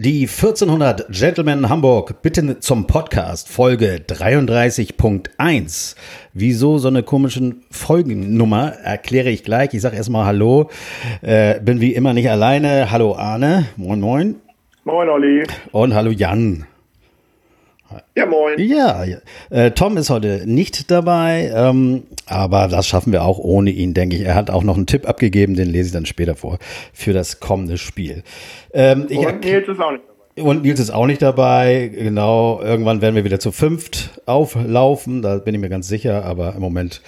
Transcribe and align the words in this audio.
Die 0.00 0.28
1400 0.28 1.08
Gentlemen 1.10 1.68
Hamburg 1.68 2.22
bitten 2.22 2.60
zum 2.60 2.86
Podcast 2.86 3.48
Folge 3.48 3.96
33.1. 4.06 5.96
Wieso 6.32 6.78
so 6.78 6.86
eine 6.86 7.02
komischen 7.02 7.64
Folgennummer 7.72 8.74
erkläre 8.74 9.30
ich 9.30 9.42
gleich. 9.42 9.74
Ich 9.74 9.80
sage 9.80 9.96
erstmal 9.96 10.24
Hallo. 10.24 10.70
Äh, 11.20 11.60
bin 11.62 11.80
wie 11.80 11.96
immer 11.96 12.14
nicht 12.14 12.30
alleine. 12.30 12.92
Hallo 12.92 13.16
Arne. 13.16 13.66
Moin, 13.76 13.98
moin. 13.98 14.36
Moin, 14.84 15.08
Olli. 15.08 15.42
Und 15.72 15.92
hallo 15.94 16.12
Jan. 16.12 16.64
Ja, 18.14 18.26
moin. 18.26 18.58
Ja, 18.58 19.04
äh, 19.50 19.70
Tom 19.70 19.96
ist 19.96 20.10
heute 20.10 20.42
nicht 20.44 20.90
dabei, 20.90 21.50
ähm, 21.54 22.02
aber 22.26 22.68
das 22.68 22.86
schaffen 22.86 23.12
wir 23.12 23.22
auch 23.22 23.38
ohne 23.38 23.70
ihn, 23.70 23.94
denke 23.94 24.16
ich. 24.16 24.22
Er 24.22 24.34
hat 24.34 24.50
auch 24.50 24.62
noch 24.62 24.76
einen 24.76 24.86
Tipp 24.86 25.08
abgegeben, 25.08 25.54
den 25.54 25.68
lese 25.68 25.86
ich 25.86 25.92
dann 25.92 26.06
später 26.06 26.34
vor, 26.34 26.58
für 26.92 27.12
das 27.12 27.40
kommende 27.40 27.78
Spiel. 27.78 28.22
Ähm, 28.72 29.06
und 29.10 29.40
Nils 29.40 29.68
ist 29.68 29.80
auch 29.80 29.92
nicht 29.92 30.02
dabei. 30.06 30.42
Und 30.42 30.62
Nils 30.62 30.80
ist 30.80 30.90
auch 30.90 31.06
nicht 31.06 31.22
dabei, 31.22 31.90
genau. 31.92 32.60
Irgendwann 32.62 33.00
werden 33.00 33.14
wir 33.14 33.24
wieder 33.24 33.40
zu 33.40 33.52
fünft 33.52 34.20
auflaufen, 34.26 35.22
da 35.22 35.38
bin 35.38 35.54
ich 35.54 35.60
mir 35.60 35.70
ganz 35.70 35.88
sicher, 35.88 36.24
aber 36.24 36.54
im 36.54 36.60
Moment 36.60 37.00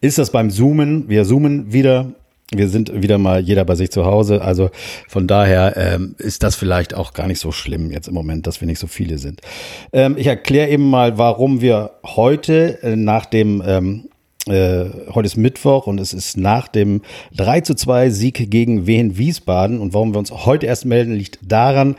ist 0.00 0.18
das 0.18 0.30
beim 0.30 0.50
Zoomen. 0.50 1.08
Wir 1.08 1.24
zoomen 1.24 1.72
wieder 1.72 2.12
wir 2.50 2.68
sind 2.68 3.02
wieder 3.02 3.18
mal 3.18 3.40
jeder 3.40 3.64
bei 3.64 3.74
sich 3.74 3.90
zu 3.90 4.06
Hause. 4.06 4.40
Also 4.42 4.70
von 5.06 5.26
daher 5.26 5.76
ähm, 5.76 6.14
ist 6.18 6.42
das 6.42 6.56
vielleicht 6.56 6.94
auch 6.94 7.12
gar 7.12 7.26
nicht 7.26 7.40
so 7.40 7.52
schlimm 7.52 7.90
jetzt 7.90 8.08
im 8.08 8.14
Moment, 8.14 8.46
dass 8.46 8.60
wir 8.60 8.66
nicht 8.66 8.78
so 8.78 8.86
viele 8.86 9.18
sind. 9.18 9.42
Ähm, 9.92 10.16
ich 10.16 10.26
erkläre 10.26 10.70
eben 10.70 10.88
mal, 10.88 11.18
warum 11.18 11.60
wir 11.60 11.92
heute 12.04 12.82
äh, 12.82 12.96
nach 12.96 13.26
dem 13.26 13.62
ähm, 13.66 14.08
äh, 14.46 14.86
heute 15.12 15.26
ist 15.26 15.36
Mittwoch 15.36 15.86
und 15.86 16.00
es 16.00 16.14
ist 16.14 16.38
nach 16.38 16.68
dem 16.68 17.02
3 17.36 17.60
zu 17.60 17.74
2 17.74 18.08
Sieg 18.08 18.50
gegen 18.50 18.86
Wien 18.86 19.18
Wiesbaden. 19.18 19.78
Und 19.78 19.92
warum 19.92 20.14
wir 20.14 20.18
uns 20.18 20.30
heute 20.30 20.64
erst 20.66 20.86
melden, 20.86 21.12
liegt 21.12 21.38
daran, 21.42 21.96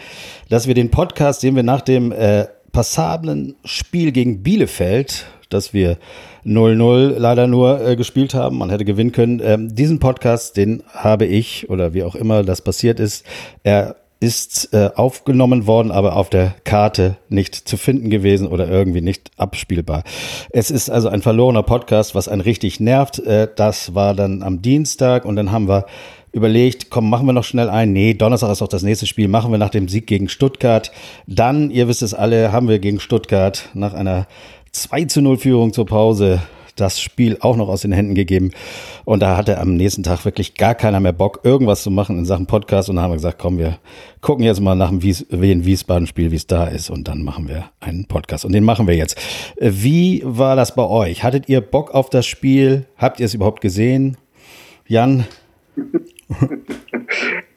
dass 0.49 0.67
wir 0.67 0.73
den 0.73 0.89
Podcast, 0.89 1.43
den 1.43 1.55
wir 1.55 1.63
nach 1.63 1.81
dem 1.81 2.11
äh, 2.11 2.45
passablen 2.71 3.55
Spiel 3.65 4.11
gegen 4.11 4.41
Bielefeld, 4.41 5.27
das 5.49 5.73
wir 5.73 5.97
0-0 6.45 7.17
leider 7.17 7.47
nur 7.47 7.85
äh, 7.85 7.95
gespielt 7.95 8.33
haben. 8.33 8.57
Man 8.57 8.69
hätte 8.69 8.85
gewinnen 8.85 9.11
können. 9.11 9.41
Ähm, 9.43 9.75
diesen 9.75 9.99
Podcast, 9.99 10.57
den 10.57 10.83
habe 10.93 11.25
ich 11.25 11.69
oder 11.69 11.93
wie 11.93 12.03
auch 12.03 12.15
immer 12.15 12.43
das 12.43 12.61
passiert 12.61 12.99
ist, 12.99 13.25
er 13.63 13.95
ist 14.19 14.73
äh, 14.73 14.89
aufgenommen 14.95 15.65
worden, 15.65 15.91
aber 15.91 16.17
auf 16.17 16.29
der 16.29 16.55
Karte 16.65 17.15
nicht 17.29 17.55
zu 17.55 17.77
finden 17.77 18.09
gewesen 18.09 18.47
oder 18.47 18.67
irgendwie 18.67 19.01
nicht 19.01 19.31
abspielbar. 19.37 20.03
Es 20.49 20.71
ist 20.71 20.89
also 20.89 21.07
ein 21.07 21.21
verlorener 21.21 21.63
Podcast, 21.63 22.15
was 22.15 22.27
einen 22.27 22.41
richtig 22.41 22.81
nervt. 22.81 23.19
Äh, 23.19 23.47
das 23.55 23.95
war 23.95 24.13
dann 24.13 24.43
am 24.43 24.61
Dienstag 24.61 25.23
und 25.23 25.37
dann 25.37 25.51
haben 25.51 25.69
wir 25.69 25.85
überlegt, 26.31 26.89
komm, 26.89 27.09
machen 27.09 27.25
wir 27.25 27.33
noch 27.33 27.45
schnell 27.45 27.69
ein. 27.69 27.93
Nee, 27.93 28.13
Donnerstag 28.13 28.51
ist 28.51 28.61
auch 28.61 28.67
das 28.67 28.83
nächste 28.83 29.07
Spiel, 29.07 29.27
machen 29.27 29.51
wir 29.51 29.57
nach 29.57 29.69
dem 29.69 29.87
Sieg 29.87 30.05
gegen 30.05 30.29
Stuttgart. 30.29 30.91
Dann, 31.25 31.71
ihr 31.71 31.87
wisst 31.87 32.01
es 32.01 32.13
alle, 32.13 32.51
haben 32.51 32.67
wir 32.67 32.79
gegen 32.79 32.99
Stuttgart 32.99 33.69
nach 33.73 33.93
einer 33.93 34.27
2 34.71 35.05
zu 35.05 35.21
0 35.21 35.37
Führung 35.37 35.73
zur 35.73 35.85
Pause 35.85 36.41
das 36.79 37.01
Spiel 37.01 37.37
auch 37.41 37.55
noch 37.55 37.67
aus 37.67 37.81
den 37.81 37.91
Händen 37.91 38.15
gegeben. 38.15 38.51
Und 39.05 39.21
da 39.21 39.35
hatte 39.37 39.59
am 39.59 39.75
nächsten 39.75 40.03
Tag 40.03 40.25
wirklich 40.25 40.55
gar 40.55 40.75
keiner 40.75 40.99
mehr 40.99 41.13
Bock, 41.13 41.41
irgendwas 41.43 41.83
zu 41.83 41.91
machen 41.91 42.17
in 42.17 42.25
Sachen 42.25 42.47
Podcast. 42.47 42.89
Und 42.89 42.95
da 42.97 43.03
haben 43.03 43.11
wir 43.11 43.17
gesagt, 43.17 43.39
komm, 43.39 43.57
wir 43.57 43.79
gucken 44.21 44.45
jetzt 44.45 44.61
mal 44.61 44.75
nach 44.75 44.89
dem 44.89 45.01
Wies 45.01 45.25
Wiesbaden-Spiel, 45.29 46.31
wie 46.31 46.35
es 46.35 46.47
da 46.47 46.67
ist. 46.67 46.89
Und 46.89 47.07
dann 47.07 47.23
machen 47.23 47.47
wir 47.47 47.69
einen 47.79 48.05
Podcast. 48.05 48.45
Und 48.45 48.53
den 48.53 48.63
machen 48.63 48.87
wir 48.87 48.95
jetzt. 48.95 49.19
Wie 49.59 50.21
war 50.25 50.55
das 50.55 50.75
bei 50.75 50.85
euch? 50.85 51.23
Hattet 51.23 51.49
ihr 51.49 51.61
Bock 51.61 51.93
auf 51.93 52.09
das 52.09 52.25
Spiel? 52.25 52.85
Habt 52.97 53.19
ihr 53.19 53.25
es 53.25 53.33
überhaupt 53.33 53.61
gesehen? 53.61 54.17
Jan? 54.87 55.25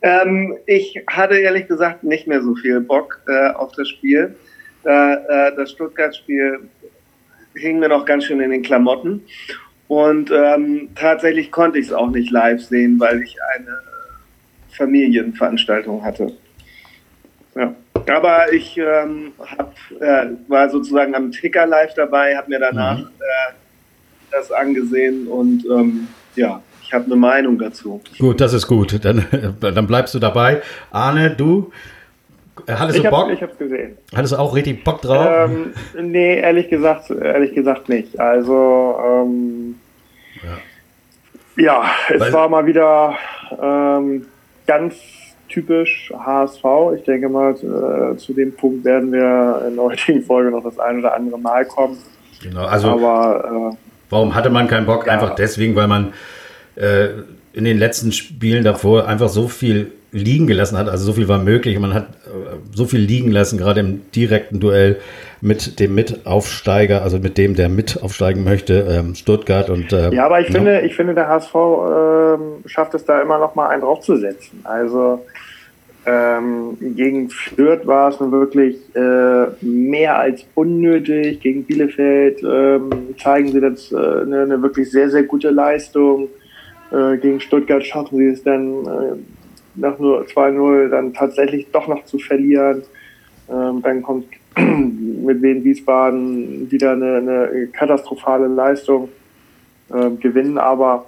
ähm, 0.02 0.56
ich 0.66 1.02
hatte 1.08 1.36
ehrlich 1.36 1.68
gesagt 1.68 2.04
nicht 2.04 2.26
mehr 2.26 2.42
so 2.42 2.54
viel 2.54 2.80
Bock 2.80 3.20
äh, 3.28 3.50
auf 3.52 3.72
das 3.72 3.88
Spiel. 3.88 4.36
Äh, 4.84 5.16
das 5.56 5.70
Stuttgart-Spiel 5.70 6.68
hing 7.54 7.78
mir 7.78 7.88
noch 7.88 8.04
ganz 8.04 8.24
schön 8.24 8.40
in 8.40 8.50
den 8.50 8.62
Klamotten. 8.62 9.22
Und 9.88 10.30
ähm, 10.30 10.88
tatsächlich 10.94 11.50
konnte 11.50 11.78
ich 11.78 11.86
es 11.86 11.92
auch 11.92 12.10
nicht 12.10 12.30
live 12.30 12.62
sehen, 12.62 12.98
weil 12.98 13.22
ich 13.22 13.36
eine 13.54 13.78
Familienveranstaltung 14.70 16.02
hatte. 16.04 16.32
Ja. 17.54 17.74
Aber 18.10 18.52
ich 18.52 18.78
ähm, 18.78 19.32
hab, 19.38 19.74
äh, 20.00 20.28
war 20.48 20.70
sozusagen 20.70 21.14
am 21.14 21.30
Ticker 21.30 21.66
live 21.66 21.94
dabei, 21.94 22.36
habe 22.36 22.48
mir 22.48 22.58
danach 22.58 22.98
mhm. 22.98 23.04
äh, 23.04 23.52
das 24.30 24.50
angesehen 24.50 25.28
und 25.28 25.64
ähm, 25.66 26.08
ja, 26.34 26.62
ich 26.82 26.92
habe 26.92 27.04
eine 27.04 27.16
Meinung 27.16 27.58
dazu. 27.58 28.00
Gut, 28.18 28.40
das 28.40 28.54
ist 28.54 28.66
gut. 28.66 29.04
Dann, 29.04 29.24
dann 29.60 29.86
bleibst 29.86 30.14
du 30.14 30.18
dabei. 30.18 30.62
Arne, 30.90 31.30
du? 31.30 31.70
Hattest 32.68 32.98
ich 32.98 33.04
du 33.04 33.10
Bock? 33.10 33.26
Hab, 33.26 33.32
ich 33.32 33.42
hab's 33.42 33.58
gesehen. 33.58 33.96
Hattest 34.14 34.32
du 34.34 34.38
auch 34.38 34.54
richtig 34.54 34.84
Bock 34.84 35.00
drauf? 35.00 35.26
Ähm, 35.26 35.72
nee, 36.10 36.38
ehrlich 36.38 36.68
gesagt, 36.68 37.10
ehrlich 37.10 37.54
gesagt 37.54 37.88
nicht. 37.88 38.20
Also, 38.20 38.98
ähm, 39.04 39.76
ja. 41.56 41.64
ja. 41.64 41.84
es 42.12 42.20
Weil, 42.20 42.32
war 42.32 42.48
mal 42.48 42.66
wieder 42.66 43.16
ähm, 43.60 44.26
ganz 44.66 44.96
typisch 45.48 46.12
HSV. 46.16 46.64
Ich 46.96 47.04
denke 47.04 47.28
mal, 47.28 47.52
äh, 47.52 48.16
zu 48.16 48.32
dem 48.32 48.54
Punkt 48.54 48.84
werden 48.84 49.12
wir 49.12 49.64
in 49.68 49.76
der 49.76 49.84
heutigen 49.84 50.22
Folge 50.22 50.50
noch 50.50 50.62
das 50.62 50.78
ein 50.78 50.98
oder 50.98 51.14
andere 51.14 51.38
Mal 51.38 51.64
kommen. 51.64 51.98
Genau, 52.42 52.64
also 52.64 52.88
Aber, 52.88 53.72
äh, 53.72 53.76
warum 54.10 54.34
hatte 54.34 54.50
man 54.50 54.68
keinen 54.68 54.86
Bock? 54.86 55.06
Ja. 55.06 55.12
Einfach 55.12 55.34
deswegen, 55.34 55.74
weil 55.76 55.88
man 55.88 56.12
äh, 56.76 57.08
in 57.52 57.64
den 57.64 57.78
letzten 57.78 58.12
Spielen 58.12 58.64
davor 58.64 59.06
einfach 59.06 59.28
so 59.28 59.48
viel 59.48 59.92
liegen 60.12 60.46
gelassen 60.46 60.78
hat. 60.78 60.88
Also 60.88 61.04
so 61.06 61.12
viel 61.14 61.28
war 61.28 61.38
möglich. 61.38 61.78
Man 61.78 61.94
hat 61.94 62.08
äh, 62.21 62.21
so 62.74 62.86
viel 62.86 63.00
liegen 63.00 63.30
lassen, 63.30 63.58
gerade 63.58 63.80
im 63.80 64.10
direkten 64.12 64.60
Duell 64.60 64.98
mit 65.40 65.80
dem 65.80 65.94
Mitaufsteiger, 65.94 67.02
also 67.02 67.18
mit 67.18 67.36
dem, 67.36 67.54
der 67.54 67.68
mit 67.68 68.02
aufsteigen 68.02 68.44
möchte, 68.44 68.86
ähm, 68.88 69.14
Stuttgart 69.14 69.70
und 69.70 69.92
äh, 69.92 70.14
Ja, 70.14 70.26
aber 70.26 70.40
ich 70.40 70.48
ja. 70.48 70.54
finde, 70.54 70.80
ich 70.82 70.94
finde, 70.94 71.14
der 71.14 71.28
HSV 71.28 71.54
äh, 71.54 72.68
schafft 72.68 72.94
es 72.94 73.04
da 73.04 73.20
immer 73.20 73.38
noch 73.38 73.54
mal 73.54 73.68
einen 73.68 73.82
draufzusetzen. 73.82 74.60
Also 74.64 75.24
ähm, 76.04 76.76
gegen 76.96 77.30
Fürth 77.30 77.86
war 77.86 78.08
es 78.08 78.18
nun 78.18 78.32
wirklich 78.32 78.76
äh, 78.94 79.46
mehr 79.64 80.18
als 80.18 80.44
unnötig. 80.54 81.40
Gegen 81.40 81.64
Bielefeld 81.64 82.42
ähm, 82.42 82.90
zeigen 83.22 83.48
sie 83.48 83.60
das 83.60 83.92
äh, 83.92 83.96
eine, 83.96 84.42
eine, 84.42 84.62
wirklich 84.62 84.90
sehr, 84.90 85.10
sehr 85.10 85.22
gute 85.22 85.50
Leistung. 85.50 86.28
Äh, 86.90 87.18
gegen 87.18 87.40
Stuttgart 87.40 87.84
schaffen 87.84 88.18
sie 88.18 88.26
es 88.26 88.42
dann 88.42 88.84
äh, 88.84 89.16
nach 89.74 89.98
nur 89.98 90.22
2-0 90.22 90.88
dann 90.88 91.14
tatsächlich 91.14 91.68
doch 91.72 91.88
noch 91.88 92.04
zu 92.04 92.18
verlieren. 92.18 92.82
Ähm, 93.50 93.82
dann 93.82 94.02
kommt 94.02 94.26
mit 94.56 95.42
Wien 95.42 95.64
Wiesbaden 95.64 96.70
wieder 96.70 96.92
eine, 96.92 97.16
eine 97.16 97.66
katastrophale 97.68 98.46
Leistung, 98.48 99.08
ähm, 99.92 100.20
gewinnen 100.20 100.58
aber. 100.58 101.06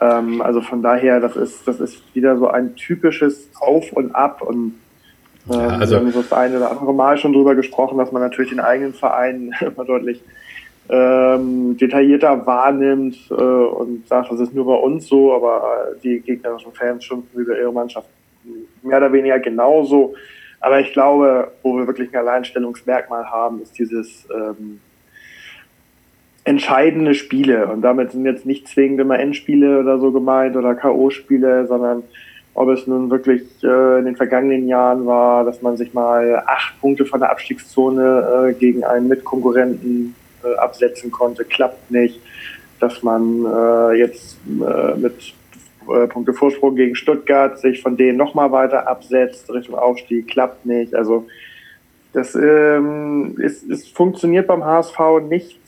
Ähm, 0.00 0.42
also 0.42 0.60
von 0.60 0.82
daher, 0.82 1.20
das 1.20 1.36
ist, 1.36 1.66
das 1.66 1.80
ist 1.80 2.02
wieder 2.14 2.36
so 2.36 2.48
ein 2.48 2.76
typisches 2.76 3.48
Auf 3.60 3.92
und 3.92 4.14
Ab 4.14 4.42
und 4.42 4.74
ähm, 5.48 5.60
ja, 5.60 5.68
also, 5.68 5.94
wir 5.94 6.00
haben 6.00 6.12
so 6.12 6.22
das 6.22 6.32
eine 6.32 6.56
oder 6.56 6.70
andere 6.70 6.92
Mal 6.92 7.18
schon 7.18 7.32
drüber 7.32 7.54
gesprochen, 7.54 7.98
dass 7.98 8.12
man 8.12 8.22
natürlich 8.22 8.50
den 8.50 8.60
eigenen 8.60 8.94
Verein 8.94 9.52
immer 9.60 9.84
deutlich 9.84 10.22
ähm, 10.88 11.76
detaillierter 11.76 12.46
wahrnimmt 12.46 13.16
äh, 13.30 13.34
und 13.34 14.06
sagt, 14.06 14.30
das 14.30 14.40
ist 14.40 14.54
nur 14.54 14.66
bei 14.66 14.74
uns 14.74 15.06
so, 15.06 15.34
aber 15.34 15.88
die 16.02 16.20
gegnerischen 16.20 16.72
Fans 16.72 17.04
schimpfen 17.04 17.40
über 17.40 17.58
ihre 17.58 17.72
Mannschaft 17.72 18.08
mehr 18.82 18.98
oder 18.98 19.12
weniger 19.12 19.38
genauso. 19.38 20.14
Aber 20.60 20.80
ich 20.80 20.92
glaube, 20.92 21.52
wo 21.62 21.76
wir 21.76 21.86
wirklich 21.86 22.12
ein 22.12 22.16
Alleinstellungsmerkmal 22.16 23.30
haben, 23.30 23.62
ist 23.62 23.78
dieses 23.78 24.26
ähm, 24.34 24.80
entscheidende 26.44 27.14
Spiele. 27.14 27.66
Und 27.66 27.82
damit 27.82 28.12
sind 28.12 28.24
jetzt 28.24 28.46
nicht 28.46 28.68
zwingend 28.68 29.00
immer 29.00 29.18
Endspiele 29.18 29.80
oder 29.80 29.98
so 29.98 30.12
gemeint 30.12 30.56
oder 30.56 30.74
K.O.-Spiele, 30.74 31.66
sondern 31.66 32.04
ob 32.54 32.68
es 32.70 32.86
nun 32.86 33.10
wirklich 33.10 33.42
äh, 33.62 33.98
in 33.98 34.06
den 34.06 34.16
vergangenen 34.16 34.66
Jahren 34.66 35.04
war, 35.06 35.44
dass 35.44 35.60
man 35.60 35.76
sich 35.76 35.92
mal 35.92 36.42
acht 36.46 36.80
Punkte 36.80 37.04
von 37.04 37.20
der 37.20 37.30
Abstiegszone 37.30 38.48
äh, 38.48 38.54
gegen 38.54 38.82
einen 38.84 39.08
Mitkonkurrenten 39.08 40.14
äh, 40.46 40.56
absetzen 40.56 41.10
konnte, 41.10 41.44
klappt 41.44 41.90
nicht. 41.90 42.20
Dass 42.80 43.02
man 43.02 43.44
äh, 43.44 43.98
jetzt 43.98 44.36
äh, 44.46 44.94
mit 44.96 45.34
äh, 45.88 46.06
Punkte 46.08 46.34
Vorsprung 46.34 46.76
gegen 46.76 46.94
Stuttgart 46.94 47.58
sich 47.58 47.80
von 47.80 47.96
denen 47.96 48.18
nochmal 48.18 48.52
weiter 48.52 48.86
absetzt, 48.86 49.50
Richtung 49.50 49.76
Aufstieg, 49.76 50.28
klappt 50.28 50.66
nicht. 50.66 50.94
Also 50.94 51.26
das 52.12 52.34
ähm, 52.34 53.36
ist, 53.38 53.68
es 53.70 53.88
funktioniert 53.88 54.46
beim 54.46 54.64
HSV 54.64 54.98
nicht, 55.28 55.58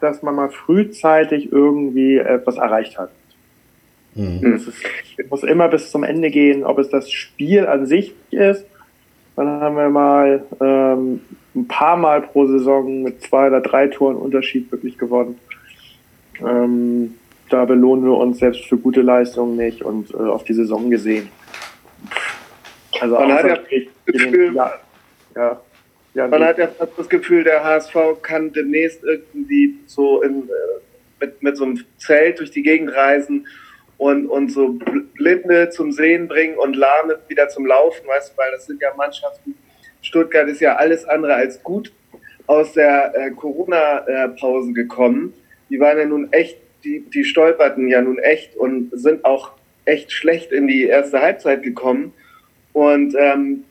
dass 0.00 0.22
man 0.22 0.34
mal 0.34 0.50
frühzeitig 0.50 1.52
irgendwie 1.52 2.18
etwas 2.18 2.56
erreicht 2.56 2.98
hat. 2.98 3.10
Mhm. 4.14 4.54
Es, 4.54 4.66
ist, 4.66 4.78
es 5.16 5.30
muss 5.30 5.42
immer 5.42 5.68
bis 5.68 5.90
zum 5.90 6.04
Ende 6.04 6.30
gehen, 6.30 6.64
ob 6.64 6.78
es 6.78 6.88
das 6.88 7.10
Spiel 7.10 7.66
an 7.66 7.86
sich 7.86 8.14
ist. 8.30 8.64
Dann 9.36 9.60
haben 9.60 9.76
wir 9.76 9.88
mal 9.88 10.44
ähm, 10.60 11.20
ein 11.60 11.68
paar 11.68 11.96
Mal 11.96 12.22
pro 12.22 12.46
Saison 12.46 13.02
mit 13.02 13.22
zwei 13.22 13.48
oder 13.48 13.60
drei 13.60 13.88
Toren 13.88 14.16
Unterschied 14.16 14.70
wirklich 14.70 14.98
gewonnen. 14.98 15.38
Ähm, 16.40 17.14
da 17.48 17.64
belohnen 17.64 18.04
wir 18.04 18.16
uns 18.16 18.38
selbst 18.38 18.64
für 18.66 18.76
gute 18.76 19.02
Leistungen 19.02 19.56
nicht 19.56 19.82
und 19.82 20.12
äh, 20.12 20.16
auf 20.16 20.44
die 20.44 20.54
Saison 20.54 20.90
gesehen. 20.90 21.28
Also 23.00 23.14
man 23.14 23.32
hat 23.32 23.46
ja 23.46 23.56
das 23.56 23.66
Gefühl, 24.06 24.54
ja, 24.54 24.74
ja, 25.34 25.60
ja, 26.14 26.26
man 26.26 26.44
hat 26.44 26.58
ja 26.58 26.68
das 26.96 27.08
Gefühl, 27.08 27.44
der 27.44 27.62
HSV 27.62 27.94
kann 28.22 28.52
demnächst 28.52 29.04
irgendwie 29.04 29.78
so 29.86 30.22
in, 30.22 30.48
äh, 30.48 31.24
mit, 31.24 31.42
mit 31.42 31.56
so 31.56 31.64
einem 31.64 31.84
Zelt 31.98 32.40
durch 32.40 32.50
die 32.50 32.62
Gegend 32.62 32.92
reisen 32.92 33.46
und, 33.98 34.26
und 34.26 34.50
so 34.50 34.78
Blinde 35.14 35.70
zum 35.70 35.92
Sehen 35.92 36.28
bringen 36.28 36.56
und 36.56 36.76
Lahme 36.76 37.18
wieder 37.28 37.48
zum 37.48 37.66
Laufen, 37.66 38.06
weißt 38.06 38.32
du, 38.32 38.38
weil 38.38 38.50
das 38.52 38.66
sind 38.66 38.80
ja 38.80 38.92
Mannschaften. 38.96 39.54
Stuttgart 40.02 40.48
ist 40.48 40.60
ja 40.60 40.76
alles 40.76 41.04
andere 41.04 41.34
als 41.34 41.62
gut 41.62 41.92
aus 42.46 42.72
der 42.72 43.12
äh, 43.14 43.30
Corona-Pause 43.30 44.72
gekommen. 44.72 45.34
Die 45.70 45.78
waren 45.80 45.98
ja 45.98 46.04
nun 46.06 46.32
echt, 46.32 46.56
die, 46.84 47.00
die 47.00 47.24
stolperten 47.24 47.88
ja 47.88 48.00
nun 48.00 48.18
echt 48.18 48.56
und 48.56 48.90
sind 48.92 49.24
auch 49.24 49.52
echt 49.84 50.12
schlecht 50.12 50.52
in 50.52 50.66
die 50.66 50.84
erste 50.84 51.20
Halbzeit 51.20 51.62
gekommen. 51.62 52.12
Und 52.72 53.14
ähm, 53.18 53.64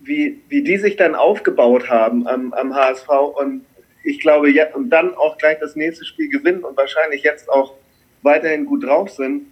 wie, 0.00 0.40
wie 0.48 0.62
die 0.62 0.78
sich 0.78 0.96
dann 0.96 1.14
aufgebaut 1.14 1.88
haben 1.88 2.26
am, 2.26 2.52
am 2.52 2.74
HSV 2.74 3.08
und 3.38 3.64
ich 4.02 4.20
glaube, 4.20 4.50
ja, 4.50 4.74
und 4.74 4.90
dann 4.90 5.14
auch 5.14 5.36
gleich 5.36 5.58
das 5.58 5.76
nächste 5.76 6.04
Spiel 6.04 6.30
gewinnen 6.30 6.64
und 6.64 6.76
wahrscheinlich 6.76 7.22
jetzt 7.22 7.50
auch 7.50 7.74
weiterhin 8.22 8.64
gut 8.64 8.84
drauf 8.84 9.10
sind, 9.10 9.46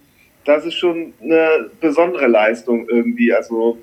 das 0.45 0.65
ist 0.65 0.73
schon 0.73 1.13
eine 1.21 1.69
besondere 1.79 2.27
Leistung 2.27 2.87
irgendwie. 2.89 3.31
Also 3.31 3.77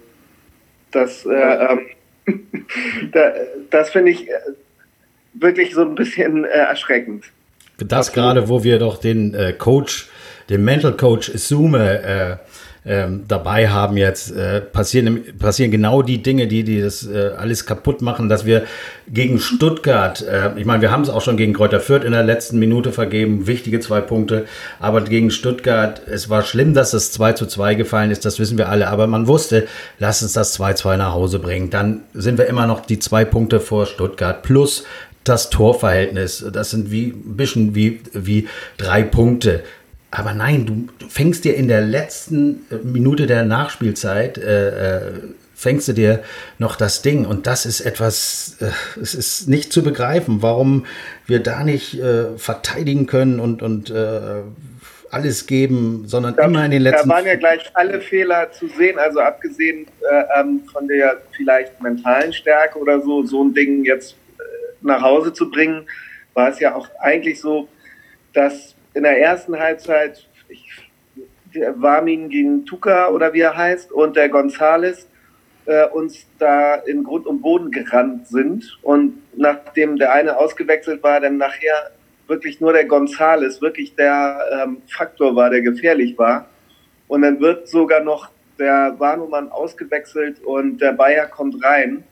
das, 0.91 1.25
äh, 1.25 1.31
ähm, 1.33 1.87
das 3.71 3.91
finde 3.91 4.11
ich 4.11 4.29
äh, 4.29 4.33
wirklich 5.35 5.75
so 5.75 5.83
ein 5.83 5.95
bisschen 5.95 6.45
äh, 6.45 6.49
erschreckend. 6.49 7.25
Das 7.79 8.13
gerade, 8.13 8.49
wo 8.49 8.65
wir 8.65 8.79
doch 8.79 8.99
den 8.99 9.35
äh, 9.35 9.53
Coach, 9.53 10.09
den 10.49 10.65
Mental 10.65 10.97
Coach 10.97 11.31
Sume 11.35 12.03
äh, 12.03 12.37
ähm, 12.87 13.25
dabei 13.27 13.69
haben 13.69 13.97
jetzt, 13.97 14.31
äh, 14.31 14.61
passieren, 14.61 15.21
passieren 15.39 15.73
genau 15.73 16.03
die 16.03 16.23
Dinge, 16.23 16.47
die, 16.47 16.63
die 16.63 16.81
das 16.81 17.07
äh, 17.07 17.33
alles 17.37 17.67
kaputt 17.67 18.01
machen, 18.01 18.29
dass 18.29 18.47
wir 18.47 18.65
gegen 19.13 19.41
Stuttgart, 19.41 20.23
äh, 20.23 20.51
ich 20.57 20.65
meine, 20.67 20.83
wir 20.83 20.93
haben 20.93 21.03
es 21.03 21.11
auch 21.11 21.21
schon 21.21 21.37
gegen 21.37 21.53
Kräuter 21.53 21.81
Fürth 21.81 22.05
in 22.05 22.13
der 22.13 22.23
letzten 22.23 22.59
Minute 22.59 22.93
vergeben, 22.93 23.47
wichtige 23.47 23.81
zwei 23.81 24.01
Punkte, 24.01 24.47
aber 24.79 25.01
gegen 25.01 25.31
Stuttgart, 25.33 26.01
es 26.07 26.31
war 26.31 26.43
schlimm, 26.43 26.75
dass 26.75 26.93
das 26.93 27.11
2 27.11 27.33
zu 27.33 27.47
2 27.47 27.75
gefallen 27.75 28.11
ist, 28.13 28.25
das 28.25 28.39
wissen 28.39 28.57
wir 28.57 28.69
alle, 28.69 28.89
aber 28.89 29.09
man 29.09 29.27
wusste, 29.27 29.67
lass 29.99 30.23
uns 30.23 30.33
das 30.33 30.59
2-2 30.59 30.97
nach 30.97 31.13
Hause 31.13 31.41
bringen, 31.41 31.71
dann 31.71 32.03
sind 32.15 32.39
wir 32.39 32.47
immer 32.47 32.69
noch 32.69 32.87
die 32.87 33.01
zwei 33.01 33.25
Punkte 33.25 33.59
vor 33.59 33.87
Stuttgart 33.87 34.43
plus 34.43 34.85
das 35.25 35.51
Torverhältnis. 35.51 36.45
Das 36.53 36.71
sind 36.71 36.91
wie 36.91 37.09
ein 37.09 37.37
bisschen 37.37 37.75
wie, 37.75 38.01
wie 38.13 38.49
drei 38.77 39.03
Punkte. 39.03 39.65
Aber 40.11 40.35
nein, 40.35 40.67
du, 40.67 40.89
du, 40.99 41.09
fängst 41.09 41.45
dir 41.45 41.57
in 41.57 41.69
der 41.69 41.81
letzten 41.81 42.67
äh, 42.71 42.77
Minute 42.77 43.27
der 43.27 43.45
Nachspielzeit, 43.45 44.39
äh, 44.39 44.99
äh, 44.99 45.13
fängst 45.55 45.89
du 45.89 45.93
dir 45.93 46.23
noch 46.59 46.77
das 46.77 47.03
Ding. 47.03 47.27
Und 47.27 47.47
das 47.47 47.67
ist 47.67 47.81
etwas, 47.81 48.57
äh, 48.61 49.01
es 49.01 49.15
ist 49.15 49.49
nicht 49.49 49.73
zu 49.73 49.83
begreifen, 49.83 50.43
warum 50.43 50.87
wir 51.27 51.41
da 51.41 51.65
nicht 51.65 51.99
äh, 51.99 52.37
verteidigen 52.39 53.07
können 53.07 53.41
und, 53.41 53.63
und 53.63 53.93
alles 55.11 55.47
geben, 55.47 56.03
sondern 56.07 56.35
da, 56.37 56.45
immer 56.45 56.65
in 56.65 56.73
den 56.73 56.83
letzten. 56.83 57.09
Da 57.09 57.15
waren 57.15 57.27
ja 57.27 57.37
gleich 57.37 57.71
alle 57.75 58.01
Fehler 58.01 58.51
zu 58.53 58.69
sehen, 58.69 58.99
also 58.99 59.21
abgesehen 59.21 59.87
ähm, 60.37 60.63
von 60.71 60.89
der 60.89 61.23
vielleicht 61.35 61.81
mentalen 61.81 62.33
Stärke 62.33 62.79
oder 62.79 63.01
so, 63.01 63.25
so 63.25 63.43
ein 63.45 63.55
Ding 63.55 63.85
jetzt 63.85 64.17
nach 64.83 65.01
Hause 65.01 65.33
zu 65.33 65.51
bringen, 65.51 65.87
war 66.35 66.51
es 66.51 66.61
ja 66.61 66.75
auch 66.75 66.89
eigentlich 67.01 67.41
so, 67.41 67.69
dass 68.35 68.76
in 68.97 69.03
der 69.03 69.21
ersten 69.21 69.59
Halbzeit 69.59 70.27
ich, 70.49 70.65
Warmin 71.77 72.31
gegen 72.31 72.65
Tuka 72.65 73.09
oder 73.11 73.33
wie 73.35 73.41
er 73.41 73.57
heißt 73.57 73.93
und 73.93 74.17
der 74.17 74.31
Gonzales 74.31 75.07
äh, 75.67 75.87
uns 75.89 76.27
da 76.39 76.77
in 76.77 77.05
Grund 77.05 77.27
und 77.27 77.43
Boden 77.43 77.71
gerannt 77.71 78.27
sind. 78.29 78.79
Und 78.83 79.23
nachdem 79.37 79.99
der 79.99 80.13
eine 80.13 80.39
ausgewechselt 80.39 81.03
war, 81.03 81.21
dann 81.21 81.37
nachher 81.37 81.91
wirklich 82.27 82.61
nur 82.61 82.73
der 82.73 82.87
Gonzales 82.87 83.61
wirklich 83.61 83.95
der 83.95 84.39
ähm, 84.53 84.79
Faktor 84.89 85.37
war, 85.37 85.51
der 85.51 85.61
gefährlich 85.61 86.17
war. 86.17 86.49
Und 87.07 87.23
dann 87.23 87.39
wird 87.41 87.69
sogar 87.69 88.01
noch 88.01 88.31
der 88.59 88.95
Warnumann 88.99 89.51
ausgewechselt 89.51 90.43
und 90.43 90.79
der 90.81 90.93
Bayer 90.93 91.27
kommt 91.27 91.63
rein. 91.63 92.03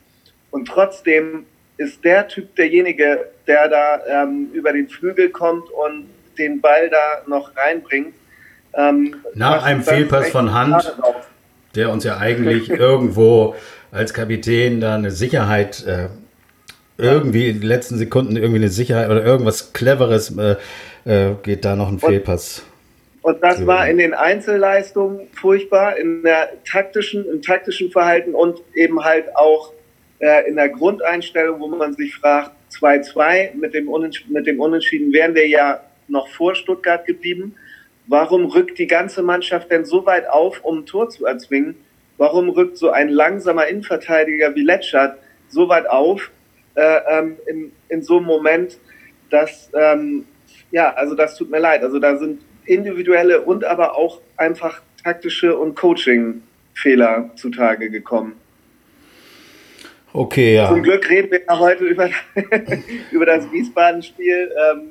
Und 0.51 0.69
trotzdem 0.69 1.47
ist 1.79 2.05
der 2.05 2.29
Typ 2.29 2.55
derjenige, 2.57 3.31
der 3.47 3.69
da 3.69 4.01
ähm, 4.07 4.51
über 4.53 4.73
den 4.73 4.89
Flügel 4.89 5.31
kommt 5.31 5.69
und 5.71 6.07
den 6.39 6.61
Ball 6.61 6.91
da 6.91 7.23
noch 7.27 7.57
reinbringt. 7.57 8.15
Ähm, 8.77 9.17
Nach 9.35 9.65
einem 9.65 9.83
Fehlpass 9.83 10.31
von 10.31 10.53
Hand, 10.53 10.95
der 11.75 11.91
uns 11.91 12.05
ja 12.05 12.19
eigentlich 12.19 12.69
irgendwo 12.71 13.55
als 13.93 14.13
Kapitän 14.13 14.81
da 14.81 14.97
eine 14.97 15.11
Sicherheit, 15.11 15.85
äh, 15.87 16.09
irgendwie 16.97 17.49
in 17.49 17.61
den 17.61 17.69
letzten 17.69 17.99
Sekunden 17.99 18.37
irgendwie 18.37 18.59
eine 18.59 18.69
Sicherheit 18.69 19.11
oder 19.11 19.25
irgendwas 19.25 19.73
Cleveres 19.73 20.37
äh, 20.37 20.57
äh, 21.05 21.35
geht 21.43 21.65
da 21.65 21.77
noch 21.77 21.89
ein 21.89 21.99
Fehlpass. 21.99 22.65
Und 23.23 23.43
das 23.43 23.67
war 23.67 23.89
in 23.89 23.97
den 23.97 24.13
Einzelleistungen 24.13 25.29
furchtbar, 25.33 25.97
in 25.97 26.23
der 26.23 26.51
taktischen, 26.71 27.25
im 27.27 27.41
taktischen 27.41 27.91
Verhalten 27.91 28.35
und 28.35 28.61
eben 28.75 29.03
halt 29.03 29.35
auch 29.35 29.73
äh, 30.19 30.47
in 30.47 30.57
der 30.57 30.69
Grundeinstellung, 30.69 31.59
wo 31.59 31.69
man 31.69 31.95
sich 31.95 32.15
fragt, 32.17 32.51
2-2 32.73 33.55
mit 33.55 33.73
dem, 33.73 33.89
mit 34.29 34.47
dem 34.47 34.61
Unentschieden 34.61 35.13
wären 35.13 35.35
wir 35.35 35.49
ja 35.49 35.81
noch 36.09 36.29
vor 36.29 36.55
Stuttgart 36.55 37.07
geblieben. 37.07 37.55
Warum 38.07 38.47
rückt 38.47 38.79
die 38.79 38.87
ganze 38.87 39.23
Mannschaft 39.23 39.71
denn 39.71 39.85
so 39.85 40.05
weit 40.05 40.29
auf, 40.29 40.63
um 40.63 40.79
ein 40.79 40.87
Tor 40.87 41.09
zu 41.09 41.27
erzwingen? 41.27 41.75
Warum 42.17 42.49
rückt 42.51 42.77
so 42.77 42.91
ein 42.91 43.09
langsamer 43.09 43.67
Innenverteidiger 43.67 44.55
wie 44.55 44.63
Letschert 44.63 45.19
so 45.49 45.69
weit 45.69 45.89
auf 45.89 46.31
äh, 46.75 46.99
ähm, 47.09 47.37
in, 47.47 47.73
in 47.89 48.03
so 48.03 48.19
einem 48.19 48.27
Moment, 48.27 48.79
dass, 49.31 49.71
ähm, 49.75 50.25
ja, 50.71 50.93
also 50.93 51.15
das 51.15 51.37
tut 51.37 51.51
mir 51.51 51.61
leid. 51.61 51.83
Also 51.83 51.99
da 51.99 52.17
sind 52.17 52.43
individuelle 52.67 53.43
und 53.43 53.65
aber 53.65 53.97
auch 53.97 54.21
einfach 54.37 54.83
taktische 55.03 55.57
und 55.57 55.77
Coaching-Fehler 55.77 57.31
zutage 57.37 57.91
gekommen. 57.91 58.35
Okay, 60.13 60.55
ja. 60.55 60.69
Zum 60.69 60.83
Glück 60.83 61.09
reden 61.11 61.31
wir 61.31 61.59
heute 61.59 61.85
über, 61.85 62.09
über 63.11 63.27
das 63.27 63.51
Wiesbaden-Spiel. 63.51 64.53
Ähm, 64.73 64.91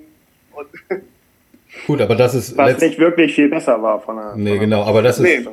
Gut, 1.88 2.02
aber 2.02 2.16
das 2.16 2.36
ist. 2.36 2.58
Was 2.58 2.80
nicht 2.80 3.00
wirklich 3.00 3.34
viel 3.34 3.50
besser 3.50 3.82
war 3.82 4.00
von 4.00 4.16
der. 4.16 4.36
Nee, 4.36 4.52
von 4.52 4.60
genau, 4.60 4.84
aber 4.84 5.02
das 5.02 5.20
ist. 5.20 5.24
Nee. 5.24 5.48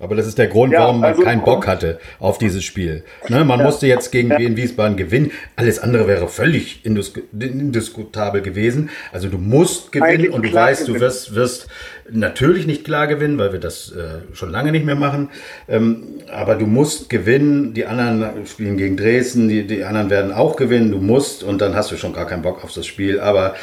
Aber 0.00 0.16
das 0.16 0.26
ist 0.26 0.38
der 0.38 0.48
Grund, 0.48 0.72
ja, 0.72 0.80
warum 0.80 1.00
man 1.00 1.10
also, 1.10 1.22
keinen 1.22 1.44
Bock 1.44 1.68
hatte 1.68 2.00
auf 2.18 2.38
dieses 2.38 2.64
Spiel. 2.64 3.04
Ne, 3.28 3.44
man 3.44 3.60
ja. 3.60 3.64
musste 3.64 3.86
jetzt 3.86 4.10
gegen. 4.10 4.30
Wien 4.30 4.56
Wiesbaden 4.56 4.96
gewinnen. 4.96 5.30
Alles 5.54 5.78
andere 5.78 6.08
wäre 6.08 6.28
völlig 6.28 6.84
indis 6.84 7.12
indiskutabel 7.32 8.42
gewesen. 8.42 8.90
Also 9.12 9.28
du 9.28 9.38
musst 9.38 9.92
gewinnen 9.92 10.10
Eigentlich 10.10 10.30
und 10.32 10.44
du 10.44 10.52
weißt, 10.52 10.86
gewinnen. 10.86 10.98
du 10.98 11.04
wirst, 11.06 11.34
wirst 11.36 11.68
natürlich 12.10 12.66
nicht 12.66 12.84
klar 12.84 13.06
gewinnen, 13.06 13.38
weil 13.38 13.52
wir 13.52 13.60
das 13.60 13.92
äh, 13.92 14.34
schon 14.34 14.50
lange 14.50 14.72
nicht 14.72 14.84
mehr 14.84 14.96
machen. 14.96 15.30
Ähm, 15.68 16.02
aber 16.32 16.56
du 16.56 16.66
musst 16.66 17.08
gewinnen. 17.08 17.72
Die 17.74 17.86
anderen 17.86 18.46
spielen 18.46 18.76
gegen 18.76 18.96
Dresden, 18.96 19.48
die, 19.48 19.64
die 19.64 19.84
anderen 19.84 20.10
werden 20.10 20.32
auch 20.32 20.56
gewinnen. 20.56 20.90
Du 20.90 20.98
musst 20.98 21.44
und 21.44 21.60
dann 21.60 21.76
hast 21.76 21.92
du 21.92 21.96
schon 21.96 22.12
gar 22.12 22.26
keinen 22.26 22.42
Bock 22.42 22.64
auf 22.64 22.72
das 22.72 22.86
Spiel. 22.86 23.20
Aber 23.20 23.54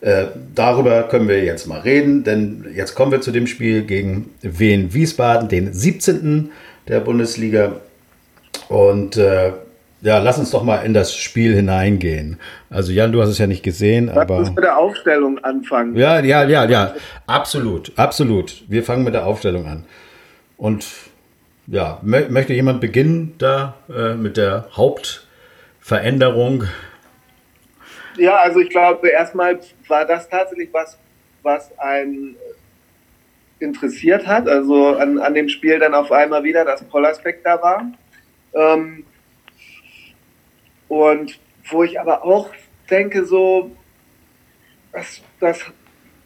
äh, 0.00 0.26
darüber 0.54 1.04
können 1.04 1.28
wir 1.28 1.42
jetzt 1.42 1.66
mal 1.66 1.80
reden, 1.80 2.24
denn 2.24 2.66
jetzt 2.74 2.94
kommen 2.94 3.12
wir 3.12 3.20
zu 3.20 3.30
dem 3.30 3.46
Spiel 3.46 3.82
gegen 3.82 4.34
Wien 4.42 4.92
Wiesbaden, 4.92 5.48
den 5.48 5.72
17. 5.72 6.50
der 6.88 7.00
Bundesliga. 7.00 7.80
Und 8.68 9.16
äh, 9.16 9.52
ja, 10.02 10.18
lass 10.18 10.38
uns 10.38 10.50
doch 10.50 10.62
mal 10.62 10.84
in 10.84 10.92
das 10.92 11.16
Spiel 11.16 11.54
hineingehen. 11.54 12.38
Also 12.68 12.92
Jan, 12.92 13.12
du 13.12 13.22
hast 13.22 13.30
es 13.30 13.38
ja 13.38 13.46
nicht 13.46 13.62
gesehen, 13.62 14.06
lass 14.06 14.16
aber. 14.18 14.38
Lass 14.38 14.48
uns 14.48 14.56
mit 14.56 14.64
der 14.64 14.78
Aufstellung 14.78 15.38
anfangen. 15.42 15.96
Ja, 15.96 16.20
ja, 16.20 16.44
ja, 16.44 16.64
ja. 16.66 16.94
Absolut, 17.26 17.92
absolut. 17.96 18.64
Wir 18.68 18.84
fangen 18.84 19.04
mit 19.04 19.14
der 19.14 19.26
Aufstellung 19.26 19.66
an. 19.66 19.84
Und 20.56 20.86
ja, 21.66 21.98
möchte 22.02 22.52
jemand 22.52 22.80
beginnen 22.80 23.34
da 23.38 23.74
äh, 23.88 24.14
mit 24.14 24.36
der 24.36 24.68
Hauptveränderung? 24.76 26.64
Ja, 28.16 28.36
also 28.36 28.60
ich 28.60 28.70
glaube, 28.70 29.08
erstmal 29.08 29.58
war 29.88 30.04
das 30.04 30.28
tatsächlich 30.28 30.68
was, 30.72 30.98
was 31.42 31.76
einen 31.78 32.36
interessiert 33.58 34.26
hat. 34.26 34.48
Also 34.48 34.96
an, 34.96 35.18
an 35.18 35.34
dem 35.34 35.48
Spiel 35.48 35.78
dann 35.78 35.94
auf 35.94 36.12
einmal 36.12 36.44
wieder, 36.44 36.64
dass 36.64 36.84
Pollersbeck 36.84 37.42
da 37.42 37.60
war. 37.62 37.92
Ähm, 38.54 39.04
und 40.88 41.38
wo 41.68 41.82
ich 41.82 41.98
aber 42.00 42.24
auch 42.24 42.50
denke, 42.90 43.24
so, 43.24 43.70
das, 44.92 45.20
das 45.40 45.60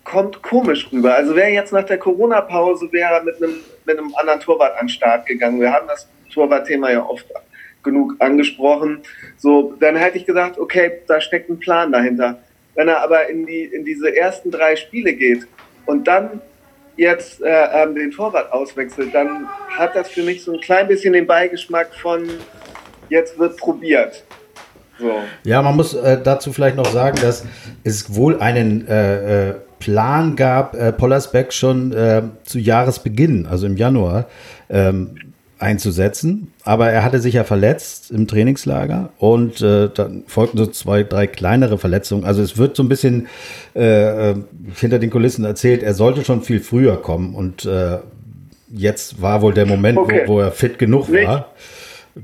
kommt 0.04 0.42
komisch 0.42 0.90
rüber. 0.92 1.14
Also 1.14 1.34
wer 1.36 1.50
jetzt 1.50 1.72
nach 1.72 1.84
der 1.84 1.98
Corona-Pause 1.98 2.90
wäre 2.92 3.22
mit 3.22 3.36
einem, 3.36 3.56
mit 3.84 3.98
einem 3.98 4.14
anderen 4.16 4.40
Torwart 4.40 4.74
an 4.74 4.86
den 4.86 4.88
Start 4.88 5.26
gegangen. 5.26 5.60
Wir 5.60 5.72
haben 5.72 5.86
das 5.86 6.08
Torwartthema 6.32 6.90
ja 6.90 7.04
oft 7.04 7.26
genug 7.82 8.16
angesprochen. 8.18 9.02
So, 9.36 9.74
dann 9.80 9.96
hätte 9.96 10.18
ich 10.18 10.26
gesagt, 10.26 10.58
okay, 10.58 11.00
da 11.06 11.20
steckt 11.20 11.48
ein 11.48 11.58
Plan 11.58 11.92
dahinter. 11.92 12.38
Wenn 12.74 12.88
er 12.88 13.02
aber 13.02 13.28
in, 13.28 13.46
die, 13.46 13.64
in 13.64 13.84
diese 13.84 14.16
ersten 14.16 14.50
drei 14.50 14.76
Spiele 14.76 15.12
geht 15.14 15.46
und 15.86 16.06
dann 16.06 16.40
jetzt 16.96 17.42
äh, 17.42 17.82
ähm, 17.82 17.94
den 17.94 18.10
Torwart 18.10 18.52
auswechselt, 18.52 19.14
dann 19.14 19.46
hat 19.76 19.96
das 19.96 20.08
für 20.08 20.22
mich 20.22 20.44
so 20.44 20.52
ein 20.52 20.60
klein 20.60 20.88
bisschen 20.88 21.12
den 21.12 21.26
Beigeschmack 21.26 21.94
von 21.94 22.28
jetzt 23.08 23.38
wird 23.38 23.56
probiert. 23.56 24.24
So. 24.98 25.10
Ja, 25.44 25.62
man 25.62 25.76
muss 25.76 25.94
äh, 25.94 26.20
dazu 26.22 26.52
vielleicht 26.52 26.76
noch 26.76 26.90
sagen, 26.90 27.18
dass 27.22 27.44
es 27.84 28.14
wohl 28.14 28.40
einen 28.40 28.86
äh, 28.86 29.48
äh 29.48 29.54
Plan 29.80 30.36
gab, 30.36 30.74
äh, 30.74 30.92
Pollersbeck 30.92 31.54
schon 31.54 31.92
äh, 31.92 32.22
zu 32.44 32.58
Jahresbeginn, 32.58 33.46
also 33.46 33.66
im 33.66 33.78
Januar, 33.78 34.26
ähm, 34.68 35.29
einzusetzen. 35.60 36.52
Aber 36.64 36.90
er 36.90 37.04
hatte 37.04 37.20
sich 37.20 37.34
ja 37.34 37.44
verletzt 37.44 38.10
im 38.10 38.26
Trainingslager 38.26 39.10
und 39.18 39.60
äh, 39.60 39.88
dann 39.92 40.24
folgten 40.26 40.58
so 40.58 40.66
zwei, 40.66 41.02
drei 41.02 41.26
kleinere 41.26 41.78
Verletzungen. 41.78 42.24
Also 42.24 42.42
es 42.42 42.58
wird 42.58 42.76
so 42.76 42.82
ein 42.82 42.88
bisschen 42.88 43.28
äh, 43.74 44.30
äh 44.30 44.36
hinter 44.74 44.98
den 44.98 45.10
Kulissen 45.10 45.44
erzählt, 45.44 45.82
er 45.82 45.94
sollte 45.94 46.24
schon 46.24 46.42
viel 46.42 46.60
früher 46.60 47.00
kommen 47.00 47.34
und 47.34 47.64
äh, 47.64 47.98
jetzt 48.72 49.20
war 49.20 49.42
wohl 49.42 49.52
der 49.52 49.66
Moment, 49.66 49.98
okay. 49.98 50.22
wo, 50.26 50.34
wo, 50.34 50.40
er 50.40 50.52
fit 50.52 50.78
genug 50.78 51.08
Nicht. 51.08 51.26
war. 51.26 51.52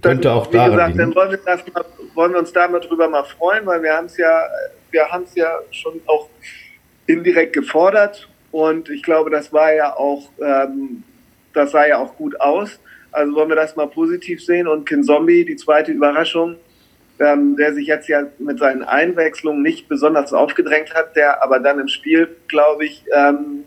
Könnte 0.02 0.28
dann, 0.28 0.38
auch 0.38 0.46
daran 0.48 0.70
gesagt, 0.72 0.88
liegen. 0.88 0.98
Dann 0.98 1.14
wollen 1.14 1.30
wir, 1.30 1.38
mal, 1.74 1.84
wollen 2.14 2.32
wir 2.32 2.38
uns 2.38 2.52
damit 2.52 2.88
drüber 2.88 3.08
mal 3.08 3.24
freuen, 3.24 3.66
weil 3.66 3.82
wir 3.82 3.92
haben 3.92 4.06
es 4.06 4.16
ja, 4.16 4.42
wir 4.90 5.06
haben 5.08 5.24
es 5.24 5.34
ja 5.34 5.48
schon 5.70 6.00
auch 6.06 6.28
indirekt 7.06 7.52
gefordert 7.52 8.28
und 8.50 8.88
ich 8.88 9.02
glaube, 9.02 9.30
das 9.30 9.52
war 9.52 9.72
ja 9.72 9.94
auch, 9.96 10.28
ähm, 10.40 11.02
das 11.52 11.72
sah 11.72 11.86
ja 11.86 11.98
auch 11.98 12.16
gut 12.16 12.40
aus. 12.40 12.78
Also 13.16 13.34
wollen 13.34 13.48
wir 13.48 13.56
das 13.56 13.76
mal 13.76 13.86
positiv 13.86 14.44
sehen 14.44 14.68
und 14.68 14.86
Kin 14.86 15.02
Zombie, 15.02 15.46
die 15.46 15.56
zweite 15.56 15.90
Überraschung, 15.90 16.56
ähm, 17.18 17.56
der 17.56 17.72
sich 17.72 17.86
jetzt 17.86 18.08
ja 18.08 18.24
mit 18.38 18.58
seinen 18.58 18.82
Einwechslungen 18.82 19.62
nicht 19.62 19.88
besonders 19.88 20.34
aufgedrängt 20.34 20.92
hat, 20.92 21.16
der 21.16 21.42
aber 21.42 21.58
dann 21.58 21.78
im 21.80 21.88
Spiel, 21.88 22.28
glaube 22.46 22.84
ich, 22.84 23.02
ähm, 23.14 23.64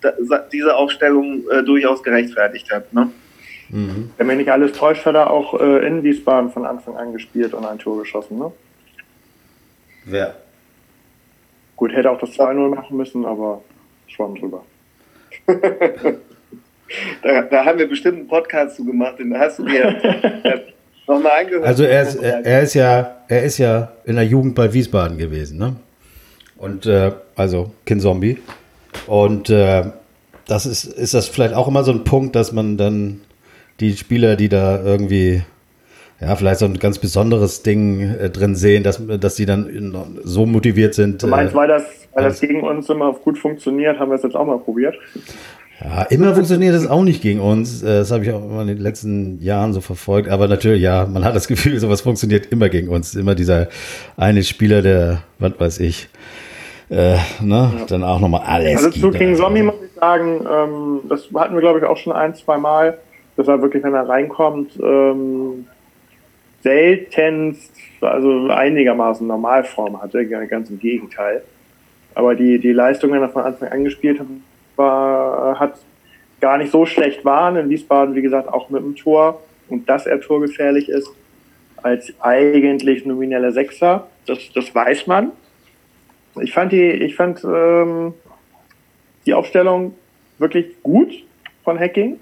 da, 0.00 0.12
diese 0.50 0.74
Aufstellung 0.74 1.44
äh, 1.50 1.62
durchaus 1.62 2.02
gerechtfertigt 2.02 2.72
hat. 2.72 2.90
Ne? 2.94 3.10
Mhm. 3.68 4.12
Wenn 4.16 4.26
mich 4.28 4.38
nicht 4.38 4.50
alles 4.50 4.72
täuscht, 4.72 5.04
hat 5.04 5.14
er 5.14 5.30
auch 5.30 5.60
äh, 5.60 5.86
in 5.86 6.02
Wiesbaden 6.02 6.50
von 6.50 6.64
Anfang 6.64 6.96
an 6.96 7.12
gespielt 7.12 7.52
und 7.52 7.66
ein 7.66 7.78
Tor 7.78 7.98
geschossen. 7.98 8.38
Ne? 8.38 8.50
Wer? 10.06 10.36
Gut, 11.76 11.92
hätte 11.92 12.10
auch 12.10 12.18
das 12.18 12.30
2-0 12.30 12.74
machen 12.74 12.96
müssen, 12.96 13.26
aber 13.26 13.62
schwamm 14.06 14.36
drüber. 14.36 14.64
da, 17.22 17.42
da, 17.42 17.64
haben 17.64 17.78
wir 17.78 17.88
bestimmt 17.88 18.18
einen 18.18 18.28
Podcast 18.28 18.76
zu 18.76 18.84
gemacht, 18.84 19.18
den 19.18 19.36
hast 19.36 19.58
du 19.58 19.64
dir 19.64 19.96
nochmal 21.06 21.44
angehört. 21.44 21.64
Also 21.64 21.84
er 21.84 22.02
ist, 22.02 22.16
er, 22.16 22.44
er, 22.44 22.62
ist 22.62 22.74
ja, 22.74 23.16
er 23.28 23.42
ist 23.44 23.58
ja 23.58 23.92
in 24.04 24.16
der 24.16 24.26
Jugend 24.26 24.54
bei 24.54 24.72
Wiesbaden 24.72 25.18
gewesen, 25.18 25.58
ne? 25.58 25.76
Und 26.58 26.86
äh, 26.86 27.12
also 27.34 27.72
Kin 27.84 28.00
Zombie. 28.00 28.38
Und 29.06 29.50
äh, 29.50 29.84
das 30.46 30.66
ist, 30.66 30.84
ist 30.84 31.14
das 31.14 31.28
vielleicht 31.28 31.54
auch 31.54 31.68
immer 31.68 31.84
so 31.84 31.92
ein 31.92 32.04
Punkt, 32.04 32.34
dass 32.34 32.52
man 32.52 32.76
dann 32.76 33.20
die 33.80 33.94
Spieler, 33.96 34.36
die 34.36 34.48
da 34.48 34.82
irgendwie 34.82 35.42
ja, 36.20 36.34
vielleicht 36.34 36.60
so 36.60 36.64
ein 36.64 36.78
ganz 36.78 36.98
besonderes 36.98 37.62
Ding 37.62 38.00
äh, 38.00 38.30
drin 38.30 38.54
sehen, 38.54 38.82
dass, 38.82 39.02
dass 39.20 39.34
die 39.34 39.44
dann 39.44 39.94
so 40.24 40.46
motiviert 40.46 40.94
sind. 40.94 41.22
Du 41.22 41.26
meinst, 41.26 41.52
äh, 41.52 41.56
weil, 41.56 41.68
das, 41.68 41.84
weil 42.14 42.24
das 42.24 42.40
gegen 42.40 42.62
uns 42.62 42.88
immer 42.88 43.12
gut 43.12 43.38
funktioniert, 43.38 43.98
haben 43.98 44.10
wir 44.10 44.16
es 44.16 44.22
jetzt 44.22 44.34
auch 44.34 44.46
mal 44.46 44.58
probiert? 44.58 44.94
Ja, 45.84 46.02
immer 46.04 46.34
funktioniert 46.34 46.74
es 46.74 46.86
auch 46.86 47.02
nicht 47.02 47.20
gegen 47.20 47.40
uns. 47.40 47.82
Äh, 47.82 47.98
das 47.98 48.10
habe 48.10 48.24
ich 48.24 48.32
auch 48.32 48.42
immer 48.42 48.62
in 48.62 48.68
den 48.68 48.78
letzten 48.78 49.40
Jahren 49.42 49.72
so 49.72 49.80
verfolgt. 49.80 50.28
Aber 50.28 50.48
natürlich, 50.48 50.82
ja, 50.82 51.06
man 51.06 51.24
hat 51.24 51.36
das 51.36 51.48
Gefühl, 51.48 51.78
sowas 51.78 52.00
funktioniert 52.00 52.46
immer 52.46 52.68
gegen 52.68 52.88
uns. 52.88 53.14
Immer 53.14 53.34
dieser 53.34 53.68
eine 54.16 54.42
Spieler, 54.42 54.80
der, 54.80 55.22
was 55.38 55.52
weiß 55.58 55.80
ich, 55.80 56.08
äh, 56.88 57.16
ne, 57.42 57.72
ja. 57.78 57.84
dann 57.88 58.04
auch 58.04 58.20
nochmal 58.20 58.42
alles. 58.46 58.84
Also 58.84 58.90
zu 58.90 59.10
King 59.10 59.36
Zombie 59.36 59.62
muss 59.62 59.74
ich 59.84 59.92
sagen, 60.00 60.46
ähm, 60.50 61.00
das 61.08 61.28
hatten 61.34 61.54
wir, 61.54 61.60
glaube 61.60 61.80
ich, 61.80 61.84
auch 61.84 61.96
schon 61.96 62.12
ein, 62.12 62.34
zwei 62.34 62.56
Mal. 62.56 62.98
dass 63.36 63.48
er 63.48 63.60
wirklich, 63.60 63.82
wenn 63.82 63.92
er 63.92 64.08
reinkommt, 64.08 64.78
ähm, 64.82 65.66
seltenst, 66.62 67.70
also 68.00 68.48
einigermaßen 68.48 69.26
Normalform 69.26 70.00
hatte, 70.00 70.26
ganz 70.26 70.70
im 70.70 70.80
Gegenteil. 70.80 71.42
Aber 72.14 72.34
die, 72.34 72.58
die 72.58 72.72
Leistung, 72.72 73.12
wenn 73.12 73.20
er 73.20 73.28
von 73.28 73.44
Anfang 73.44 73.68
an 73.68 73.84
gespielt 73.84 74.18
hat, 74.18 74.26
war, 74.76 75.58
hat 75.58 75.74
gar 76.40 76.58
nicht 76.58 76.70
so 76.70 76.86
schlecht 76.86 77.24
waren. 77.24 77.56
In 77.56 77.68
Wiesbaden, 77.68 78.14
wie 78.14 78.22
gesagt, 78.22 78.48
auch 78.48 78.70
mit 78.70 78.82
dem 78.82 78.96
Tor. 78.96 79.42
Und 79.68 79.88
dass 79.88 80.06
er 80.06 80.20
torgefährlich 80.20 80.88
ist, 80.88 81.10
als 81.82 82.12
eigentlich 82.20 83.04
nomineller 83.04 83.52
Sechser, 83.52 84.06
das, 84.26 84.38
das 84.54 84.74
weiß 84.74 85.06
man. 85.06 85.32
Ich 86.40 86.52
fand 86.52 86.72
die, 86.72 86.90
ich 86.90 87.14
fand 87.14 87.42
ähm, 87.44 88.14
die 89.24 89.34
Aufstellung 89.34 89.94
wirklich 90.38 90.82
gut 90.82 91.12
von 91.64 91.78
Hacking. 91.78 92.18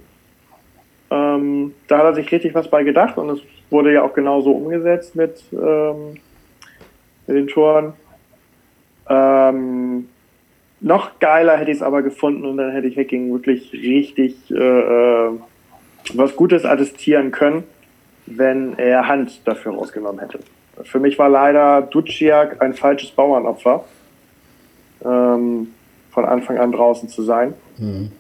Ähm, 1.11 1.75
da 1.89 1.99
hat 1.99 2.05
er 2.05 2.15
sich 2.15 2.31
richtig 2.31 2.55
was 2.55 2.69
bei 2.69 2.83
gedacht 2.83 3.19
und 3.19 3.31
es 3.31 3.41
wurde 3.71 3.93
ja 3.93 4.03
auch 4.03 4.15
genauso 4.15 4.53
umgesetzt 4.53 5.17
mit, 5.17 5.43
ähm, 5.53 6.15
mit 7.27 7.37
den 7.37 7.49
Toren. 7.49 7.93
Ähm, 9.09 10.09
noch 10.85 11.19
geiler 11.19 11.57
hätte 11.57 11.71
ich 11.71 11.79
es 11.79 11.83
aber 11.83 12.03
gefunden 12.03 12.45
und 12.45 12.59
dann 12.59 12.71
hätte 12.71 12.87
ich 12.87 12.97
Hacking 12.99 13.33
wirklich 13.33 13.73
richtig 13.73 14.51
äh, 14.51 14.55
äh, 14.55 15.31
was 16.13 16.37
Gutes 16.37 16.67
attestieren 16.67 17.31
können, 17.31 17.65
wenn 18.27 18.79
er 18.79 19.09
Hand 19.09 19.41
dafür 19.47 19.73
rausgenommen 19.73 20.21
hätte. 20.21 20.41
Für 20.83 21.01
mich 21.01 21.19
war 21.19 21.31
leider 21.31 21.81
Duciak 21.81 22.61
ein 22.61 22.75
falsches 22.75 23.11
Bauernopfer, 23.13 23.85
ähm, 25.03 25.69
von 26.11 26.25
Anfang 26.27 26.59
an 26.59 26.73
draußen 26.73 27.09
zu 27.09 27.23
sein. 27.23 27.55
Mhm. 27.79 28.13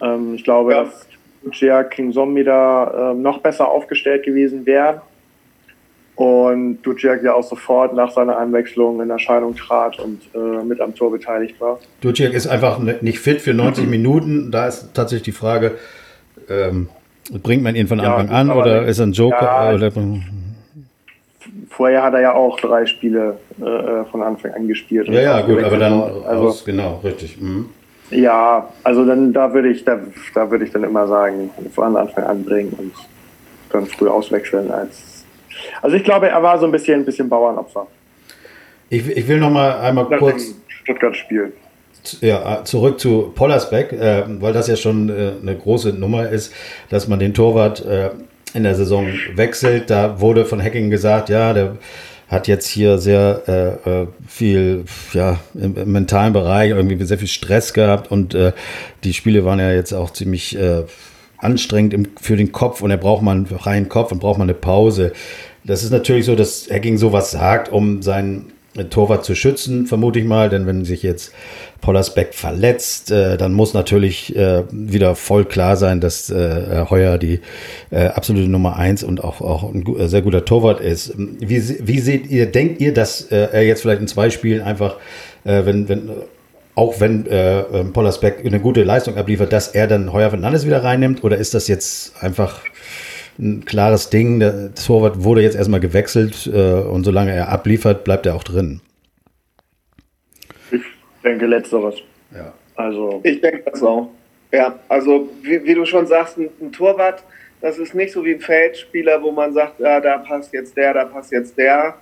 Ähm, 0.00 0.34
ich 0.34 0.44
glaube, 0.44 0.72
ja. 0.72 0.84
dass 0.84 1.06
Jia 1.52 1.84
King 1.84 2.10
Zombie 2.10 2.44
da 2.44 3.12
äh, 3.12 3.14
noch 3.14 3.40
besser 3.40 3.68
aufgestellt 3.68 4.24
gewesen 4.24 4.64
wären. 4.64 5.02
Und 6.16 6.80
Duciak 6.82 7.22
ja 7.22 7.34
auch 7.34 7.44
sofort 7.44 7.94
nach 7.94 8.10
seiner 8.10 8.38
Einwechslung 8.38 9.02
in 9.02 9.10
Erscheinung 9.10 9.54
trat 9.54 9.98
und 9.98 10.22
äh, 10.34 10.64
mit 10.64 10.80
am 10.80 10.94
Tor 10.94 11.12
beteiligt 11.12 11.60
war. 11.60 11.78
Duciak 12.00 12.32
ist 12.32 12.46
einfach 12.46 12.78
nicht 12.78 13.18
fit 13.18 13.42
für 13.42 13.52
90 13.52 13.86
Minuten. 13.88 14.50
Da 14.50 14.66
ist 14.66 14.94
tatsächlich 14.94 15.24
die 15.24 15.32
Frage, 15.32 15.72
ähm, 16.48 16.88
bringt 17.42 17.62
man 17.62 17.76
ihn 17.76 17.86
von 17.86 18.00
Anfang 18.00 18.28
ja, 18.28 18.34
an 18.34 18.50
oder 18.50 18.86
ist 18.86 18.98
er 18.98 19.06
ein 19.06 19.12
Joker? 19.12 19.76
Ja, 19.78 19.90
vorher 21.76 22.02
hat 22.02 22.14
er 22.14 22.20
ja 22.20 22.34
auch 22.34 22.58
drei 22.58 22.86
Spiele 22.86 23.36
äh, 23.60 24.04
von 24.10 24.22
Anfang 24.22 24.52
an 24.52 24.66
gespielt. 24.66 25.08
Ja, 25.08 25.20
ja, 25.20 25.40
gut, 25.42 25.62
aber 25.62 25.76
dann 25.76 25.92
also, 26.24 26.48
aus, 26.48 26.64
genau, 26.64 27.00
richtig. 27.04 27.38
Mhm. 27.40 27.66
Ja, 28.10 28.68
also 28.84 29.04
dann 29.04 29.32
da 29.32 29.52
würde 29.52 29.68
ich, 29.68 29.84
da, 29.84 29.98
da 30.34 30.50
würde 30.50 30.64
ich 30.64 30.70
dann 30.70 30.84
immer 30.84 31.06
sagen, 31.06 31.50
von 31.74 31.96
Anfang 31.96 32.24
an 32.24 32.44
bringen 32.44 32.72
und 32.78 32.92
dann 33.70 33.86
früh 33.86 34.08
auswechseln 34.08 34.70
als. 34.70 35.15
Also 35.82 35.96
ich 35.96 36.04
glaube, 36.04 36.28
er 36.28 36.42
war 36.42 36.58
so 36.58 36.66
ein 36.66 36.72
bisschen, 36.72 37.00
ein 37.00 37.04
bisschen 37.04 37.28
Bauernopfer. 37.28 37.86
Ich, 38.88 39.08
ich 39.08 39.28
will 39.28 39.38
noch 39.38 39.50
mal 39.50 39.78
einmal 39.78 40.06
Nach 40.08 40.18
kurz 40.18 40.54
Stuttgart-Spiel. 40.68 41.52
Ja, 42.20 42.64
zurück 42.64 43.00
zu 43.00 43.32
Pollersbeck, 43.34 43.92
äh, 43.92 44.22
weil 44.40 44.52
das 44.52 44.68
ja 44.68 44.76
schon 44.76 45.08
äh, 45.08 45.32
eine 45.42 45.56
große 45.56 45.92
Nummer 45.92 46.28
ist, 46.28 46.52
dass 46.88 47.08
man 47.08 47.18
den 47.18 47.34
Torwart 47.34 47.84
äh, 47.84 48.10
in 48.54 48.62
der 48.62 48.76
Saison 48.76 49.08
wechselt. 49.34 49.90
Da 49.90 50.20
wurde 50.20 50.44
von 50.44 50.62
Hacking 50.62 50.88
gesagt, 50.88 51.28
ja, 51.28 51.52
der 51.52 51.76
hat 52.28 52.48
jetzt 52.48 52.68
hier 52.68 52.98
sehr 52.98 53.42
äh, 53.46 54.02
äh, 54.02 54.06
viel, 54.26 54.84
ja, 55.12 55.38
im, 55.54 55.76
im, 55.76 55.92
mentalen 55.92 56.32
Bereich 56.32 56.70
irgendwie 56.70 57.02
sehr 57.04 57.18
viel 57.18 57.28
Stress 57.28 57.72
gehabt 57.72 58.10
und 58.10 58.34
äh, 58.34 58.52
die 59.04 59.12
Spiele 59.12 59.44
waren 59.44 59.60
ja 59.60 59.72
jetzt 59.72 59.92
auch 59.92 60.10
ziemlich 60.10 60.58
äh, 60.58 60.84
anstrengend 61.38 61.94
im, 61.94 62.08
für 62.20 62.36
den 62.36 62.52
Kopf 62.52 62.82
und 62.82 62.90
er 62.90 62.96
braucht 62.96 63.22
mal 63.22 63.32
einen 63.32 63.46
freien 63.46 63.88
Kopf 63.88 64.12
und 64.12 64.20
braucht 64.20 64.38
mal 64.38 64.44
eine 64.44 64.54
Pause. 64.54 65.12
Das 65.64 65.82
ist 65.82 65.90
natürlich 65.90 66.26
so, 66.26 66.34
dass 66.36 66.68
Hacking 66.70 66.96
sowas 66.96 67.32
sagt, 67.32 67.70
um 67.70 68.02
seinen 68.02 68.52
Torwart 68.84 69.24
zu 69.24 69.34
schützen, 69.34 69.86
vermute 69.86 70.18
ich 70.18 70.24
mal, 70.24 70.48
denn 70.48 70.66
wenn 70.66 70.84
sich 70.84 71.02
jetzt 71.02 71.32
Pollersbeck 71.80 72.34
verletzt, 72.34 73.10
äh, 73.10 73.36
dann 73.36 73.52
muss 73.52 73.74
natürlich 73.74 74.34
äh, 74.36 74.64
wieder 74.70 75.14
voll 75.14 75.44
klar 75.44 75.76
sein, 75.76 76.00
dass 76.00 76.30
äh, 76.30 76.84
Heuer 76.90 77.18
die 77.18 77.40
äh, 77.90 78.06
absolute 78.06 78.48
Nummer 78.48 78.76
eins 78.76 79.02
und 79.02 79.22
auch, 79.22 79.40
auch 79.40 79.72
ein 79.72 79.84
äh, 79.96 80.08
sehr 80.08 80.22
guter 80.22 80.44
Torwart 80.44 80.80
ist. 80.80 81.14
Wie, 81.16 81.62
wie 81.86 81.98
seht 82.00 82.28
ihr, 82.28 82.46
denkt 82.46 82.80
ihr, 82.80 82.92
dass 82.92 83.22
äh, 83.30 83.48
er 83.52 83.62
jetzt 83.62 83.82
vielleicht 83.82 84.00
in 84.00 84.08
zwei 84.08 84.30
Spielen 84.30 84.62
einfach, 84.62 84.96
äh, 85.44 85.64
wenn, 85.64 85.88
wenn, 85.88 86.10
auch 86.76 87.00
wenn 87.00 87.26
äh, 87.26 87.62
ähm, 87.62 87.92
Pollersbeck 87.92 88.46
eine 88.46 88.60
gute 88.60 88.84
Leistung 88.84 89.16
abliefert, 89.16 89.52
dass 89.52 89.68
er 89.68 89.88
dann 89.88 90.12
Heuer 90.12 90.30
Fernandes 90.30 90.64
wieder 90.64 90.84
reinnimmt? 90.84 91.24
Oder 91.24 91.38
ist 91.38 91.54
das 91.54 91.66
jetzt 91.66 92.22
einfach 92.22 92.60
ein 93.38 93.64
klares 93.64 94.10
Ding? 94.10 94.38
Der 94.38 94.74
Torwart 94.74 95.24
wurde 95.24 95.42
jetzt 95.42 95.56
erstmal 95.56 95.80
gewechselt 95.80 96.48
äh, 96.52 96.74
und 96.74 97.02
solange 97.02 97.32
er 97.32 97.48
abliefert, 97.48 98.04
bleibt 98.04 98.26
er 98.26 98.36
auch 98.36 98.44
drin 98.44 98.80
denke 101.26 101.46
letzteres. 101.46 101.96
Ja. 102.34 102.52
Also. 102.76 103.20
Ich 103.24 103.40
denke 103.40 103.62
das 103.70 103.82
auch. 103.82 104.10
Ja, 104.52 104.78
also 104.88 105.28
wie, 105.42 105.62
wie 105.64 105.74
du 105.74 105.84
schon 105.84 106.06
sagst, 106.06 106.38
ein, 106.38 106.48
ein, 106.60 106.72
Torwart, 106.72 107.22
das 107.60 107.78
ist 107.78 107.94
nicht 107.94 108.12
so 108.12 108.24
wie 108.24 108.34
ein 108.34 108.40
Feldspieler, 108.40 109.20
wo 109.22 109.32
man 109.32 109.52
sagt, 109.52 109.80
ja, 109.80 110.00
da 110.00 110.18
passt 110.18 110.52
jetzt 110.52 110.76
der, 110.76 110.94
da 110.94 111.04
passt 111.04 111.32
jetzt 111.32 111.58
der. 111.58 111.96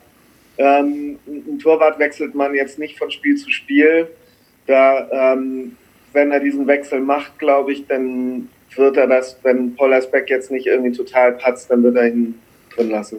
Ähm, 0.59 1.19
ein 1.27 1.59
Torwart 1.59 1.99
wechselt 1.99 2.35
man 2.35 2.55
jetzt 2.55 2.79
nicht 2.79 2.99
von 2.99 3.11
Spiel 3.11 3.37
zu 3.37 3.51
Spiel. 3.51 4.09
Da 4.67 5.09
ähm, 5.11 5.77
wenn 6.15 6.31
er 6.31 6.41
diesen 6.41 6.67
Wechsel 6.67 7.01
macht, 7.01 7.39
glaube 7.39 7.73
ich, 7.73 7.87
dann 7.87 8.49
wird 8.77 8.97
er 8.97 9.07
das, 9.07 9.37
wenn 9.43 9.75
Pollersbeck 9.77 10.31
jetzt 10.31 10.51
nicht 10.51 10.67
irgendwie 10.67 10.93
total 10.93 11.33
patzt, 11.33 11.71
dann 11.71 11.83
wird 11.83 11.97
er 11.97 12.09
ihn 12.09 12.37
drin 12.75 12.91
lassen. 12.91 13.19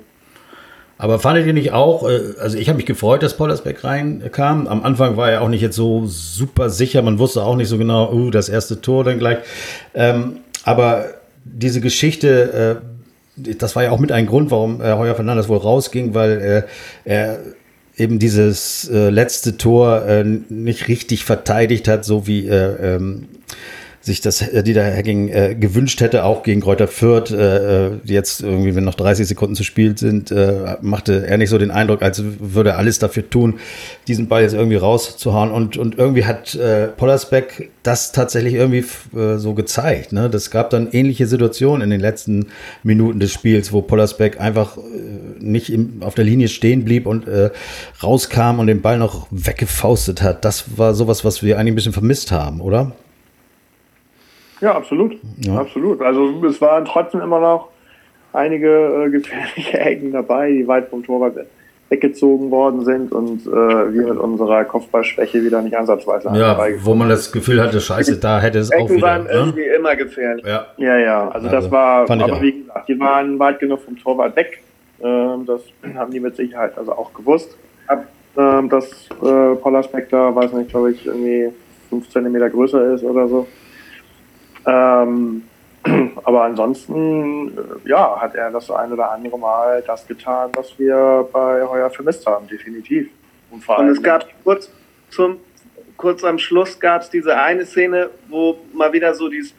Aber 0.98 1.20
fandet 1.20 1.46
ihr 1.46 1.54
nicht 1.54 1.74
auch, 1.74 2.10
äh, 2.10 2.40
also 2.40 2.58
ich 2.58 2.70
habe 2.70 2.78
mich 2.78 2.86
gefreut, 2.86 3.22
dass 3.22 3.36
Pollersbeck 3.36 3.84
reinkam. 3.84 4.68
Am 4.68 4.84
Anfang 4.84 5.18
war 5.18 5.30
er 5.30 5.42
auch 5.42 5.50
nicht 5.50 5.62
jetzt 5.62 5.76
so 5.76 6.06
super 6.06 6.70
sicher, 6.70 7.02
man 7.02 7.20
wusste 7.20 7.44
auch 7.44 7.58
nicht 7.58 7.68
so 7.68 7.78
genau, 7.78 8.12
uh, 8.14 8.30
das 8.32 8.48
erste 8.48 8.82
Tor 8.82 9.04
dann 9.04 9.20
gleich. 9.20 9.40
Ähm, 9.94 10.38
aber 10.64 11.06
diese 11.44 11.82
Geschichte, 11.82 12.82
äh, 13.38 13.56
das 13.58 13.76
war 13.76 13.84
ja 13.84 13.92
auch 13.92 14.00
mit 14.00 14.14
ein 14.14 14.26
Grund, 14.26 14.52
warum 14.52 14.82
äh, 14.82 14.94
Heuer 14.94 15.16
Fernandes 15.16 15.50
wohl 15.50 15.58
rausging, 15.58 16.14
weil 16.14 16.66
äh, 17.06 17.10
er 17.10 17.40
eben 17.98 18.20
dieses 18.20 18.90
äh, 18.90 19.10
letzte 19.10 19.58
Tor 19.58 20.06
äh, 20.06 20.24
nicht 20.24 20.88
richtig 20.88 21.24
verteidigt 21.24 21.88
hat, 21.88 22.06
so 22.06 22.28
wie 22.28 22.48
äh, 22.48 22.96
ähm, 22.96 23.28
sich 24.06 24.22
das 24.22 24.42
äh, 24.42 24.62
Dieter 24.62 24.86
Hacking 24.86 25.30
äh, 25.30 25.56
gewünscht 25.56 26.00
hätte, 26.00 26.26
auch 26.26 26.44
gegen 26.44 26.62
Kräuter 26.62 26.88
Fürth, 26.88 27.32
äh, 27.32 27.88
äh 27.88 27.92
jetzt 28.04 28.42
irgendwie, 28.42 28.76
wenn 28.76 28.84
noch 28.84 28.94
30 28.94 29.28
Sekunden 29.28 29.56
zu 29.56 29.64
spielen 29.64 29.98
sind, 29.98 30.30
äh, 30.30 30.78
machte 30.82 31.26
er 31.26 31.38
nicht 31.40 31.50
so 31.50 31.58
den 31.58 31.72
Eindruck, 31.72 32.04
als 32.04 32.22
würde 32.40 32.72
er 32.72 32.78
alles 32.78 33.00
dafür 33.00 33.28
tun, 33.28 33.56
diesen 34.08 34.28
Ball 34.28 34.44
jetzt 34.44 34.54
irgendwie 34.54 34.76
rauszuhauen. 34.76 35.52
Und, 35.52 35.78
und 35.78 35.98
irgendwie 35.98 36.26
hat 36.26 36.54
äh, 36.54 36.88
Pollersbeck 36.88 37.72
das 37.82 38.12
tatsächlich 38.12 38.54
irgendwie 38.54 38.86
äh, 39.18 39.38
so 39.38 39.56
gezeigt. 39.56 40.14
Ne? 40.14 40.30
Das 40.30 40.52
gab 40.52 40.70
dann 40.70 40.90
ähnliche 40.92 41.26
Situationen 41.26 41.82
in 41.82 41.90
den 41.90 42.00
letzten 42.00 42.48
Minuten 42.84 43.20
des 43.20 43.32
Spiels, 43.32 43.74
wo 43.74 43.82
Pollersbeck 43.82 44.40
einfach 44.40 44.78
äh, 44.78 44.82
nicht 45.40 45.74
im, 45.74 46.04
auf 46.04 46.14
der 46.14 46.26
Linie 46.26 46.48
stehen 46.48 46.86
blieb 46.86 47.08
und 47.08 47.28
äh, 47.28 47.50
rauskam 48.04 48.60
und 48.60 48.68
den 48.68 48.82
Ball 48.82 49.00
noch 49.00 49.26
weggefaustet 49.32 50.22
hat. 50.22 50.46
Das 50.46 50.78
war 50.78 50.94
sowas, 50.94 51.26
was 51.26 51.42
wir 51.42 51.58
eigentlich 51.58 51.74
ein 51.74 51.76
bisschen 51.76 51.94
vermisst 51.94 52.32
haben, 52.32 52.62
oder? 52.62 52.92
Ja, 54.62 54.76
absolut. 54.76 55.18
Ja. 55.38 55.58
Absolut. 55.58 56.02
Also 56.02 56.44
es 56.46 56.62
waren 56.62 56.86
trotzdem 56.86 57.22
immer 57.22 57.40
noch 57.40 57.70
einige 58.34 58.68
äh, 58.68 59.10
gefährliche 59.10 59.80
Ecken 59.80 60.12
dabei, 60.12 60.52
die 60.52 60.68
weit 60.68 60.90
vom 60.90 61.04
Torwart 61.04 61.38
weggezogen 61.90 62.50
worden 62.50 62.84
sind 62.84 63.12
und 63.12 63.46
äh, 63.46 63.50
wir 63.94 64.08
mit 64.08 64.18
unserer 64.18 64.66
Kopfballschwäche 64.66 65.44
wieder 65.44 65.62
nicht 65.62 65.78
ansatzweise 65.78 66.30
Ja, 66.34 66.58
wo 66.82 66.96
man 66.96 67.10
das 67.10 67.32
Gefühl 67.32 67.62
hatte, 67.62 67.80
scheiße, 67.80 68.18
da 68.20 68.42
hätte 68.42 68.58
es 68.58 68.72
Ecken 68.72 68.86
auch 68.86 68.90
wieder. 68.90 69.02
waren 69.08 69.24
ne? 69.26 69.30
irgendwie 69.30 69.68
immer 69.68 69.96
gefährlich. 69.96 70.46
Ja, 70.46 70.66
ja, 70.78 70.98
ja. 70.98 71.30
Also, 71.30 71.48
also 71.48 71.50
das 71.50 71.72
war, 71.72 72.10
aber 72.10 72.42
wie 72.42 72.62
gesagt, 72.62 72.90
die 72.90 73.00
waren 73.00 73.38
weit 73.38 73.60
genug 73.60 73.82
vom 73.84 73.98
Torwart 74.00 74.36
weg. 74.36 74.62
Ähm, 75.04 75.46
das 75.46 75.62
haben 75.96 76.12
die 76.12 76.20
mit 76.20 76.36
Sicherheit 76.36 76.76
also 76.78 76.92
auch 76.94 77.14
gewusst. 77.14 77.56
Ähm, 78.38 78.68
dass 78.68 78.86
äh, 79.24 79.56
Pollersbeck 79.56 80.10
da, 80.10 80.36
weiß 80.36 80.52
nicht, 80.54 80.70
glaube 80.70 80.92
ich, 80.92 81.06
irgendwie 81.06 81.52
5 81.90 82.10
cm 82.10 82.52
größer 82.52 82.94
ist 82.94 83.04
oder 83.04 83.30
so. 83.30 83.48
Ähm, 84.66 85.44
aber 86.24 86.44
ansonsten, 86.44 87.50
äh, 87.58 87.90
ja, 87.90 88.20
hat 88.20 88.36
er 88.36 88.52
das 88.52 88.70
ein 88.72 88.92
oder 88.92 89.12
andere 89.12 89.38
Mal 89.38 89.84
das 89.86 90.08
getan, 90.08 90.50
was 90.56 90.78
wir 90.80 91.28
bei 91.32 91.64
Heuer 91.68 91.90
vermisst 91.90 92.26
haben, 92.26 92.48
definitiv. 92.48 93.10
Und, 93.52 93.64
vor 93.64 93.78
allem 93.78 93.88
Und 93.88 93.94
es 93.94 94.02
gab 94.02 94.26
kurz 94.44 94.72
zum 95.10 95.38
kurz 95.98 96.24
am 96.24 96.40
Schluss 96.40 96.80
gab 96.80 97.02
es 97.02 97.10
diese 97.10 97.38
eine 97.38 97.66
Szene, 97.66 98.10
wo 98.28 98.58
mal 98.74 98.92
wieder 98.94 99.14
so 99.14 99.30
dieses, 99.30 99.52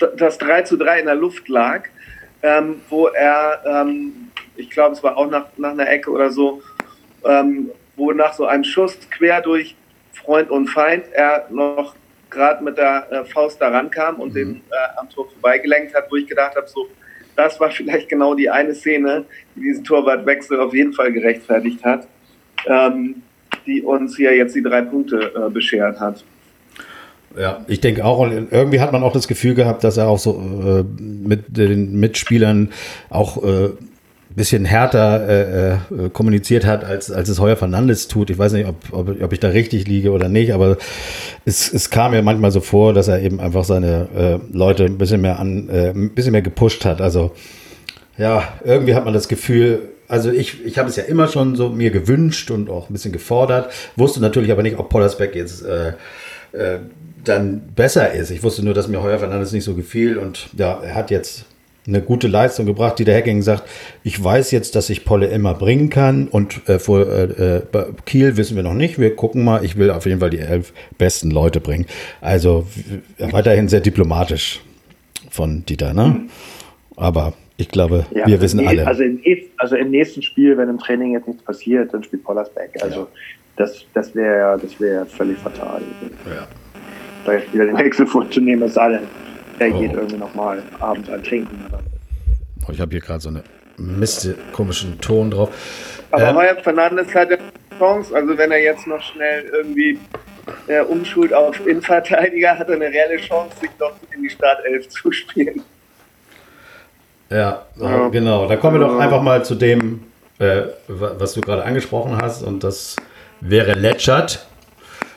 äh, 0.00 0.06
das 0.16 0.38
3 0.38 0.62
zu 0.62 0.76
3 0.76 1.00
in 1.00 1.06
der 1.06 1.14
Luft 1.14 1.48
lag, 1.48 1.84
ähm, 2.42 2.82
wo 2.88 3.08
er, 3.08 3.62
ähm, 3.66 4.30
ich 4.56 4.70
glaube, 4.70 4.94
es 4.94 5.02
war 5.02 5.16
auch 5.16 5.30
nach, 5.30 5.46
nach 5.56 5.70
einer 5.70 5.88
Ecke 5.88 6.10
oder 6.10 6.30
so, 6.30 6.62
ähm, 7.24 7.70
wo 7.96 8.12
nach 8.12 8.34
so 8.34 8.46
einem 8.46 8.64
Schuss 8.64 8.98
quer 9.10 9.40
durch 9.40 9.74
Freund 10.12 10.50
und 10.50 10.68
Feind 10.68 11.04
er 11.12 11.46
noch 11.50 11.94
gerade 12.36 12.62
mit 12.62 12.76
der 12.78 13.06
äh, 13.10 13.24
Faust 13.24 13.60
da 13.60 13.68
rankam 13.68 14.20
und 14.20 14.30
mhm. 14.30 14.34
den 14.34 14.56
äh, 14.56 15.00
am 15.00 15.08
Tor 15.10 15.28
vorbeigelenkt 15.28 15.94
hat, 15.94 16.10
wo 16.10 16.16
ich 16.16 16.26
gedacht 16.26 16.54
habe, 16.54 16.68
so, 16.68 16.86
das 17.34 17.58
war 17.58 17.70
vielleicht 17.78 18.08
genau 18.08 18.34
die 18.34 18.48
eine 18.48 18.74
Szene, 18.74 19.24
die 19.54 19.62
diesen 19.62 19.84
Torwartwechsel 19.84 20.60
auf 20.60 20.74
jeden 20.74 20.92
Fall 20.92 21.12
gerechtfertigt 21.12 21.84
hat, 21.84 22.06
ähm, 22.66 23.22
die 23.66 23.82
uns 23.82 24.16
hier 24.16 24.36
jetzt 24.36 24.54
die 24.54 24.62
drei 24.62 24.82
Punkte 24.82 25.32
äh, 25.34 25.50
beschert 25.50 25.98
hat. 25.98 26.22
Ja, 27.36 27.64
ich 27.68 27.80
denke 27.80 28.04
auch, 28.04 28.20
und 28.20 28.50
irgendwie 28.50 28.80
hat 28.80 28.92
man 28.92 29.02
auch 29.02 29.12
das 29.12 29.28
Gefühl 29.28 29.54
gehabt, 29.54 29.84
dass 29.84 29.98
er 29.98 30.08
auch 30.08 30.18
so 30.18 30.40
äh, 30.40 30.84
mit 31.02 31.44
den 31.48 32.00
Mitspielern 32.00 32.72
auch 33.10 33.44
äh, 33.44 33.70
bisschen 34.36 34.66
härter 34.66 35.28
äh, 35.28 35.72
äh, 35.72 36.10
kommuniziert 36.12 36.66
hat, 36.66 36.84
als, 36.84 37.10
als 37.10 37.30
es 37.30 37.40
Heuer 37.40 37.56
Fernandes 37.56 38.06
tut. 38.06 38.28
Ich 38.28 38.36
weiß 38.36 38.52
nicht, 38.52 38.68
ob, 38.68 38.76
ob, 38.92 39.22
ob 39.22 39.32
ich 39.32 39.40
da 39.40 39.48
richtig 39.48 39.88
liege 39.88 40.12
oder 40.12 40.28
nicht, 40.28 40.52
aber 40.52 40.76
es, 41.46 41.72
es 41.72 41.88
kam 41.88 42.10
mir 42.10 42.22
manchmal 42.22 42.50
so 42.50 42.60
vor, 42.60 42.92
dass 42.92 43.08
er 43.08 43.22
eben 43.22 43.40
einfach 43.40 43.64
seine 43.64 44.08
äh, 44.14 44.56
Leute 44.56 44.84
ein 44.84 44.98
bisschen 44.98 45.22
mehr 45.22 45.40
an, 45.40 45.70
äh, 45.70 45.88
ein 45.88 46.10
bisschen 46.14 46.32
mehr 46.32 46.42
gepusht 46.42 46.84
hat. 46.84 47.00
Also 47.00 47.32
ja, 48.18 48.46
irgendwie 48.62 48.94
hat 48.94 49.06
man 49.06 49.14
das 49.14 49.28
Gefühl, 49.28 49.88
also 50.06 50.30
ich, 50.30 50.64
ich 50.64 50.76
habe 50.76 50.90
es 50.90 50.96
ja 50.96 51.04
immer 51.04 51.28
schon 51.28 51.56
so 51.56 51.70
mir 51.70 51.90
gewünscht 51.90 52.50
und 52.50 52.68
auch 52.68 52.90
ein 52.90 52.92
bisschen 52.92 53.12
gefordert, 53.12 53.72
wusste 53.96 54.20
natürlich 54.20 54.52
aber 54.52 54.62
nicht, 54.62 54.78
ob 54.78 54.90
Pollersbeck 54.90 55.34
jetzt 55.34 55.64
äh, 55.64 55.88
äh, 56.52 56.80
dann 57.24 57.62
besser 57.74 58.12
ist. 58.12 58.30
Ich 58.30 58.42
wusste 58.42 58.62
nur, 58.62 58.74
dass 58.74 58.86
mir 58.86 59.02
Heuer 59.02 59.18
Fernandes 59.18 59.52
nicht 59.52 59.64
so 59.64 59.74
gefiel 59.74 60.18
und 60.18 60.48
ja, 60.56 60.78
er 60.82 60.94
hat 60.94 61.10
jetzt 61.10 61.46
eine 61.86 62.02
gute 62.02 62.28
Leistung 62.28 62.66
gebracht. 62.66 62.98
Dieter 62.98 63.14
Hacking 63.14 63.42
sagt, 63.42 63.64
ich 64.02 64.22
weiß 64.22 64.50
jetzt, 64.50 64.74
dass 64.74 64.90
ich 64.90 65.04
Polle 65.04 65.26
immer 65.28 65.54
bringen 65.54 65.90
kann 65.90 66.28
und 66.28 66.68
äh, 66.68 66.78
vor 66.78 67.06
äh, 67.06 67.58
äh 67.58 67.62
Kiel 68.04 68.36
wissen 68.36 68.56
wir 68.56 68.62
noch 68.62 68.74
nicht. 68.74 68.98
Wir 68.98 69.14
gucken 69.14 69.44
mal. 69.44 69.64
Ich 69.64 69.76
will 69.76 69.90
auf 69.90 70.06
jeden 70.06 70.20
Fall 70.20 70.30
die 70.30 70.38
elf 70.38 70.72
besten 70.98 71.30
Leute 71.30 71.60
bringen. 71.60 71.86
Also 72.20 72.66
weiterhin 73.18 73.68
sehr 73.68 73.80
diplomatisch 73.80 74.60
von 75.30 75.64
Dieter, 75.66 75.92
ne? 75.92 76.22
Aber 76.96 77.34
ich 77.56 77.68
glaube, 77.68 78.06
ja, 78.10 78.18
wir 78.18 78.24
also 78.24 78.40
wissen 78.42 78.66
alle. 78.66 78.86
Also 78.86 79.02
im, 79.02 79.20
also 79.56 79.76
im, 79.76 79.90
nächsten 79.90 80.22
Spiel, 80.22 80.56
wenn 80.56 80.68
im 80.68 80.78
Training 80.78 81.12
jetzt 81.12 81.26
nichts 81.26 81.42
passiert, 81.42 81.92
dann 81.92 82.02
spielt 82.02 82.24
Pollersbeck. 82.24 82.70
Also 82.82 83.00
ja. 83.00 83.06
das, 83.56 83.84
das 83.94 84.14
wäre 84.14 84.58
das 84.60 84.78
wäre 84.80 85.06
völlig 85.06 85.38
fatal. 85.38 85.82
Ja. 86.26 86.46
Da 87.24 87.32
jetzt 87.32 87.52
wieder 87.52 87.66
den 87.66 87.78
Wechsel 87.78 88.06
vorzunehmen, 88.06 88.62
ist 88.62 88.78
alle 88.78 89.00
er 89.58 89.74
oh. 89.74 89.80
geht 89.80 89.92
irgendwie 89.92 90.16
nochmal 90.16 90.62
abends 90.80 91.08
ein 91.08 91.22
Trinken. 91.22 91.64
Oh, 92.66 92.72
ich 92.72 92.80
habe 92.80 92.90
hier 92.90 93.00
gerade 93.00 93.20
so 93.20 93.28
eine 93.28 93.42
Mist 93.76 94.34
komischen 94.52 95.00
Ton 95.00 95.30
drauf. 95.30 95.50
Aber 96.10 96.30
ähm, 96.30 96.36
Heuer 96.36 96.56
Fernandes 96.56 97.14
hat 97.14 97.28
eine 97.28 97.38
Chance, 97.78 98.14
also 98.14 98.38
wenn 98.38 98.50
er 98.50 98.62
jetzt 98.62 98.86
noch 98.86 99.02
schnell 99.02 99.44
irgendwie 99.52 99.98
äh, 100.66 100.80
umschult 100.80 101.32
auf 101.32 101.66
Innenverteidiger, 101.66 102.58
hat 102.58 102.68
er 102.68 102.76
eine 102.76 102.86
reelle 102.86 103.18
Chance, 103.18 103.58
sich 103.60 103.70
doch 103.78 103.92
in 104.14 104.22
die 104.22 104.30
Startelf 104.30 104.88
zu 104.88 105.12
spielen. 105.12 105.62
Ja, 107.30 107.66
ja. 107.76 108.08
genau. 108.08 108.46
Da 108.46 108.56
kommen 108.56 108.80
wir 108.80 108.86
doch 108.86 108.98
einfach 108.98 109.20
mal 109.20 109.44
zu 109.44 109.56
dem, 109.56 110.04
äh, 110.38 110.62
was 110.86 111.34
du 111.34 111.40
gerade 111.40 111.64
angesprochen 111.64 112.16
hast, 112.20 112.42
und 112.42 112.62
das 112.62 112.96
wäre 113.40 113.74
Letschert. 113.74 114.46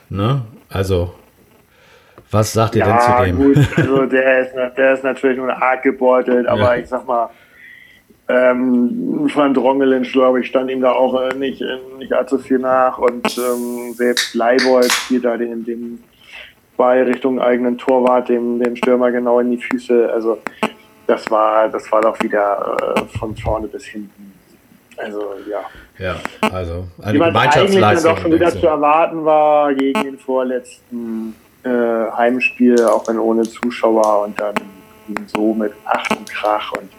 Ne? 0.09 0.41
Also 0.69 1.13
was 2.31 2.53
sagt 2.53 2.75
ihr 2.75 2.85
ja, 2.85 2.87
denn 2.87 2.99
zu 2.99 3.23
dem? 3.25 3.53
Gut, 3.53 3.67
also 3.77 4.05
der 4.05 4.39
ist, 4.41 4.77
der 4.77 4.93
ist 4.93 5.03
natürlich 5.03 5.37
nur 5.37 5.49
arg 5.49 5.83
gebeutelt, 5.83 6.47
aber 6.47 6.75
ja. 6.75 6.81
ich 6.81 6.87
sag 6.87 7.07
mal, 7.07 7.29
ähm, 8.27 9.29
Van 9.33 9.55
Drongelen, 9.55 10.03
glaube 10.03 10.41
ich, 10.41 10.47
stand 10.47 10.69
ihm 10.69 10.81
da 10.81 10.91
auch 10.91 11.19
äh, 11.19 11.33
nicht, 11.35 11.61
äh, 11.61 11.77
nicht 11.97 12.13
allzu 12.13 12.37
viel 12.37 12.59
nach 12.59 12.99
und 12.99 13.37
ähm, 13.37 13.93
selbst 13.93 14.35
Leibold 14.35 14.91
spielt 14.91 15.25
da 15.25 15.35
den, 15.35 15.65
den 15.65 16.03
Ball 16.77 17.01
Richtung 17.03 17.41
eigenen 17.41 17.79
Torwart, 17.79 18.29
dem, 18.29 18.59
dem 18.59 18.75
Stürmer 18.75 19.11
genau 19.11 19.39
in 19.39 19.49
die 19.51 19.57
Füße. 19.57 20.11
Also 20.13 20.37
das 21.07 21.29
war, 21.31 21.69
das 21.69 21.91
war 21.91 22.01
doch 22.01 22.21
wieder 22.21 22.95
äh, 22.95 23.17
von 23.17 23.35
vorne 23.35 23.67
bis 23.67 23.85
hinten. 23.85 24.31
Also 24.95 25.33
ja. 25.49 25.61
Ja, 25.97 26.15
also 26.53 26.87
eine 27.01 27.19
Gemeinschaftsleistung. 27.19 27.83
eigentlich 27.83 28.03
doch 28.03 28.17
schon 28.19 28.31
wieder 28.31 28.51
zu 28.51 28.67
erwarten 28.67 29.25
war 29.25 29.73
gegen 29.73 30.03
den 30.03 30.17
vorletzten 30.19 31.35
äh, 31.63 32.11
Heimspiel, 32.11 32.81
auch 32.83 33.07
wenn 33.07 33.19
ohne 33.19 33.43
Zuschauer 33.43 34.25
und 34.25 34.39
dann 34.39 34.55
so 35.27 35.53
mit 35.53 35.73
Ach 35.85 36.05
und 36.11 36.29
Krach 36.29 36.71
und 36.73 36.89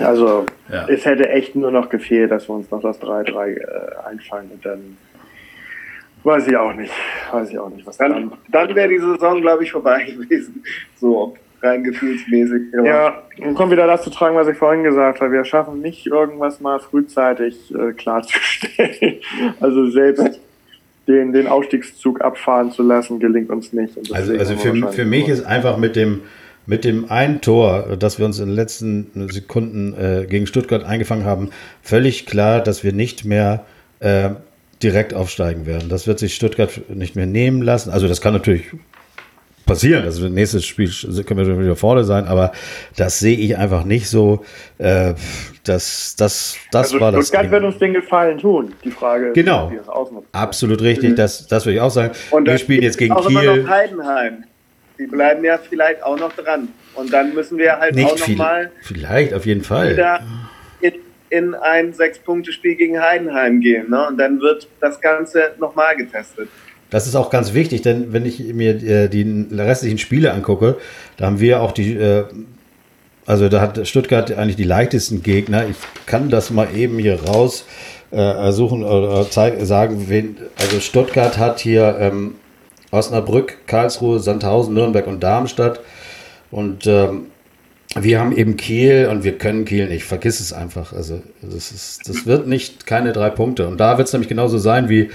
also 0.00 0.46
ja. 0.70 0.86
es 0.88 1.04
hätte 1.04 1.28
echt 1.28 1.56
nur 1.56 1.72
noch 1.72 1.88
gefehlt, 1.88 2.30
dass 2.30 2.48
wir 2.48 2.54
uns 2.54 2.70
noch 2.70 2.80
das 2.80 3.00
3-3 3.00 3.56
äh, 3.56 4.08
einfallen 4.08 4.50
und 4.52 4.64
dann 4.64 4.96
weiß 6.22 6.46
ich 6.46 6.56
auch 6.56 6.72
nicht, 6.72 6.92
weiß 7.32 7.50
ich 7.50 7.58
auch 7.58 7.70
nicht, 7.70 7.86
was 7.86 7.96
dann. 7.96 8.12
Dann, 8.12 8.32
dann 8.48 8.74
wäre 8.74 8.88
die 8.88 8.98
Saison, 8.98 9.40
glaube 9.40 9.64
ich, 9.64 9.72
vorbei 9.72 10.04
gewesen. 10.18 10.62
So 11.00 11.36
rein 11.62 11.82
gefühlsmäßig. 11.82 12.72
Ja, 12.84 13.22
und 13.38 13.54
kommt 13.54 13.72
wieder 13.72 13.86
das 13.86 14.02
zu 14.02 14.10
tragen, 14.10 14.36
was 14.36 14.48
ich 14.48 14.56
vorhin 14.56 14.84
gesagt 14.84 15.20
habe. 15.20 15.32
Wir 15.32 15.44
schaffen 15.44 15.80
nicht 15.80 16.06
irgendwas 16.06 16.60
mal 16.60 16.78
frühzeitig 16.78 17.74
äh, 17.74 17.92
klarzustellen. 17.92 19.16
also 19.60 19.90
selbst 19.90 20.40
den, 21.08 21.32
den 21.32 21.46
Aufstiegszug 21.46 22.20
abfahren 22.20 22.70
zu 22.70 22.82
lassen, 22.82 23.18
gelingt 23.18 23.50
uns 23.50 23.72
nicht. 23.72 23.96
Also, 24.12 24.32
also 24.34 24.56
für, 24.56 24.92
für 24.92 25.04
mich 25.04 25.28
ist 25.28 25.44
einfach 25.44 25.78
mit 25.78 25.96
dem, 25.96 26.20
mit 26.66 26.84
dem 26.84 27.10
einen 27.10 27.40
Tor, 27.40 27.96
das 27.98 28.18
wir 28.18 28.26
uns 28.26 28.38
in 28.38 28.48
den 28.48 28.54
letzten 28.54 29.28
Sekunden 29.30 29.94
äh, 29.94 30.26
gegen 30.28 30.46
Stuttgart 30.46 30.84
eingefangen 30.84 31.24
haben, 31.24 31.50
völlig 31.82 32.26
klar, 32.26 32.60
dass 32.60 32.84
wir 32.84 32.92
nicht 32.92 33.24
mehr 33.24 33.64
äh, 34.00 34.30
direkt 34.82 35.14
aufsteigen 35.14 35.66
werden. 35.66 35.88
Das 35.88 36.06
wird 36.06 36.18
sich 36.18 36.34
Stuttgart 36.34 36.70
nicht 36.94 37.16
mehr 37.16 37.26
nehmen 37.26 37.62
lassen. 37.62 37.90
Also 37.90 38.06
das 38.06 38.20
kann 38.20 38.34
natürlich 38.34 38.66
passieren. 39.68 40.04
Also 40.04 40.28
nächstes 40.28 40.66
Spiel 40.66 40.90
können 41.24 41.38
wir 41.38 41.44
schon 41.46 41.62
wieder 41.62 41.76
vorne 41.76 42.02
sein, 42.02 42.26
aber 42.26 42.50
das 42.96 43.20
sehe 43.20 43.36
ich 43.36 43.56
einfach 43.56 43.84
nicht 43.84 44.08
so. 44.08 44.44
Äh, 44.78 45.14
das, 45.64 46.16
das, 46.16 46.56
das 46.72 46.86
also 46.86 47.00
war 47.00 47.12
das. 47.12 47.28
Stuttgart 47.28 47.50
wird 47.50 47.64
uns 47.64 47.78
den 47.78 47.92
Gefallen 47.92 48.38
tun. 48.38 48.74
Die 48.84 48.90
Frage 48.90 49.32
genau. 49.32 49.70
ist. 49.70 49.88
Absolut 50.32 50.80
richtig. 50.82 51.10
Mhm. 51.10 51.16
Das, 51.16 51.46
das 51.46 51.64
würde 51.64 51.76
ich 51.76 51.80
auch 51.80 51.90
sagen. 51.90 52.14
Und 52.30 52.46
wir 52.46 52.58
spielen 52.58 52.82
jetzt 52.82 52.98
gegen 52.98 53.14
auch 53.14 53.26
Kiel. 53.26 53.38
Immer 53.38 53.56
noch 53.56 53.68
Heidenheim. 53.68 54.44
Die 54.98 55.06
bleiben 55.06 55.44
ja 55.44 55.58
vielleicht 55.58 56.02
auch 56.02 56.18
noch 56.18 56.32
dran. 56.32 56.68
Und 56.94 57.12
dann 57.12 57.32
müssen 57.34 57.58
wir 57.58 57.78
halt 57.78 57.94
nicht 57.94 58.10
auch 58.10 58.18
noch 58.18 58.36
mal 58.36 58.72
vielleicht 58.82 59.32
auf 59.32 59.46
jeden 59.46 59.62
Fall 59.62 59.92
wieder 59.92 60.20
in, 60.80 60.94
in 61.28 61.54
ein 61.54 61.92
Sechs-Punkte-Spiel 61.92 62.74
gegen 62.74 63.00
Heidenheim 63.00 63.60
gehen. 63.60 63.90
Ne? 63.90 64.08
Und 64.08 64.18
dann 64.18 64.40
wird 64.40 64.66
das 64.80 65.00
Ganze 65.00 65.52
nochmal 65.60 65.96
getestet. 65.96 66.48
Das 66.90 67.06
ist 67.06 67.14
auch 67.16 67.30
ganz 67.30 67.52
wichtig, 67.52 67.82
denn 67.82 68.12
wenn 68.12 68.24
ich 68.24 68.40
mir 68.54 68.82
äh, 68.82 69.08
die 69.08 69.46
restlichen 69.52 69.98
Spiele 69.98 70.32
angucke, 70.32 70.76
da 71.16 71.26
haben 71.26 71.40
wir 71.40 71.60
auch 71.60 71.72
die, 71.72 71.94
äh, 71.94 72.24
also 73.26 73.48
da 73.48 73.60
hat 73.60 73.86
Stuttgart 73.86 74.32
eigentlich 74.32 74.56
die 74.56 74.64
leichtesten 74.64 75.22
Gegner. 75.22 75.66
Ich 75.68 75.76
kann 76.06 76.30
das 76.30 76.50
mal 76.50 76.68
eben 76.74 76.98
hier 76.98 77.22
raus 77.24 77.66
äh, 78.10 78.52
suchen 78.52 78.84
oder 78.84 79.24
sagen, 79.24 80.04
wen, 80.08 80.36
also 80.58 80.80
Stuttgart 80.80 81.36
hat 81.36 81.60
hier 81.60 81.96
ähm, 82.00 82.36
Osnabrück, 82.90 83.66
Karlsruhe, 83.66 84.18
Sandhausen, 84.18 84.72
Nürnberg 84.72 85.06
und 85.06 85.22
Darmstadt. 85.22 85.80
Und 86.50 86.86
ähm, 86.86 87.26
wir 87.96 88.20
haben 88.20 88.36
eben 88.36 88.56
Kiel 88.56 89.08
und 89.10 89.24
wir 89.24 89.38
können 89.38 89.64
Kiel 89.64 89.88
nicht. 89.88 90.04
Vergiss 90.04 90.40
es 90.40 90.52
einfach. 90.52 90.92
Also 90.92 91.22
das, 91.40 91.72
ist, 91.72 92.08
das 92.08 92.26
wird 92.26 92.46
nicht 92.46 92.86
keine 92.86 93.12
drei 93.12 93.30
Punkte. 93.30 93.66
Und 93.66 93.78
da 93.78 93.96
wird 93.96 94.08
es 94.08 94.12
nämlich 94.12 94.28
genauso 94.28 94.58
sein, 94.58 94.90
wie, 94.90 95.10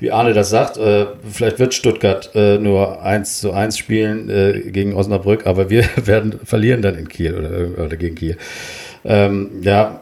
wie 0.00 0.10
Arne 0.10 0.32
das 0.32 0.48
sagt. 0.48 0.78
Äh, 0.78 1.06
vielleicht 1.30 1.58
wird 1.58 1.74
Stuttgart 1.74 2.30
äh, 2.34 2.58
nur 2.58 3.02
1 3.02 3.40
zu 3.40 3.52
1 3.52 3.76
spielen 3.76 4.30
äh, 4.30 4.70
gegen 4.70 4.94
Osnabrück, 4.94 5.46
aber 5.46 5.68
wir 5.68 5.84
werden 6.04 6.40
verlieren 6.44 6.80
dann 6.80 6.96
in 6.96 7.08
Kiel 7.08 7.34
oder, 7.34 7.84
oder 7.84 7.96
gegen 7.96 8.14
Kiel. 8.14 8.38
Ähm, 9.04 9.50
ja, 9.60 10.00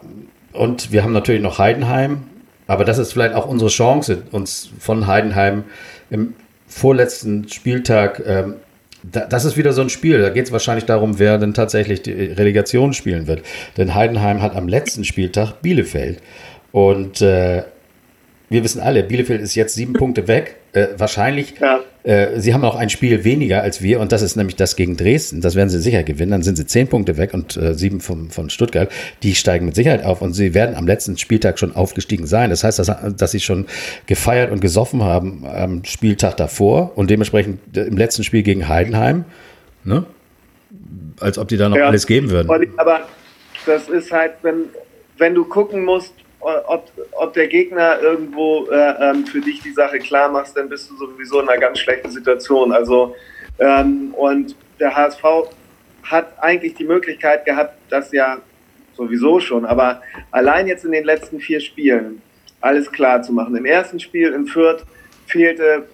und 0.53 0.93
wir 0.93 1.03
haben 1.03 1.13
natürlich 1.13 1.41
noch 1.41 1.59
Heidenheim. 1.59 2.23
Aber 2.67 2.85
das 2.85 2.97
ist 2.97 3.11
vielleicht 3.11 3.35
auch 3.35 3.47
unsere 3.47 3.69
Chance, 3.69 4.23
uns 4.31 4.69
von 4.79 5.07
Heidenheim 5.07 5.65
im 6.09 6.35
vorletzten 6.67 7.49
Spieltag 7.49 8.23
ähm, 8.25 8.55
das 9.03 9.45
ist 9.45 9.57
wieder 9.57 9.73
so 9.73 9.81
ein 9.81 9.89
Spiel. 9.89 10.21
Da 10.21 10.29
geht 10.29 10.45
es 10.45 10.51
wahrscheinlich 10.51 10.85
darum, 10.85 11.19
wer 11.19 11.37
denn 11.37 11.53
tatsächlich 11.53 12.01
die 12.01 12.11
Relegation 12.11 12.93
spielen 12.93 13.27
wird. 13.27 13.43
Denn 13.77 13.95
Heidenheim 13.95 14.41
hat 14.41 14.55
am 14.55 14.67
letzten 14.67 15.03
Spieltag 15.03 15.61
Bielefeld. 15.61 16.19
Und 16.71 17.21
äh, 17.21 17.63
wir 18.53 18.63
wissen 18.63 18.79
alle, 18.81 19.03
Bielefeld 19.03 19.41
ist 19.41 19.55
jetzt 19.55 19.73
sieben 19.73 19.93
Punkte 19.93 20.27
weg. 20.27 20.57
Äh, 20.73 20.89
wahrscheinlich, 20.97 21.55
ja. 21.59 21.79
äh, 22.03 22.39
sie 22.39 22.53
haben 22.53 22.63
auch 22.63 22.75
ein 22.75 22.89
Spiel 22.89 23.23
weniger 23.23 23.63
als 23.63 23.81
wir 23.81 23.99
und 23.99 24.11
das 24.11 24.21
ist 24.21 24.35
nämlich 24.35 24.55
das 24.55 24.75
gegen 24.75 24.95
Dresden. 24.95 25.41
Das 25.41 25.55
werden 25.55 25.69
sie 25.69 25.81
sicher 25.81 26.03
gewinnen. 26.03 26.31
Dann 26.31 26.43
sind 26.43 26.57
sie 26.57 26.67
zehn 26.67 26.87
Punkte 26.87 27.17
weg 27.17 27.33
und 27.33 27.57
äh, 27.57 27.73
sieben 27.73 27.99
von, 27.99 28.29
von 28.29 28.51
Stuttgart. 28.51 28.91
Die 29.23 29.33
steigen 29.33 29.65
mit 29.65 29.75
Sicherheit 29.75 30.05
auf 30.05 30.21
und 30.21 30.33
sie 30.33 30.53
werden 30.53 30.75
am 30.75 30.85
letzten 30.85 31.17
Spieltag 31.17 31.57
schon 31.57 31.75
aufgestiegen 31.75 32.27
sein. 32.27 32.51
Das 32.51 32.63
heißt, 32.63 32.77
dass, 32.77 32.91
dass 33.17 33.31
sie 33.31 33.39
schon 33.39 33.65
gefeiert 34.05 34.51
und 34.51 34.61
gesoffen 34.61 35.03
haben 35.03 35.45
am 35.47 35.83
Spieltag 35.83 36.37
davor 36.37 36.91
und 36.95 37.09
dementsprechend 37.09 37.75
im 37.75 37.97
letzten 37.97 38.23
Spiel 38.23 38.43
gegen 38.43 38.67
Heidenheim, 38.67 39.25
ne? 39.83 40.05
als 41.19 41.39
ob 41.39 41.47
die 41.47 41.57
da 41.57 41.69
noch 41.69 41.77
ja. 41.77 41.87
alles 41.87 42.05
geben 42.05 42.29
würden. 42.29 42.49
Aber 42.77 43.01
das 43.65 43.89
ist 43.89 44.11
halt, 44.11 44.33
wenn, 44.43 44.65
wenn 45.17 45.33
du 45.33 45.45
gucken 45.45 45.83
musst, 45.83 46.13
ob, 46.43 46.91
ob 47.13 47.33
der 47.33 47.47
Gegner 47.47 47.99
irgendwo 48.01 48.67
äh, 48.67 48.95
ähm, 48.99 49.25
für 49.25 49.41
dich 49.41 49.61
die 49.61 49.71
Sache 49.71 49.99
klar 49.99 50.29
macht, 50.29 50.55
dann 50.55 50.69
bist 50.69 50.89
du 50.89 50.95
sowieso 50.95 51.41
in 51.41 51.49
einer 51.49 51.59
ganz 51.59 51.79
schlechten 51.79 52.11
Situation. 52.11 52.71
Also 52.71 53.15
ähm, 53.59 54.13
und 54.13 54.55
der 54.79 54.95
HSV 54.95 55.23
hat 56.03 56.33
eigentlich 56.41 56.73
die 56.75 56.83
Möglichkeit 56.83 57.45
gehabt, 57.45 57.77
das 57.89 58.11
ja 58.11 58.39
sowieso 58.93 59.39
schon, 59.39 59.65
aber 59.65 60.01
allein 60.31 60.67
jetzt 60.67 60.85
in 60.85 60.91
den 60.91 61.03
letzten 61.03 61.39
vier 61.39 61.59
Spielen 61.59 62.21
alles 62.61 62.91
klar 62.91 63.21
zu 63.21 63.33
machen. 63.33 63.55
Im 63.55 63.65
ersten 63.65 63.99
Spiel 63.99 64.31
in 64.33 64.45
Fürth 64.45 64.85
fehlte 65.27 65.85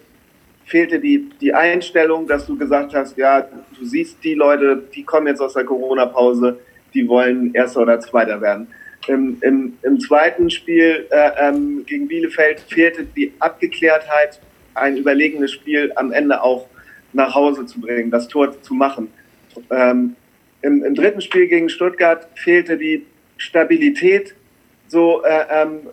fehlte 0.69 0.99
die, 0.99 1.29
die 1.41 1.53
Einstellung, 1.53 2.27
dass 2.27 2.45
du 2.45 2.55
gesagt 2.55 2.93
hast, 2.93 3.17
ja, 3.17 3.41
du 3.41 3.85
siehst 3.85 4.23
die 4.23 4.35
Leute, 4.35 4.81
die 4.93 5.03
kommen 5.03 5.25
jetzt 5.25 5.41
aus 5.41 5.53
der 5.53 5.65
Corona-Pause, 5.65 6.59
die 6.93 7.07
wollen 7.07 7.53
Erster 7.53 7.81
oder 7.81 7.99
Zweiter 7.99 8.39
werden. 8.39 8.67
Im, 9.07 9.37
im, 9.41 9.77
im 9.81 9.99
zweiten 9.99 10.49
Spiel 10.49 11.07
äh, 11.09 11.31
ähm, 11.39 11.85
gegen 11.85 12.07
Bielefeld 12.07 12.59
fehlte 12.59 13.05
die 13.05 13.33
Abgeklärtheit, 13.39 14.39
ein 14.75 14.97
überlegenes 14.97 15.51
Spiel 15.51 15.91
am 15.95 16.11
Ende 16.11 16.41
auch 16.41 16.67
nach 17.13 17.33
Hause 17.33 17.65
zu 17.65 17.81
bringen, 17.81 18.11
das 18.11 18.27
Tor 18.27 18.61
zu 18.61 18.73
machen. 18.73 19.11
Ähm, 19.71 20.15
im, 20.61 20.83
im, 20.83 20.95
dritten 20.95 21.21
Spiel 21.21 21.47
gegen 21.47 21.69
Stuttgart 21.69 22.27
fehlte 22.35 22.77
die 22.77 23.05
Stabilität, 23.37 24.35
so 24.87 25.23
äh, 25.23 25.45
ähm, 25.49 25.87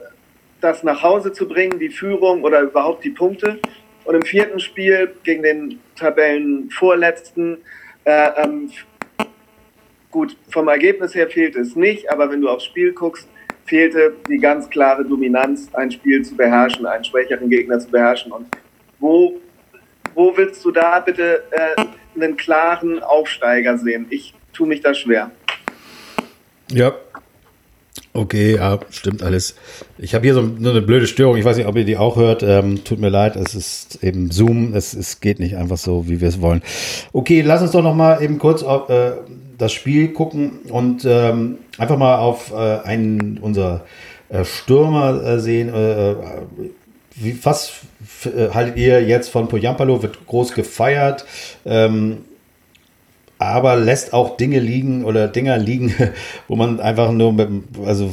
das 0.60 0.82
nach 0.82 1.02
Hause 1.02 1.32
zu 1.32 1.46
bringen, 1.46 1.78
die 1.78 1.90
Führung 1.90 2.42
oder 2.42 2.60
überhaupt 2.60 3.04
die 3.04 3.10
Punkte. 3.10 3.60
Und 4.04 4.14
im 4.14 4.22
vierten 4.22 4.60
Spiel 4.60 5.14
gegen 5.22 5.42
den 5.42 5.80
Tabellenvorletzten 5.96 7.58
äh, 8.04 8.28
ähm, 8.42 8.70
Gut, 10.16 10.34
vom 10.48 10.66
Ergebnis 10.68 11.14
her 11.14 11.28
fehlt 11.28 11.56
es 11.56 11.76
nicht, 11.76 12.10
aber 12.10 12.30
wenn 12.30 12.40
du 12.40 12.48
aufs 12.48 12.64
Spiel 12.64 12.94
guckst, 12.94 13.28
fehlte 13.66 14.14
die 14.30 14.38
ganz 14.38 14.70
klare 14.70 15.04
Dominanz, 15.04 15.68
ein 15.74 15.90
Spiel 15.90 16.24
zu 16.24 16.34
beherrschen, 16.34 16.86
einen 16.86 17.04
schwächeren 17.04 17.50
Gegner 17.50 17.78
zu 17.78 17.90
beherrschen. 17.90 18.32
Und 18.32 18.46
wo, 18.98 19.38
wo 20.14 20.34
willst 20.34 20.64
du 20.64 20.70
da 20.70 21.00
bitte 21.00 21.42
äh, 21.50 21.84
einen 22.18 22.34
klaren 22.34 23.02
Aufsteiger 23.02 23.76
sehen? 23.76 24.06
Ich 24.08 24.32
tue 24.54 24.66
mich 24.66 24.80
da 24.80 24.94
schwer. 24.94 25.30
Ja, 26.70 26.94
Okay, 28.16 28.56
ja, 28.56 28.80
stimmt 28.88 29.22
alles. 29.22 29.56
Ich 29.98 30.14
habe 30.14 30.24
hier 30.24 30.32
so 30.32 30.40
eine 30.40 30.80
blöde 30.80 31.06
Störung. 31.06 31.36
Ich 31.36 31.44
weiß 31.44 31.58
nicht, 31.58 31.66
ob 31.66 31.76
ihr 31.76 31.84
die 31.84 31.98
auch 31.98 32.16
hört. 32.16 32.42
Ähm, 32.42 32.82
tut 32.82 32.98
mir 32.98 33.10
leid, 33.10 33.36
es 33.36 33.54
ist 33.54 34.02
eben 34.02 34.30
Zoom. 34.30 34.72
Es, 34.72 34.94
es 34.94 35.20
geht 35.20 35.38
nicht 35.38 35.58
einfach 35.58 35.76
so, 35.76 36.08
wie 36.08 36.22
wir 36.22 36.28
es 36.28 36.40
wollen. 36.40 36.62
Okay, 37.12 37.42
lass 37.42 37.60
uns 37.60 37.72
doch 37.72 37.82
noch 37.82 37.94
mal 37.94 38.22
eben 38.22 38.38
kurz 38.38 38.62
auf, 38.62 38.88
äh, 38.88 39.16
das 39.58 39.72
Spiel 39.72 40.12
gucken 40.12 40.60
und 40.68 41.04
ähm, 41.04 41.58
einfach 41.78 41.96
mal 41.96 42.18
auf 42.18 42.52
äh, 42.52 42.54
einen 42.54 43.38
unserer 43.38 43.82
äh, 44.28 44.44
Stürmer 44.44 45.22
äh, 45.22 45.38
sehen. 45.40 45.72
Äh, 45.72 46.12
äh, 46.12 46.16
wie, 47.18 47.38
was 47.44 47.72
haltet 48.52 48.76
ihr 48.76 49.02
jetzt 49.02 49.30
von 49.30 49.48
Poyampalo? 49.48 50.02
Wird 50.02 50.26
groß 50.26 50.52
gefeiert. 50.52 51.24
Ähm, 51.64 52.18
aber 53.38 53.76
lässt 53.76 54.14
auch 54.14 54.36
Dinge 54.36 54.60
liegen 54.60 55.04
oder 55.04 55.28
Dinger 55.28 55.58
liegen, 55.58 55.94
wo 56.48 56.56
man 56.56 56.80
einfach 56.80 57.12
nur, 57.12 57.32
mit, 57.32 57.48
also 57.84 58.10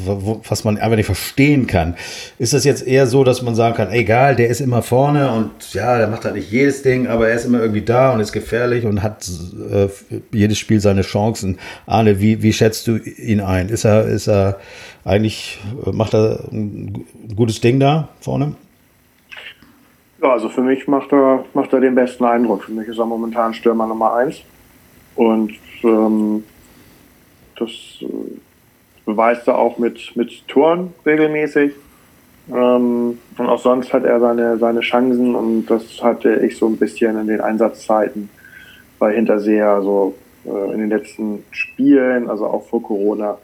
was 0.48 0.64
man 0.64 0.78
einfach 0.78 0.98
nicht 0.98 1.06
verstehen 1.06 1.66
kann. 1.66 1.96
Ist 2.40 2.54
das 2.54 2.66
jetzt 2.66 2.86
eher 2.86 3.08
so, 3.08 3.24
dass 3.24 3.42
man 3.42 3.56
sagen 3.56 3.76
kann, 3.76 3.92
egal, 3.92 4.36
der 4.36 4.50
ist 4.50 4.60
immer 4.60 4.82
vorne 4.82 5.32
und 5.32 5.74
ja, 5.74 5.98
der 5.98 6.08
macht 6.08 6.26
halt 6.26 6.36
nicht 6.36 6.52
jedes 6.52 6.82
Ding, 6.82 7.08
aber 7.08 7.30
er 7.30 7.36
ist 7.36 7.46
immer 7.46 7.62
irgendwie 7.62 7.82
da 7.82 8.12
und 8.14 8.20
ist 8.20 8.34
gefährlich 8.34 8.86
und 8.86 9.02
hat 9.02 9.30
äh, 9.72 9.88
jedes 10.34 10.58
Spiel 10.58 10.82
seine 10.82 11.04
Chancen. 11.04 11.58
Arne, 11.86 12.20
wie, 12.20 12.44
wie 12.44 12.52
schätzt 12.52 12.88
du 12.88 12.98
ihn 12.98 13.40
ein? 13.40 13.70
Ist 13.70 13.86
er, 13.86 14.06
ist 14.06 14.28
er 14.28 14.58
eigentlich, 15.06 15.60
macht 15.92 16.14
er 16.14 16.40
ein 16.52 17.06
gutes 17.36 17.62
Ding 17.62 17.80
da 17.80 18.10
vorne? 18.20 18.56
Ja, 20.22 20.32
also 20.32 20.48
für 20.48 20.62
mich 20.62 20.88
macht 20.88 21.12
er, 21.12 21.44
macht 21.54 21.74
er 21.74 21.82
den 21.82 21.96
besten 21.96 22.24
Eindruck. 22.24 22.64
Für 22.64 22.72
mich 22.72 22.88
ist 22.88 22.98
er 22.98 23.06
momentan 23.06 23.54
Stürmer 23.54 23.88
Nummer 23.88 24.14
eins. 24.16 24.42
Und 25.16 25.54
ähm, 25.84 26.44
das 27.58 27.70
äh, 28.02 28.08
beweist 29.06 29.48
er 29.48 29.58
auch 29.58 29.78
mit, 29.78 30.16
mit 30.16 30.48
Toren 30.48 30.94
regelmäßig. 31.06 31.74
Ähm, 32.50 33.18
und 33.38 33.48
auch 33.48 33.60
sonst 33.60 33.94
hat 33.94 34.04
er 34.04 34.20
seine, 34.20 34.58
seine 34.58 34.82
Chancen 34.82 35.34
und 35.36 35.66
das 35.68 36.04
hatte 36.04 36.46
ich 36.46 36.58
so 36.58 36.68
ein 36.68 36.78
bisschen 36.78 37.18
in 37.18 37.28
den 37.28 37.40
Einsatzzeiten 37.40 38.30
bei 39.00 39.14
Hinterseher, 39.14 39.82
so 39.82 40.16
äh, 40.46 40.74
in 40.74 40.80
den 40.80 40.90
letzten 40.90 41.44
Spielen, 41.52 42.30
also 42.30 42.46
auch 42.46 42.68
vor 42.68 42.84
Corona, 42.84 43.38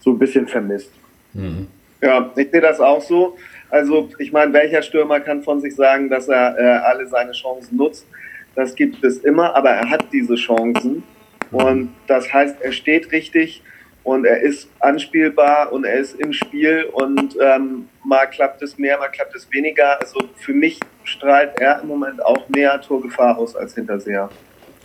so 0.00 0.10
ein 0.10 0.18
bisschen 0.18 0.46
vermisst. 0.46 0.90
Mhm. 1.34 1.66
Ja, 2.00 2.30
ich 2.36 2.50
sehe 2.50 2.60
das 2.60 2.80
auch 2.80 3.02
so. 3.02 3.36
Also 3.68 4.08
ich 4.18 4.32
meine, 4.32 4.52
welcher 4.52 4.82
Stürmer 4.82 5.20
kann 5.20 5.42
von 5.42 5.60
sich 5.60 5.74
sagen, 5.74 6.08
dass 6.08 6.28
er 6.28 6.58
äh, 6.58 6.62
alle 6.84 7.06
seine 7.08 7.32
Chancen 7.32 7.76
nutzt? 7.76 8.06
Das 8.54 8.74
gibt 8.74 9.04
es 9.04 9.18
immer, 9.18 9.54
aber 9.54 9.70
er 9.70 9.90
hat 9.90 10.06
diese 10.12 10.34
Chancen. 10.36 11.02
Und 11.50 11.94
das 12.06 12.32
heißt, 12.32 12.60
er 12.60 12.72
steht 12.72 13.12
richtig 13.12 13.62
und 14.02 14.24
er 14.24 14.40
ist 14.40 14.68
anspielbar 14.80 15.72
und 15.72 15.84
er 15.84 15.94
ist 15.94 16.18
im 16.20 16.32
Spiel 16.32 16.84
und 16.92 17.36
ähm, 17.40 17.88
mal 18.04 18.26
klappt 18.26 18.62
es 18.62 18.78
mehr, 18.78 18.98
mal 18.98 19.08
klappt 19.08 19.34
es 19.34 19.50
weniger. 19.50 20.00
Also 20.00 20.20
für 20.36 20.52
mich 20.52 20.78
strahlt 21.04 21.58
er 21.58 21.80
im 21.82 21.88
Moment 21.88 22.24
auch 22.24 22.48
mehr 22.48 22.80
Torgefahr 22.80 23.36
aus 23.36 23.56
als 23.56 23.74
Hinterseher. 23.74 24.28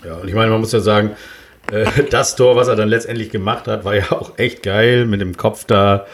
Ja, 0.03 0.15
und 0.15 0.27
ich 0.27 0.33
meine, 0.33 0.49
man 0.49 0.59
muss 0.59 0.71
ja 0.71 0.79
sagen, 0.79 1.15
äh, 1.71 1.85
das 2.09 2.35
Tor, 2.35 2.55
was 2.55 2.67
er 2.67 2.75
dann 2.75 2.89
letztendlich 2.89 3.29
gemacht 3.29 3.67
hat, 3.67 3.85
war 3.85 3.95
ja 3.95 4.11
auch 4.11 4.37
echt 4.39 4.63
geil 4.63 5.05
mit 5.05 5.21
dem 5.21 5.37
Kopf 5.37 5.65
da. 5.65 6.05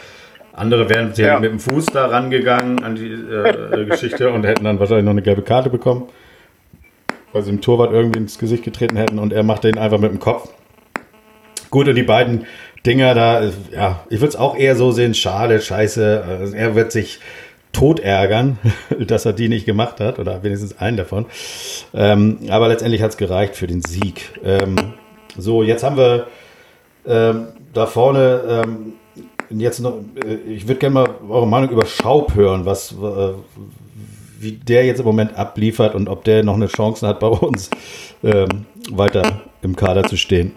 Andere 0.52 0.90
wären 0.90 1.12
ja. 1.14 1.38
mit 1.38 1.50
dem 1.50 1.60
Fuß 1.60 1.86
da 1.86 2.06
rangegangen 2.06 2.82
an 2.82 2.96
die 2.96 3.12
äh, 3.12 3.84
Geschichte 3.86 4.30
und 4.30 4.44
hätten 4.44 4.64
dann 4.64 4.80
wahrscheinlich 4.80 5.04
noch 5.04 5.12
eine 5.12 5.22
gelbe 5.22 5.42
Karte 5.42 5.70
bekommen. 5.70 6.08
Weil 7.32 7.42
sie 7.42 7.50
dem 7.50 7.60
Torwart 7.60 7.92
irgendwie 7.92 8.18
ins 8.18 8.38
Gesicht 8.38 8.64
getreten 8.64 8.96
hätten 8.96 9.18
und 9.18 9.32
er 9.32 9.42
macht 9.42 9.64
den 9.64 9.78
einfach 9.78 9.98
mit 9.98 10.10
dem 10.10 10.20
Kopf. 10.20 10.48
Gut, 11.70 11.88
und 11.88 11.94
die 11.94 12.02
beiden 12.02 12.46
Dinger 12.86 13.14
da, 13.14 13.42
ja, 13.72 14.00
ich 14.08 14.20
würde 14.20 14.28
es 14.28 14.36
auch 14.36 14.56
eher 14.56 14.76
so 14.76 14.92
sehen, 14.92 15.14
schade, 15.14 15.60
scheiße, 15.60 16.24
also 16.26 16.54
er 16.54 16.74
wird 16.74 16.92
sich 16.92 17.20
tot 17.72 18.00
ärgern, 18.00 18.58
dass 18.98 19.26
er 19.26 19.32
die 19.32 19.48
nicht 19.48 19.66
gemacht 19.66 20.00
hat, 20.00 20.18
oder 20.18 20.42
wenigstens 20.42 20.78
einen 20.78 20.96
davon. 20.96 21.26
Ähm, 21.92 22.38
aber 22.48 22.68
letztendlich 22.68 23.02
hat 23.02 23.10
es 23.10 23.16
gereicht 23.16 23.56
für 23.56 23.66
den 23.66 23.82
Sieg. 23.82 24.40
Ähm, 24.44 24.76
so, 25.36 25.62
jetzt 25.62 25.84
haben 25.84 25.96
wir 25.96 26.26
ähm, 27.06 27.48
da 27.72 27.86
vorne 27.86 28.64
ähm, 28.64 28.92
jetzt 29.50 29.80
noch, 29.80 29.94
äh, 30.24 30.34
ich 30.50 30.66
würde 30.66 30.80
gerne 30.80 30.94
mal 30.94 31.08
eure 31.28 31.46
Meinung 31.46 31.70
über 31.70 31.86
Schaub 31.86 32.34
hören, 32.34 32.64
was, 32.66 32.92
äh, 32.92 33.32
wie 34.40 34.52
der 34.52 34.84
jetzt 34.86 35.00
im 35.00 35.06
Moment 35.06 35.36
abliefert 35.36 35.94
und 35.94 36.08
ob 36.08 36.24
der 36.24 36.44
noch 36.44 36.54
eine 36.54 36.68
Chance 36.68 37.06
hat, 37.06 37.20
bei 37.20 37.26
uns 37.26 37.70
ähm, 38.22 38.66
weiter 38.90 39.42
im 39.62 39.74
Kader 39.76 40.04
zu 40.04 40.16
stehen. 40.16 40.52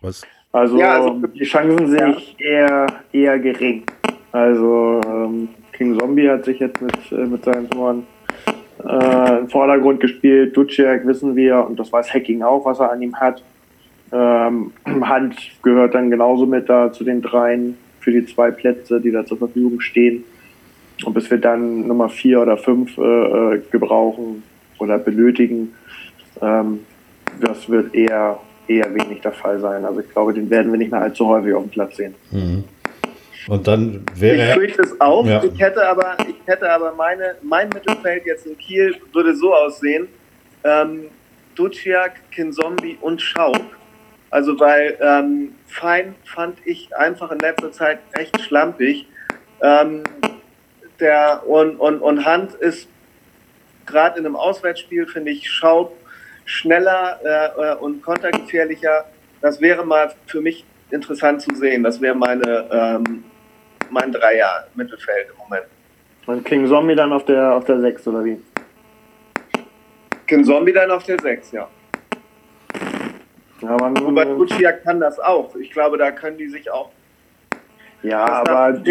Was? 0.00 0.22
Also, 0.52 0.78
ja, 0.78 0.94
also 0.94 1.26
die 1.26 1.44
Chancen 1.44 1.88
sehe 1.88 2.16
ich 2.16 2.36
eher, 2.38 2.86
eher 3.12 3.38
gering. 3.38 3.84
Also 4.32 5.00
ähm, 5.06 5.48
King 5.72 5.98
Zombie 5.98 6.28
hat 6.28 6.44
sich 6.44 6.58
jetzt 6.58 6.80
mit, 6.80 6.94
äh, 7.12 7.26
mit 7.26 7.44
seinen 7.44 7.68
Toren 7.70 8.06
äh, 8.84 9.38
im 9.40 9.48
Vordergrund 9.48 10.00
gespielt. 10.00 10.56
Duciak 10.56 11.06
wissen 11.06 11.36
wir, 11.36 11.66
und 11.66 11.78
das 11.78 11.92
weiß 11.92 12.12
Hacking 12.12 12.42
auch, 12.42 12.64
was 12.64 12.80
er 12.80 12.92
an 12.92 13.02
ihm 13.02 13.14
hat. 13.16 13.42
Ähm, 14.12 14.72
Hand 15.02 15.36
gehört 15.62 15.94
dann 15.94 16.10
genauso 16.10 16.46
mit 16.46 16.68
da 16.68 16.92
zu 16.92 17.04
den 17.04 17.22
dreien 17.22 17.76
für 18.00 18.12
die 18.12 18.24
zwei 18.26 18.50
Plätze, 18.50 19.00
die 19.00 19.10
da 19.10 19.24
zur 19.24 19.38
Verfügung 19.38 19.80
stehen. 19.80 20.24
Und 21.04 21.14
bis 21.14 21.30
wir 21.30 21.38
dann 21.38 21.86
Nummer 21.86 22.08
vier 22.08 22.40
oder 22.40 22.56
fünf 22.56 22.96
äh, 22.98 23.02
äh, 23.02 23.62
gebrauchen 23.70 24.42
oder 24.78 24.98
benötigen, 24.98 25.74
ähm, 26.40 26.80
das 27.40 27.68
wird 27.68 27.94
eher, 27.94 28.38
eher 28.66 28.94
wenig 28.94 29.20
der 29.20 29.32
Fall 29.32 29.60
sein. 29.60 29.84
Also 29.84 30.00
ich 30.00 30.10
glaube, 30.10 30.34
den 30.34 30.50
werden 30.50 30.72
wir 30.72 30.78
nicht 30.78 30.90
mehr 30.90 31.02
allzu 31.02 31.26
häufig 31.28 31.54
auf 31.54 31.62
dem 31.62 31.70
Platz 31.70 31.96
sehen. 31.96 32.14
Mhm. 32.30 32.64
Und 33.48 33.66
dann 33.66 34.04
wäre. 34.14 34.48
Ich 34.48 34.54
fürchte 34.54 34.82
es 34.82 35.00
auch. 35.00 35.24
Ja. 35.24 35.42
Ich 35.42 35.58
hätte 35.58 35.86
aber, 35.88 36.16
ich 36.28 36.36
hätte 36.46 36.70
aber 36.70 36.92
meine, 36.94 37.36
mein 37.42 37.68
Mittelfeld 37.70 38.26
jetzt 38.26 38.46
in 38.46 38.58
Kiel 38.58 38.94
würde 39.12 39.34
so 39.34 39.54
aussehen. 39.54 40.08
Ähm, 40.64 41.04
Duciak, 41.54 42.30
Kinzombie 42.30 42.98
und 43.00 43.20
Schaub. 43.22 43.62
Also 44.30 44.58
weil 44.60 44.98
ähm, 45.00 45.54
Fein 45.66 46.14
fand 46.24 46.58
ich 46.66 46.94
einfach 46.94 47.30
in 47.32 47.38
letzter 47.38 47.72
Zeit 47.72 48.00
recht 48.14 48.38
schlampig. 48.42 49.06
Ähm, 49.62 50.02
der 51.00 51.42
und, 51.46 51.76
und, 51.76 52.00
und 52.00 52.24
Hand 52.24 52.54
ist 52.54 52.88
gerade 53.86 54.18
in 54.18 54.26
einem 54.26 54.36
Auswärtsspiel, 54.36 55.06
finde 55.06 55.32
ich, 55.32 55.50
Schaub 55.50 55.96
schneller 56.44 57.20
äh, 57.24 57.72
äh, 57.72 57.74
und 57.76 58.02
kontergefährlicher. 58.02 59.04
Das 59.40 59.60
wäre 59.60 59.84
mal 59.84 60.12
für 60.26 60.40
mich 60.40 60.64
interessant 60.90 61.42
zu 61.42 61.54
sehen. 61.54 61.82
Das 61.82 62.00
wäre 62.00 62.14
meine 62.14 62.68
ähm, 62.70 63.24
mein 63.90 64.12
Dreier 64.12 64.66
Mittelfeld 64.74 65.28
im 65.30 65.38
Moment. 65.38 65.66
Und 66.26 66.44
King 66.44 66.66
Zombie 66.66 66.94
dann 66.94 67.12
auf 67.12 67.24
der 67.24 67.54
auf 67.54 67.64
der 67.64 67.80
6 67.80 68.08
oder 68.08 68.24
wie? 68.24 68.40
King 70.26 70.44
Zombie 70.44 70.72
dann 70.72 70.90
auf 70.90 71.04
der 71.04 71.18
6, 71.20 71.52
ja. 71.52 71.68
ja 73.62 73.76
man, 73.76 73.96
Wobei 73.98 74.72
kann 74.84 75.00
das 75.00 75.18
auch. 75.18 75.56
Ich 75.56 75.70
glaube, 75.70 75.96
da 75.96 76.10
können 76.10 76.36
die 76.36 76.48
sich 76.48 76.70
auch. 76.70 76.90
Ja, 78.02 78.24
aber. 78.24 78.72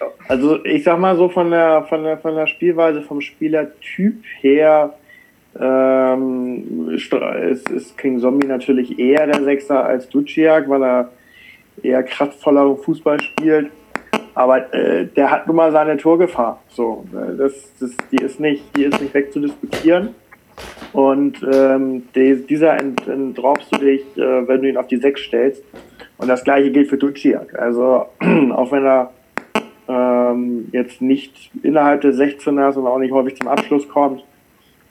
Ähm, 0.00 0.08
also 0.28 0.64
ich 0.64 0.84
sag 0.84 0.98
mal 0.98 1.16
so 1.16 1.28
von 1.28 1.50
der 1.50 1.84
von 1.84 2.04
der 2.04 2.18
von 2.18 2.34
der 2.34 2.46
Spielweise 2.46 3.02
vom 3.02 3.20
Spielertyp 3.20 4.22
her 4.40 4.94
ähm, 5.58 6.90
ist, 6.90 7.70
ist 7.70 7.98
King 7.98 8.20
Zombie 8.20 8.46
natürlich 8.46 8.98
eher 8.98 9.26
der 9.26 9.42
Sechser 9.42 9.84
als 9.84 10.08
Duciak, 10.08 10.68
weil 10.68 10.82
er 10.82 11.10
eher 11.82 12.02
kraftvoller 12.02 12.76
Fußball 12.76 13.20
spielt. 13.20 13.70
Aber 14.34 14.72
äh, 14.72 15.06
der 15.06 15.30
hat 15.30 15.46
nun 15.46 15.56
mal 15.56 15.72
seine 15.72 15.96
Torgefahr. 15.98 16.62
So, 16.68 17.04
äh, 17.12 17.36
das, 17.36 17.52
das, 17.78 17.90
die 18.10 18.22
ist 18.22 18.40
nicht, 18.40 18.64
die 18.76 18.84
ist 18.84 19.00
nicht 19.00 19.12
wegzudiskutieren. 19.12 20.14
Und 20.92 21.42
ähm, 21.50 22.04
die, 22.14 22.46
dieser 22.46 22.78
entraubst 22.78 23.74
du 23.74 23.78
dich, 23.78 24.02
äh, 24.16 24.48
wenn 24.48 24.62
du 24.62 24.68
ihn 24.68 24.76
auf 24.76 24.86
die 24.86 24.96
Sechs 24.96 25.22
stellst. 25.22 25.62
Und 26.18 26.28
das 26.28 26.44
gleiche 26.44 26.70
gilt 26.70 26.88
für 26.88 26.96
Duciak. 26.96 27.58
Also 27.58 28.06
auch 28.52 28.72
wenn 28.72 28.86
er 28.86 29.12
ähm, 29.88 30.68
jetzt 30.72 31.02
nicht 31.02 31.50
innerhalb 31.62 32.00
des 32.02 32.18
16ers 32.18 32.76
und 32.76 32.86
auch 32.86 32.98
nicht 32.98 33.12
häufig 33.12 33.36
zum 33.36 33.48
Abschluss 33.48 33.88
kommt, 33.88 34.24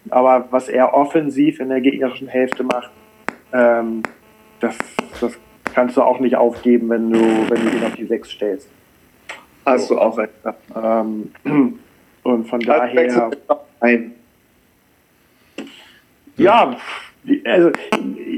aber 0.10 0.48
was 0.52 0.68
er 0.68 0.94
offensiv 0.94 1.60
in 1.60 1.70
der 1.70 1.82
gegnerischen 1.82 2.28
Hälfte 2.28 2.64
macht, 2.64 2.92
ähm, 3.54 4.04
das, 4.60 4.78
das 5.20 5.38
kannst 5.74 5.98
du 5.98 6.02
auch 6.02 6.20
nicht 6.20 6.36
aufgeben, 6.36 6.90
wenn 6.90 7.12
du, 7.12 7.20
wenn 7.20 7.66
du 7.66 7.78
ihn 7.78 7.84
auf 7.84 7.96
die 7.96 8.06
6 8.06 8.30
stellst. 8.30 8.70
Hast 9.66 9.88
so. 9.88 9.96
du 9.96 10.02
auch 10.02 10.18
recht. 10.18 10.34
Ähm, 10.76 11.32
und 12.24 12.48
von 12.48 12.60
daher. 12.60 13.32
Ein. 13.80 14.14
Ja, 16.38 16.76
also 17.46 17.72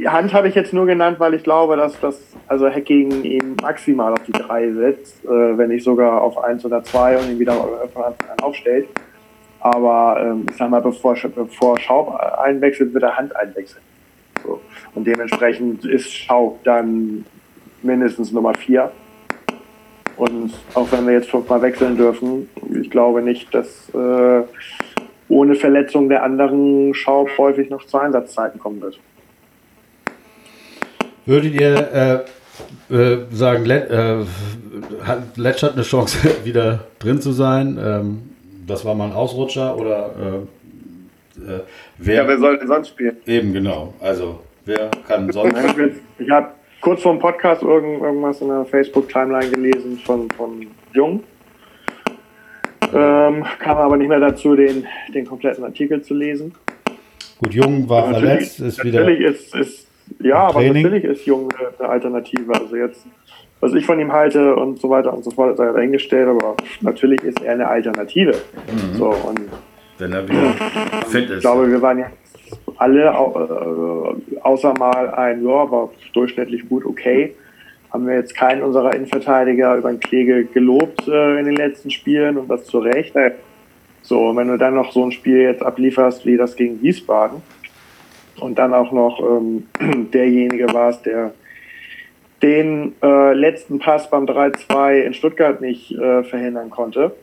Hand 0.07 0.33
habe 0.33 0.47
ich 0.47 0.55
jetzt 0.55 0.73
nur 0.73 0.85
genannt, 0.85 1.19
weil 1.19 1.33
ich 1.33 1.43
glaube, 1.43 1.75
dass 1.77 1.99
das 1.99 2.19
also 2.47 2.69
Hacking 2.69 3.23
ihn 3.23 3.55
maximal 3.61 4.13
auf 4.13 4.23
die 4.23 4.31
3 4.31 4.71
setzt, 4.73 5.23
äh, 5.25 5.57
wenn 5.57 5.69
nicht 5.69 5.83
sogar 5.83 6.21
auf 6.21 6.37
1 6.37 6.65
oder 6.65 6.83
2 6.83 7.17
und 7.17 7.29
ihn 7.29 7.39
wieder 7.39 7.53
von 7.93 8.03
Anfang 8.03 8.29
an 8.29 8.39
aufstellt. 8.41 8.87
Aber 9.59 10.17
ähm, 10.19 10.45
ich 10.49 10.57
sag 10.57 10.69
mal, 10.69 10.81
bevor, 10.81 11.15
bevor 11.35 11.79
Schaub 11.79 12.19
einwechselt, 12.43 12.93
wird 12.93 13.03
er 13.03 13.17
Hand 13.17 13.35
einwechseln. 13.35 13.81
So. 14.43 14.59
Und 14.93 15.07
dementsprechend 15.07 15.85
ist 15.85 16.11
Schaub 16.13 16.63
dann 16.63 17.25
mindestens 17.81 18.31
Nummer 18.31 18.53
4. 18.53 18.91
Und 20.17 20.53
auch 20.73 20.91
wenn 20.91 21.07
wir 21.07 21.13
jetzt 21.13 21.29
fünfmal 21.29 21.61
wechseln 21.61 21.97
dürfen, 21.97 22.49
ich 22.81 22.89
glaube 22.89 23.21
nicht, 23.21 23.53
dass 23.53 23.89
äh, 23.93 24.43
ohne 25.29 25.55
Verletzung 25.55 26.09
der 26.09 26.23
anderen 26.23 26.93
Schaub 26.93 27.29
häufig 27.37 27.69
noch 27.69 27.85
zu 27.85 27.97
Einsatzzeiten 27.97 28.59
kommen 28.59 28.81
wird. 28.81 28.99
Würdet 31.25 31.53
ihr 31.53 32.25
äh, 32.89 32.93
äh, 32.93 33.25
sagen, 33.31 33.65
Let, 33.65 33.89
äh, 33.89 34.25
hat 35.05 35.37
Letsch 35.37 35.63
hat 35.63 35.73
eine 35.73 35.83
Chance, 35.83 36.17
wieder 36.43 36.87
drin 36.99 37.21
zu 37.21 37.31
sein? 37.31 37.79
Ähm, 37.81 38.21
das 38.67 38.83
war 38.85 38.93
mal 38.95 39.05
ein 39.05 39.13
Ausrutscher 39.13 39.77
oder 39.77 40.45
äh, 41.37 41.51
äh, 41.55 41.61
wer? 41.97 42.15
Ja, 42.15 42.27
wer 42.27 42.37
soll 42.37 42.59
denn 42.59 42.67
sonst 42.67 42.89
spielen? 42.89 43.17
Eben, 43.25 43.53
genau. 43.53 43.93
Also, 43.99 44.39
wer 44.65 44.91
kann 45.07 45.31
sonst? 45.31 45.55
ich 46.19 46.29
habe 46.29 46.49
kurz 46.81 47.01
vor 47.01 47.13
dem 47.13 47.19
Podcast 47.19 47.63
irgendwas 47.63 48.41
in 48.41 48.49
der 48.49 48.65
Facebook-Timeline 48.65 49.49
gelesen 49.49 49.97
von, 49.99 50.29
von 50.31 50.67
Jung. 50.93 51.23
Ähm, 52.93 53.45
kam 53.59 53.77
aber 53.77 53.97
nicht 53.97 54.09
mehr 54.09 54.19
dazu, 54.19 54.55
den, 54.55 54.85
den 55.13 55.25
kompletten 55.25 55.63
Artikel 55.63 56.01
zu 56.01 56.13
lesen. 56.13 56.53
Gut, 57.39 57.53
Jung 57.53 57.89
war 57.89 58.09
verletzt, 58.09 58.59
ist 58.59 58.83
wieder. 58.83 58.99
Natürlich 58.99 59.21
ist, 59.21 59.55
ist 59.55 59.87
ja, 60.19 60.47
aber 60.47 60.61
natürlich 60.61 61.03
ist 61.03 61.25
Jung 61.25 61.49
eine, 61.79 61.89
Alternative. 61.89 62.53
Also 62.53 62.75
jetzt 62.75 63.05
was 63.63 63.73
ich 63.73 63.85
von 63.85 63.97
ihm 63.97 64.11
halte 64.11 64.55
und 64.55 64.79
so 64.79 64.89
weiter 64.89 65.13
und 65.13 65.23
so 65.23 65.31
fort, 65.31 65.55
sei 65.55 65.71
dahingestellt, 65.71 66.27
aber 66.27 66.57
natürlich 66.81 67.23
ist 67.23 67.41
er 67.41 67.53
eine 67.53 67.67
Alternative. 67.67 68.33
Mhm. 68.33 68.97
So, 68.97 69.07
und 69.07 69.39
Wenn 69.97 70.11
er 70.11 70.27
wieder 70.27 70.51
fit 71.07 71.29
ist. 71.29 71.37
Ich 71.37 71.41
glaube, 71.41 71.71
wir 71.71 71.81
waren 71.81 71.99
ja 71.99 72.07
alle, 72.75 73.05
äh, 73.05 74.39
außer 74.41 74.73
mal 74.77 75.11
ein, 75.11 75.45
ja, 75.45 75.53
aber 75.53 75.91
durchschnittlich 76.11 76.67
gut, 76.67 76.85
okay, 76.85 77.35
haben 77.93 78.05
wir 78.05 78.15
jetzt 78.15 78.35
keinen 78.35 78.63
unserer 78.63 78.93
Innenverteidiger 78.95 79.77
über 79.77 79.91
den 79.91 80.01
Klegel 80.01 80.45
gelobt 80.45 81.07
äh, 81.07 81.39
in 81.39 81.45
den 81.45 81.55
letzten 81.55 81.89
Spielen 81.89 82.37
und 82.37 82.49
das 82.49 82.65
zu 82.65 82.79
Recht. 82.79 83.13
So, 84.01 84.27
und 84.27 84.35
wenn 84.35 84.49
du 84.49 84.57
dann 84.57 84.75
noch 84.75 84.91
so 84.91 85.05
ein 85.05 85.13
Spiel 85.13 85.37
jetzt 85.37 85.63
ablieferst 85.63 86.25
wie 86.25 86.35
das 86.35 86.57
gegen 86.57 86.81
Wiesbaden 86.81 87.41
und 88.39 88.57
dann 88.57 88.73
auch 88.73 88.91
noch 88.91 89.19
ähm, 89.19 89.67
derjenige 90.13 90.73
warst, 90.73 91.05
der 91.05 91.33
den 92.41 92.93
äh, 93.01 93.33
letzten 93.33 93.79
Pass 93.79 94.09
beim 94.09 94.25
3-2 94.25 95.01
in 95.01 95.13
Stuttgart 95.13 95.61
nicht 95.61 95.91
äh, 95.91 96.23
verhindern 96.23 96.69
konnte, 96.69 97.15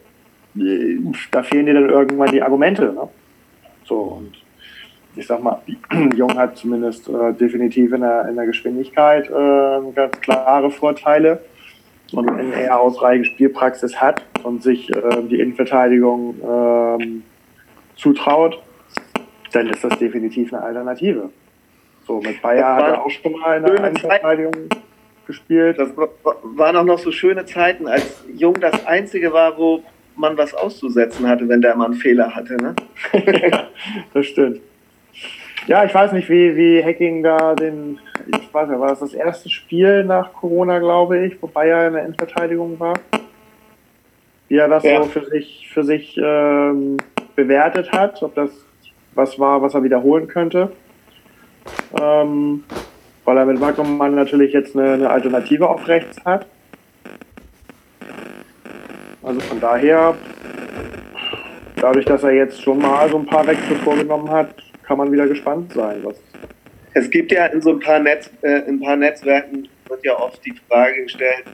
da 1.31 1.43
fehlen 1.43 1.67
dir 1.67 1.75
dann 1.75 1.91
irgendwann 1.91 2.33
die 2.33 2.43
Argumente. 2.43 2.93
Ne? 2.93 3.09
So, 3.85 3.97
und 3.97 4.33
ich 5.17 5.27
sag 5.27 5.43
mal, 5.43 5.61
Jung 6.17 6.37
hat 6.39 6.57
zumindest 6.57 7.09
äh, 7.09 7.33
definitiv 7.35 7.93
in 7.93 8.01
der, 8.01 8.29
in 8.29 8.37
der 8.37 8.47
Geschwindigkeit 8.47 9.29
äh, 9.29 9.93
ganz 9.95 10.21
klare 10.21 10.71
Vorteile. 10.71 11.41
Und 12.13 12.27
wenn 12.37 12.53
er 12.53 12.81
ausreichend 12.81 13.27
Spielpraxis 13.27 14.01
hat 14.01 14.25
und 14.43 14.63
sich 14.63 14.91
äh, 14.91 15.23
die 15.31 15.39
Innenverteidigung 15.39 16.35
ähm, 16.43 17.23
zutraut, 17.95 18.61
dann 19.53 19.69
ist 19.69 19.83
das 19.85 19.99
definitiv 19.99 20.53
eine 20.53 20.63
Alternative. 20.63 21.31
So, 22.07 22.21
mit 22.21 22.41
Bayer 22.43 22.75
hat 22.75 22.89
er 22.89 23.05
auch 23.05 23.11
schon 23.11 23.33
mal 23.33 23.57
eine 23.57 23.69
Innenverteidigung 23.69 24.69
gespielt. 25.27 25.79
Das 25.79 25.91
waren 25.97 26.77
auch 26.77 26.85
noch 26.85 26.99
so 26.99 27.13
schöne 27.13 27.45
Zeiten, 27.45 27.87
als 27.87 28.25
Jung 28.35 28.55
das 28.55 28.87
Einzige 28.87 29.33
war, 29.33 29.57
wo 29.57 29.83
man 30.17 30.37
was 30.37 30.55
auszusetzen 30.55 31.29
hatte, 31.29 31.49
wenn 31.49 31.61
der 31.61 31.77
mal 31.77 31.87
einen 31.87 31.95
Fehler 31.95 32.35
hatte. 32.35 32.57
Ne? 32.57 32.75
ja, 33.53 33.69
das 34.13 34.27
stimmt. 34.27 34.61
Ja, 35.67 35.85
ich 35.85 35.95
weiß 35.95 36.13
nicht, 36.13 36.29
wie, 36.29 36.57
wie 36.57 36.83
Hacking 36.83 37.23
da 37.23 37.55
den, 37.55 37.99
ich 38.27 38.53
weiß 38.53 38.69
nicht, 38.69 38.81
war 38.81 38.89
das 38.89 39.01
das 39.01 39.15
erste 39.15 39.49
Spiel 39.49 40.05
nach 40.05 40.33
Corona, 40.33 40.79
glaube 40.79 41.25
ich, 41.25 41.41
wo 41.41 41.47
Bayern 41.47 41.89
in 41.89 41.93
der 41.95 42.05
Endverteidigung 42.05 42.81
war? 42.81 42.95
Wie 44.49 44.57
er 44.57 44.69
das 44.69 44.83
ja. 44.83 45.03
so 45.03 45.09
für 45.09 45.25
sich, 45.27 45.71
für 45.73 45.85
sich 45.85 46.19
ähm, 46.21 46.97
bewertet 47.37 47.93
hat, 47.93 48.23
ob 48.23 48.35
das 48.35 48.51
was 49.21 49.39
war, 49.39 49.61
was 49.61 49.75
er 49.75 49.83
wiederholen 49.83 50.27
könnte. 50.27 50.73
Ähm, 52.01 52.65
weil 53.25 53.37
er 53.37 53.45
mit 53.45 53.61
Wackermann 53.61 54.15
natürlich 54.15 54.53
jetzt 54.53 54.75
eine, 54.75 54.95
eine 54.95 55.11
Alternative 55.11 55.69
auf 55.69 55.87
rechts 55.87 56.17
hat. 56.25 56.47
Also 59.23 59.41
von 59.41 59.61
daher, 59.61 60.15
dadurch, 61.77 62.07
dass 62.07 62.23
er 62.25 62.33
jetzt 62.33 62.63
schon 62.63 62.79
mal 62.79 63.09
so 63.11 63.19
ein 63.19 63.27
paar 63.27 63.47
Wechsel 63.47 63.77
vorgenommen 63.77 64.31
hat, 64.31 64.55
kann 64.83 64.97
man 64.97 65.13
wieder 65.13 65.29
gespannt 65.29 65.73
sein. 65.75 65.99
Was 66.03 66.17
es 66.95 67.09
gibt 67.11 67.31
ja 67.31 67.47
in 67.47 67.63
so 67.63 67.71
ein 67.71 67.81
paar, 67.81 68.01
Netz, 68.01 68.31
äh, 68.43 68.63
in 68.67 68.77
ein 68.77 68.81
paar 68.81 68.97
Netzwerken 68.97 69.69
wird 69.89 70.05
ja 70.05 70.19
oft 70.19 70.45
die 70.45 70.55
Frage 70.69 71.05
gestellt, 71.05 71.45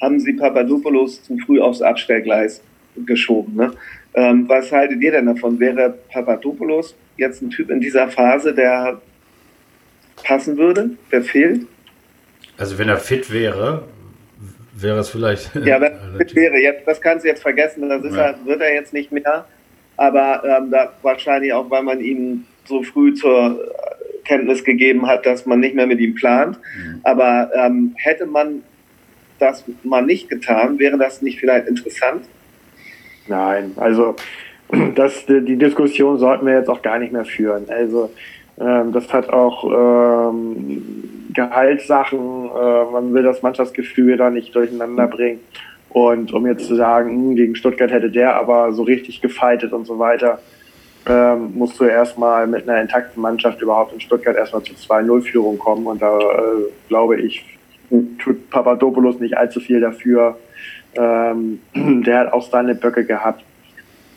haben 0.00 0.20
Sie 0.20 0.32
Papadopoulos 0.32 1.22
zu 1.22 1.36
früh 1.38 1.60
aufs 1.60 1.82
Abstellgleis 1.82 2.62
geschoben? 3.04 3.56
Ne? 3.56 3.72
Ähm, 4.14 4.48
was 4.48 4.72
haltet 4.72 5.02
ihr 5.02 5.12
denn 5.12 5.26
davon? 5.26 5.60
Wäre 5.60 5.98
Papadopoulos 6.10 6.94
jetzt 7.16 7.42
ein 7.42 7.50
Typ 7.50 7.70
in 7.70 7.80
dieser 7.80 8.08
Phase, 8.08 8.54
der 8.54 9.00
passen 10.24 10.56
würde, 10.56 10.90
der 11.12 11.22
fehlt? 11.22 11.66
Also 12.58 12.78
wenn 12.78 12.88
er 12.88 12.98
fit 12.98 13.32
wäre, 13.32 13.84
wäre 14.74 14.98
es 14.98 15.10
vielleicht. 15.10 15.54
Ja, 15.54 15.80
wenn 15.80 15.92
er 15.92 16.16
fit 16.18 16.34
wäre, 16.34 16.56
jetzt, 16.56 16.86
das 16.86 17.00
kannst 17.00 17.24
du 17.24 17.28
jetzt 17.28 17.42
vergessen, 17.42 17.88
das 17.88 18.04
ist 18.04 18.16
ja. 18.16 18.30
er, 18.30 18.46
wird 18.46 18.60
er 18.60 18.74
jetzt 18.74 18.92
nicht 18.92 19.12
mehr. 19.12 19.46
Aber 19.96 20.42
ähm, 20.44 20.70
da 20.70 20.92
wahrscheinlich 21.02 21.52
auch, 21.52 21.70
weil 21.70 21.82
man 21.82 22.00
ihn 22.00 22.46
so 22.66 22.82
früh 22.82 23.14
zur 23.14 23.72
Kenntnis 24.24 24.64
gegeben 24.64 25.06
hat, 25.06 25.24
dass 25.24 25.46
man 25.46 25.60
nicht 25.60 25.74
mehr 25.74 25.86
mit 25.86 26.00
ihm 26.00 26.14
plant. 26.14 26.58
Mhm. 26.76 27.00
Aber 27.04 27.50
ähm, 27.54 27.94
hätte 27.96 28.26
man 28.26 28.62
das 29.38 29.64
mal 29.82 30.02
nicht 30.02 30.28
getan, 30.28 30.78
wäre 30.78 30.98
das 30.98 31.22
nicht 31.22 31.38
vielleicht 31.38 31.68
interessant? 31.68 32.26
Nein, 33.28 33.72
also 33.76 34.16
das, 34.94 35.26
die 35.26 35.56
Diskussion 35.56 36.18
sollten 36.18 36.46
wir 36.46 36.54
jetzt 36.54 36.68
auch 36.68 36.82
gar 36.82 36.98
nicht 36.98 37.12
mehr 37.12 37.24
führen. 37.24 37.66
Also 37.68 38.10
ähm, 38.58 38.92
das 38.92 39.12
hat 39.12 39.28
auch 39.28 39.64
ähm, 39.64 40.82
Gehaltssachen, 41.32 42.18
äh, 42.18 42.84
man 42.90 43.12
will 43.12 43.22
das 43.22 43.42
Mannschaftsgefüge 43.42 44.16
da 44.16 44.30
nicht 44.30 44.54
durcheinander 44.54 45.06
bringen. 45.06 45.40
Und 45.90 46.32
um 46.32 46.46
jetzt 46.46 46.66
zu 46.66 46.74
sagen, 46.74 47.10
hm, 47.10 47.36
gegen 47.36 47.56
Stuttgart 47.56 47.90
hätte 47.90 48.10
der 48.10 48.36
aber 48.36 48.72
so 48.72 48.82
richtig 48.82 49.20
gefeitet 49.20 49.72
und 49.72 49.86
so 49.86 49.98
weiter, 49.98 50.40
ähm, 51.08 51.52
musst 51.54 51.78
du 51.78 51.84
erstmal 51.84 52.46
mit 52.46 52.68
einer 52.68 52.80
intakten 52.80 53.22
Mannschaft 53.22 53.62
überhaupt 53.62 53.92
in 53.92 54.00
Stuttgart 54.00 54.36
erstmal 54.36 54.62
zu 54.62 54.74
2-0-Führung 54.74 55.58
kommen. 55.58 55.86
Und 55.86 56.02
da 56.02 56.18
äh, 56.18 56.42
glaube 56.88 57.20
ich, 57.20 57.44
tut 58.18 58.50
Papadopoulos 58.50 59.20
nicht 59.20 59.36
allzu 59.36 59.60
viel 59.60 59.80
dafür. 59.80 60.36
Ähm, 60.94 61.60
der 61.74 62.18
hat 62.20 62.32
auch 62.32 62.50
seine 62.50 62.74
Böcke 62.74 63.04
gehabt. 63.04 63.44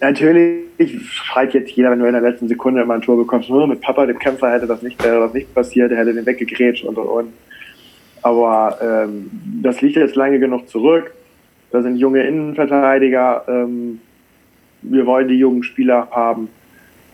Natürlich 0.01 0.65
schreit 1.11 1.53
jetzt 1.53 1.71
jeder, 1.71 1.91
wenn 1.91 1.99
du 1.99 2.05
in 2.05 2.13
der 2.13 2.21
letzten 2.21 2.47
Sekunde 2.47 2.81
immer 2.81 2.93
ein 2.93 3.01
Tor 3.01 3.17
bekommst, 3.17 3.49
nur 3.49 3.67
mit 3.67 3.81
Papa, 3.81 4.05
dem 4.05 4.17
Kämpfer, 4.17 4.51
hätte 4.51 4.67
das 4.67 4.81
nicht, 4.81 5.03
wäre 5.03 5.19
das 5.19 5.33
nicht 5.33 5.53
passiert, 5.53 5.91
er 5.91 5.97
hätte 5.97 6.13
den 6.13 6.25
weggegrätscht 6.25 6.85
und 6.85 6.97
und 6.97 7.07
und. 7.07 7.33
Aber 8.21 8.77
ähm, 8.81 9.29
das 9.61 9.81
liegt 9.81 9.97
jetzt 9.97 10.15
lange 10.15 10.39
genug 10.39 10.69
zurück. 10.69 11.13
Da 11.71 11.81
sind 11.81 11.97
junge 11.97 12.23
Innenverteidiger. 12.23 13.43
Ähm, 13.47 13.99
wir 14.81 15.05
wollen 15.05 15.27
die 15.27 15.37
jungen 15.37 15.63
Spieler 15.63 16.07
haben. 16.11 16.49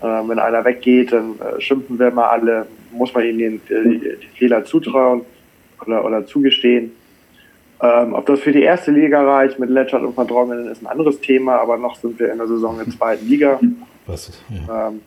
Ähm, 0.04 0.30
wenn 0.30 0.39
einer 0.39 0.63
weggeht, 0.65 1.12
dann 1.12 1.36
äh, 1.39 1.60
schimpfen 1.62 2.00
wir 2.00 2.12
mal 2.12 2.28
alle. 2.28 2.67
Muss 2.91 3.13
man 3.13 3.26
ihnen 3.26 3.39
den, 3.39 3.62
die, 3.69 4.00
die 4.00 4.38
Fehler 4.38 4.63
zutrauen 4.63 5.21
oder, 5.86 6.06
oder 6.06 6.26
zugestehen. 6.26 6.91
Ähm, 7.82 8.14
ob 8.14 8.26
das 8.26 8.40
für 8.40 8.52
die 8.52 8.64
erste 8.64 8.92
Liga 8.92 9.22
reicht 9.22 9.60
mit 9.60 9.70
Letschert 9.70 10.04
und 10.04 10.14
Verdrongenen 10.14 10.68
ist 10.68 10.82
ein 10.82 10.88
anderes 10.88 11.20
Thema, 11.20 11.58
aber 11.58 11.78
noch 11.78 11.96
sind 11.96 12.18
wir 12.20 12.32
in 12.32 12.38
der 12.38 12.48
Saison 12.48 12.80
in 12.80 12.86
der 12.86 12.94
zweiten 12.96 13.28
Liga. 13.28 13.60
Was? 14.06 14.32
Ja. 14.68 14.88
Ähm, 14.88 15.02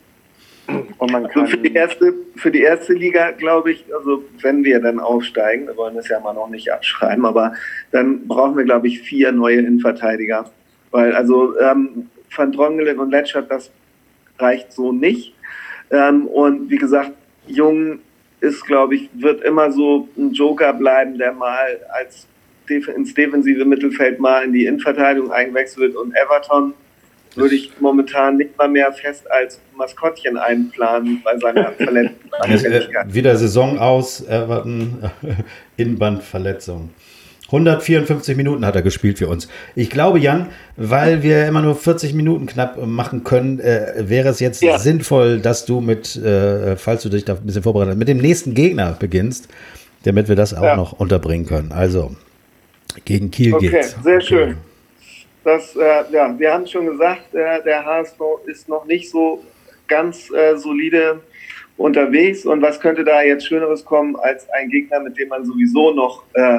und 0.99 1.13
man 1.13 1.27
kann 1.29 1.43
also 1.43 1.57
für, 1.57 1.63
die 1.63 1.73
erste, 1.73 2.15
für 2.37 2.51
die 2.51 2.61
erste 2.61 2.93
Liga, 2.93 3.31
glaube 3.31 3.73
ich, 3.73 3.87
also 3.95 4.23
wenn 4.43 4.65
wir 4.65 4.81
dann 4.81 5.01
aufsteigen, 5.01 5.67
wir 5.67 5.77
wollen 5.79 5.97
das 5.97 6.09
ja 6.09 6.21
mal 6.21 6.35
noch 6.35 6.51
nicht 6.51 6.71
abschreiben, 6.71 7.25
aber 7.25 7.55
dann 7.91 8.29
brauchen 8.29 8.57
wir, 8.59 8.65
glaube 8.65 8.87
ich, 8.87 9.01
vier 9.01 9.33
neue 9.33 9.61
Innenverteidiger. 9.61 10.51
Weil 10.91 11.15
also 11.15 11.59
ähm, 11.59 12.11
Van 12.35 12.53
Drongelen 12.53 12.99
und 12.99 13.11
Letschert, 13.11 13.51
das 13.51 13.71
reicht 14.39 14.73
so 14.73 14.93
nicht. 14.93 15.35
Ähm, 15.91 16.27
und 16.27 16.69
wie 16.69 16.77
gesagt, 16.77 17.13
Jung 17.47 18.01
ist, 18.41 18.67
glaube 18.67 18.95
ich, 18.95 19.09
wird 19.15 19.43
immer 19.43 19.73
so 19.73 20.09
ein 20.19 20.33
Joker 20.33 20.75
bleiben, 20.75 21.17
der 21.17 21.33
mal 21.33 21.79
als 21.99 22.27
ins 22.71 23.15
defensive 23.15 23.65
Mittelfeld 23.65 24.21
mal 24.21 24.45
in 24.45 24.53
die 24.53 24.67
Innenverteidigung 24.67 25.33
eingewechselt 25.33 25.97
und 25.97 26.15
Everton 26.15 26.75
würde 27.35 27.55
ich 27.55 27.73
momentan 27.81 28.37
nicht 28.37 28.57
mal 28.59 28.69
mehr 28.69 28.93
fest 28.93 29.31
als 29.31 29.61
Maskottchen 29.77 30.37
einplanen 30.37 31.23
bei 31.25 31.39
seiner 31.39 31.73
Verletzung. 31.79 32.15
Wieder 33.07 33.37
Saison 33.37 33.79
aus, 33.79 34.27
Everton, 34.27 35.11
Innenbandverletzung. 35.77 36.91
154 37.47 38.37
Minuten 38.37 38.67
hat 38.67 38.77
er 38.77 38.83
gespielt 38.83 39.19
für 39.19 39.29
uns. 39.29 39.49
Ich 39.75 39.89
glaube, 39.89 40.19
Jan, 40.19 40.49
weil 40.77 41.23
wir 41.23 41.47
immer 41.47 41.63
nur 41.63 41.77
40 41.77 42.13
Minuten 42.13 42.45
knapp 42.47 42.85
machen 42.85 43.25
können, 43.25 43.59
äh, 43.59 43.95
wäre 44.07 44.29
es 44.29 44.39
jetzt 44.39 44.63
ja. 44.63 44.79
sinnvoll, 44.79 45.41
dass 45.41 45.65
du 45.65 45.81
mit, 45.81 46.15
äh, 46.17 46.77
falls 46.77 47.03
du 47.03 47.09
dich 47.09 47.25
da 47.25 47.35
ein 47.35 47.47
bisschen 47.47 47.63
vorbereitet 47.63 47.93
hast, 47.93 47.99
mit 47.99 48.09
dem 48.09 48.19
nächsten 48.19 48.53
Gegner 48.53 48.97
beginnst, 48.99 49.49
damit 50.03 50.29
wir 50.29 50.37
das 50.37 50.53
auch 50.53 50.63
ja. 50.63 50.77
noch 50.77 50.93
unterbringen 50.93 51.47
können. 51.47 51.73
Also, 51.73 52.15
gegen 53.05 53.31
Kiel 53.31 53.55
okay, 53.55 53.69
geht's. 53.69 53.97
Sehr 54.03 54.17
okay. 54.17 54.27
schön. 54.27 54.57
Das, 55.45 55.75
äh, 55.77 56.05
ja, 56.13 56.39
wir 56.39 56.53
haben 56.53 56.67
schon 56.67 56.87
gesagt, 56.87 57.35
äh, 57.35 57.63
der 57.63 57.85
HSV 57.85 58.21
ist 58.47 58.69
noch 58.69 58.85
nicht 58.85 59.11
so 59.11 59.45
ganz 59.87 60.31
äh, 60.31 60.57
solide 60.57 61.21
unterwegs. 61.77 62.45
Und 62.45 62.61
was 62.61 62.81
könnte 62.81 63.05
da 63.05 63.23
jetzt 63.23 63.47
Schöneres 63.47 63.85
kommen 63.85 64.17
als 64.17 64.49
ein 64.51 64.69
Gegner, 64.69 65.01
mit 65.01 65.17
dem 65.17 65.29
man 65.29 65.45
sowieso 65.45 65.93
noch 65.93 66.25
äh, 66.35 66.59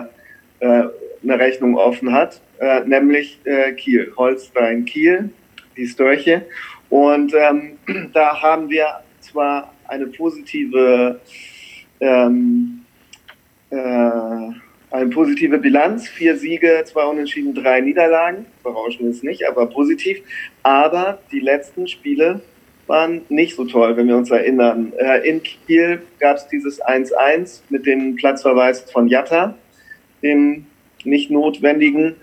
äh, 0.60 0.88
eine 1.22 1.40
Rechnung 1.40 1.78
offen 1.78 2.12
hat, 2.14 2.42
äh, 2.60 2.82
nämlich 2.82 3.40
Kiel, 3.78 4.12
Holstein 4.18 4.86
Kiel, 4.86 5.30
die 5.76 5.88
Störche. 5.88 6.46
Und 6.90 7.34
ähm, 7.36 7.78
da 8.14 8.42
haben 8.42 8.70
wir 8.70 8.88
zwar 9.20 9.74
eine 9.88 10.08
positive 10.08 11.20
ähm, 12.00 12.86
äh, 13.70 14.50
eine 14.92 15.10
positive 15.10 15.58
Bilanz, 15.58 16.08
vier 16.08 16.38
Siege, 16.38 16.84
zwei 16.86 17.06
Unentschieden, 17.06 17.54
drei 17.54 17.80
Niederlagen. 17.82 18.46
Berauschend 18.64 19.10
ist 19.10 19.24
nicht, 19.24 19.48
aber 19.48 19.68
positiv. 19.68 20.20
Aber 20.64 21.20
die 21.32 21.40
letzten 21.40 21.88
Spiele 21.88 22.42
waren 22.88 23.22
nicht 23.30 23.56
so 23.56 23.66
toll, 23.66 23.96
wenn 23.98 24.08
wir 24.08 24.18
uns 24.18 24.32
erinnern. 24.32 24.94
Äh, 24.98 25.30
in 25.30 25.44
Kiel 25.44 26.02
gab 26.20 26.38
es 26.38 26.48
dieses 26.48 26.82
1-1 26.82 27.62
mit 27.70 27.86
dem 27.86 28.16
Platzverweis 28.16 28.82
von 28.92 29.08
Jatta, 29.08 29.56
dem 30.24 30.66
nicht 31.04 31.30
notwendigen. 31.30 32.16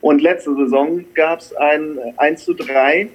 Und 0.00 0.20
letzte 0.20 0.54
Saison 0.56 1.04
gab 1.14 1.40
es 1.40 1.54
ein 1.54 1.98
1 2.16 2.44
zu 2.44 2.54
3 2.54 3.08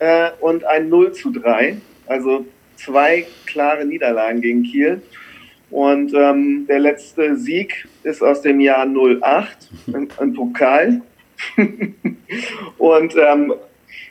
äh, 0.00 0.30
und 0.40 0.64
ein 0.64 0.88
0 0.88 1.12
zu 1.12 1.30
3. 1.30 1.76
Also 2.06 2.46
zwei 2.76 3.26
klare 3.46 3.84
Niederlagen 3.84 4.40
gegen 4.40 4.64
Kiel. 4.64 5.02
Und 5.70 6.12
ähm, 6.14 6.66
der 6.68 6.80
letzte 6.80 7.36
Sieg 7.36 7.86
ist 8.02 8.22
aus 8.22 8.42
dem 8.42 8.60
Jahr 8.60 8.86
08 8.86 9.70
im, 9.88 10.08
im 10.20 10.34
Pokal. 10.34 11.02
und 12.78 13.16
ähm, 13.16 13.54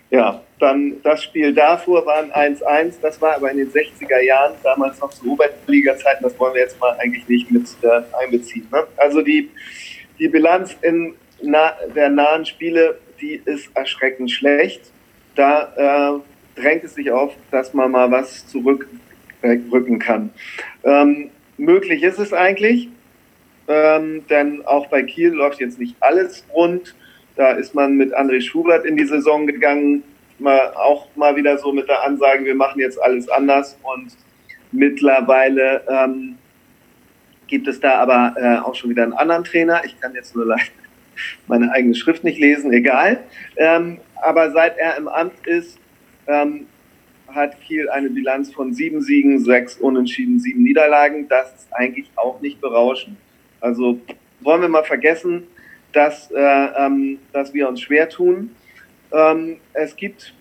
ja, 0.10 0.42
dann 0.60 1.02
das 1.04 1.24
Spiel 1.24 1.54
davor 1.54 2.06
war 2.06 2.24
ein 2.34 2.56
1-1. 2.58 2.96
Das 3.02 3.22
war 3.22 3.36
aber 3.36 3.52
in 3.52 3.58
den 3.58 3.72
60er 3.72 4.22
Jahren, 4.22 4.54
damals 4.64 5.00
noch 5.00 5.12
zu 5.12 5.32
Oberliga-Zeiten. 5.32 6.24
Das 6.24 6.38
wollen 6.40 6.56
wir 6.56 6.62
jetzt 6.62 6.80
mal 6.80 6.98
eigentlich 7.00 7.28
nicht 7.28 7.52
mit 7.52 7.68
äh, 7.82 8.02
einbeziehen. 8.22 8.68
Ne? 8.72 8.88
Also 8.98 9.22
die, 9.22 9.50
die 10.18 10.28
Bilanz 10.28 10.76
in 10.82 11.14
na, 11.42 11.74
der 11.96 12.10
nahen 12.10 12.46
Spiele, 12.46 13.00
die 13.22 13.42
ist 13.46 13.70
erschreckend 13.76 14.32
schlecht. 14.32 14.92
Da 15.36 16.22
äh, 16.56 16.60
drängt 16.60 16.84
es 16.84 16.96
sich 16.96 17.12
auf, 17.12 17.34
dass 17.52 17.74
man 17.74 17.92
mal 17.92 18.12
was 18.12 18.48
zurückrücken 18.48 20.00
kann. 20.00 20.32
Ähm, 20.84 21.30
möglich 21.60 22.04
ist 22.04 22.20
es 22.20 22.34
eigentlich, 22.34 22.90
ähm, 23.68 24.26
denn 24.30 24.66
auch 24.66 24.88
bei 24.88 25.04
Kiel 25.04 25.30
läuft 25.30 25.60
jetzt 25.60 25.80
nicht 25.80 25.96
alles 26.00 26.46
rund. 26.54 26.96
Da 27.36 27.52
ist 27.52 27.76
man 27.76 27.96
mit 27.96 28.16
André 28.18 28.42
Schubert 28.42 28.86
in 28.86 28.98
die 28.98 29.06
Saison 29.06 29.46
gegangen, 29.46 30.04
mal, 30.40 30.74
auch 30.74 31.08
mal 31.16 31.36
wieder 31.36 31.58
so 31.58 31.72
mit 31.72 31.88
der 31.88 32.04
Ansage, 32.04 32.46
wir 32.46 32.56
machen 32.56 32.80
jetzt 32.80 33.02
alles 33.02 33.30
anders. 33.30 33.78
Und 33.84 34.14
mittlerweile 34.72 35.84
ähm, 35.88 36.38
gibt 37.48 37.68
es 37.68 37.80
da 37.80 37.96
aber 38.00 38.36
äh, 38.38 38.58
auch 38.58 38.76
schon 38.76 38.90
wieder 38.90 39.04
einen 39.04 39.14
anderen 39.14 39.44
Trainer. 39.44 39.82
Ich 39.86 40.00
kann 40.00 40.16
jetzt 40.16 40.36
nur 40.36 40.46
leider 40.46 40.64
meine 41.48 41.72
eigene 41.72 41.96
Schrift 41.96 42.24
nicht 42.24 42.40
lesen, 42.40 42.74
egal. 42.74 43.20
Ähm, 43.58 44.00
aber 44.22 44.52
seit 44.52 44.78
er 44.78 44.98
im 44.98 45.08
Amt 45.08 45.46
ist, 45.46 45.78
ähm, 46.28 46.68
hat 47.34 47.60
Kiel 47.62 47.90
eine 47.90 48.10
Bilanz 48.10 48.52
von 48.52 48.74
sieben 48.74 49.02
Siegen, 49.02 49.40
sechs 49.40 49.78
Unentschieden, 49.78 50.40
sieben 50.40 50.64
Niederlagen. 50.64 51.28
Das 51.28 51.54
ist 51.54 51.68
eigentlich 51.72 52.10
auch 52.16 52.42
nicht 52.42 52.60
berauschend. 52.62 53.18
Also 53.62 54.00
wollen 54.42 54.62
wir 54.62 54.70
mal 54.70 54.84
vergessen, 54.84 55.44
dass, 55.94 56.32
äh, 56.32 56.38
ähm, 56.38 57.20
dass 57.34 57.54
wir 57.54 57.68
uns 57.68 57.82
schwer 57.82 58.10
tun. 58.10 58.52
Ähm, 59.12 59.58
es 59.74 59.96
gibt 59.96 60.34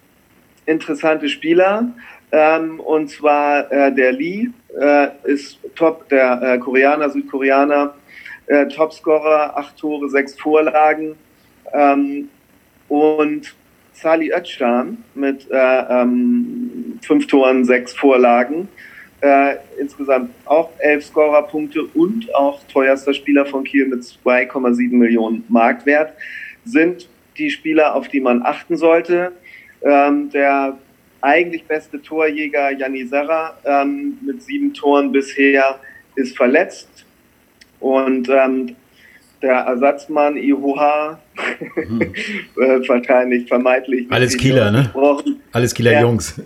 interessante 0.66 1.28
Spieler, 1.28 1.90
ähm, 2.30 2.78
und 2.80 3.08
zwar 3.08 3.70
äh, 3.72 3.92
der 3.94 4.12
Lee 4.12 4.48
äh, 4.78 5.08
ist 5.24 5.58
Top, 5.74 6.08
der 6.10 6.42
äh, 6.42 6.58
Koreaner, 6.58 7.08
Südkoreaner, 7.08 7.94
äh, 8.46 8.66
Topscorer, 8.68 9.56
acht 9.56 9.76
Tore, 9.78 10.08
sechs 10.10 10.38
Vorlagen. 10.38 11.16
Ähm, 11.72 12.28
und 12.88 13.54
Sali 14.00 14.32
Özcan 14.32 14.98
mit 15.14 15.50
äh, 15.50 15.56
ähm, 15.56 16.98
fünf 17.02 17.26
Toren, 17.26 17.64
sechs 17.64 17.92
Vorlagen. 17.92 18.68
Äh, 19.20 19.56
insgesamt 19.80 20.30
auch 20.44 20.70
elf 20.78 21.04
Scorerpunkte 21.04 21.82
und 21.94 22.32
auch 22.34 22.60
teuerster 22.72 23.12
Spieler 23.12 23.44
von 23.46 23.64
Kiel 23.64 23.88
mit 23.88 24.02
2,7 24.02 24.94
Millionen 24.94 25.44
Marktwert 25.48 26.12
sind 26.64 27.08
die 27.36 27.50
Spieler, 27.50 27.96
auf 27.96 28.06
die 28.08 28.20
man 28.20 28.42
achten 28.44 28.76
sollte. 28.76 29.32
Ähm, 29.82 30.30
der 30.30 30.78
eigentlich 31.20 31.64
beste 31.64 32.00
Torjäger 32.00 32.70
Janni 32.70 33.06
Serra 33.06 33.58
ähm, 33.64 34.18
mit 34.20 34.42
sieben 34.42 34.72
Toren 34.72 35.10
bisher 35.10 35.80
ist 36.14 36.36
verletzt 36.36 37.04
und 37.80 38.28
ähm, 38.28 38.76
der 39.42 39.54
Ersatzmann 39.54 40.36
Ihoha 40.36 41.18
hm. 41.74 42.00
äh, 42.56 42.88
wahrscheinlich 42.88 43.48
vermeintlich. 43.48 44.06
Alles 44.10 44.36
Kieler, 44.36 44.70
ne? 44.70 44.90
Alles 45.52 45.74
Kieler 45.74 45.92
ja. 45.92 46.00
Jungs. 46.02 46.40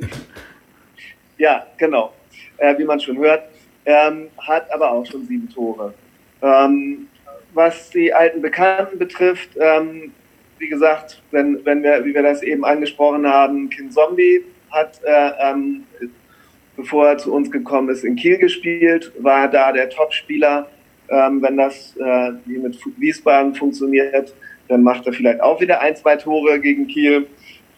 Ja, 1.38 1.66
genau. 1.76 2.12
Äh, 2.58 2.78
wie 2.78 2.84
man 2.84 3.00
schon 3.00 3.18
hört. 3.18 3.42
Ähm, 3.84 4.28
hat 4.38 4.72
aber 4.72 4.92
auch 4.92 5.04
schon 5.04 5.26
sieben 5.26 5.48
Tore. 5.48 5.92
Ähm, 6.40 7.08
was 7.52 7.90
die 7.90 8.12
alten 8.12 8.40
Bekannten 8.40 8.98
betrifft, 8.98 9.50
ähm, 9.58 10.12
wie 10.58 10.68
gesagt, 10.68 11.20
wenn, 11.32 11.64
wenn 11.64 11.82
wir, 11.82 12.04
wie 12.04 12.14
wir 12.14 12.22
das 12.22 12.42
eben 12.42 12.64
angesprochen 12.64 13.26
haben, 13.26 13.68
Kin 13.68 13.90
Zombie 13.90 14.44
hat, 14.70 15.00
äh, 15.04 15.30
ähm, 15.40 15.84
bevor 16.76 17.08
er 17.08 17.18
zu 17.18 17.32
uns 17.32 17.50
gekommen 17.50 17.88
ist, 17.88 18.04
in 18.04 18.16
Kiel 18.16 18.38
gespielt, 18.38 19.12
war 19.18 19.48
da 19.48 19.72
der 19.72 19.90
Topspieler 19.90 20.68
ähm, 21.08 21.42
wenn 21.42 21.56
das 21.56 21.96
äh, 21.96 22.32
wie 22.46 22.58
mit 22.58 22.78
Wiesbaden 22.98 23.54
funktioniert, 23.54 24.34
dann 24.68 24.82
macht 24.82 25.06
er 25.06 25.12
vielleicht 25.12 25.40
auch 25.40 25.60
wieder 25.60 25.80
ein, 25.80 25.96
zwei 25.96 26.16
Tore 26.16 26.60
gegen 26.60 26.86
Kiel. 26.86 27.26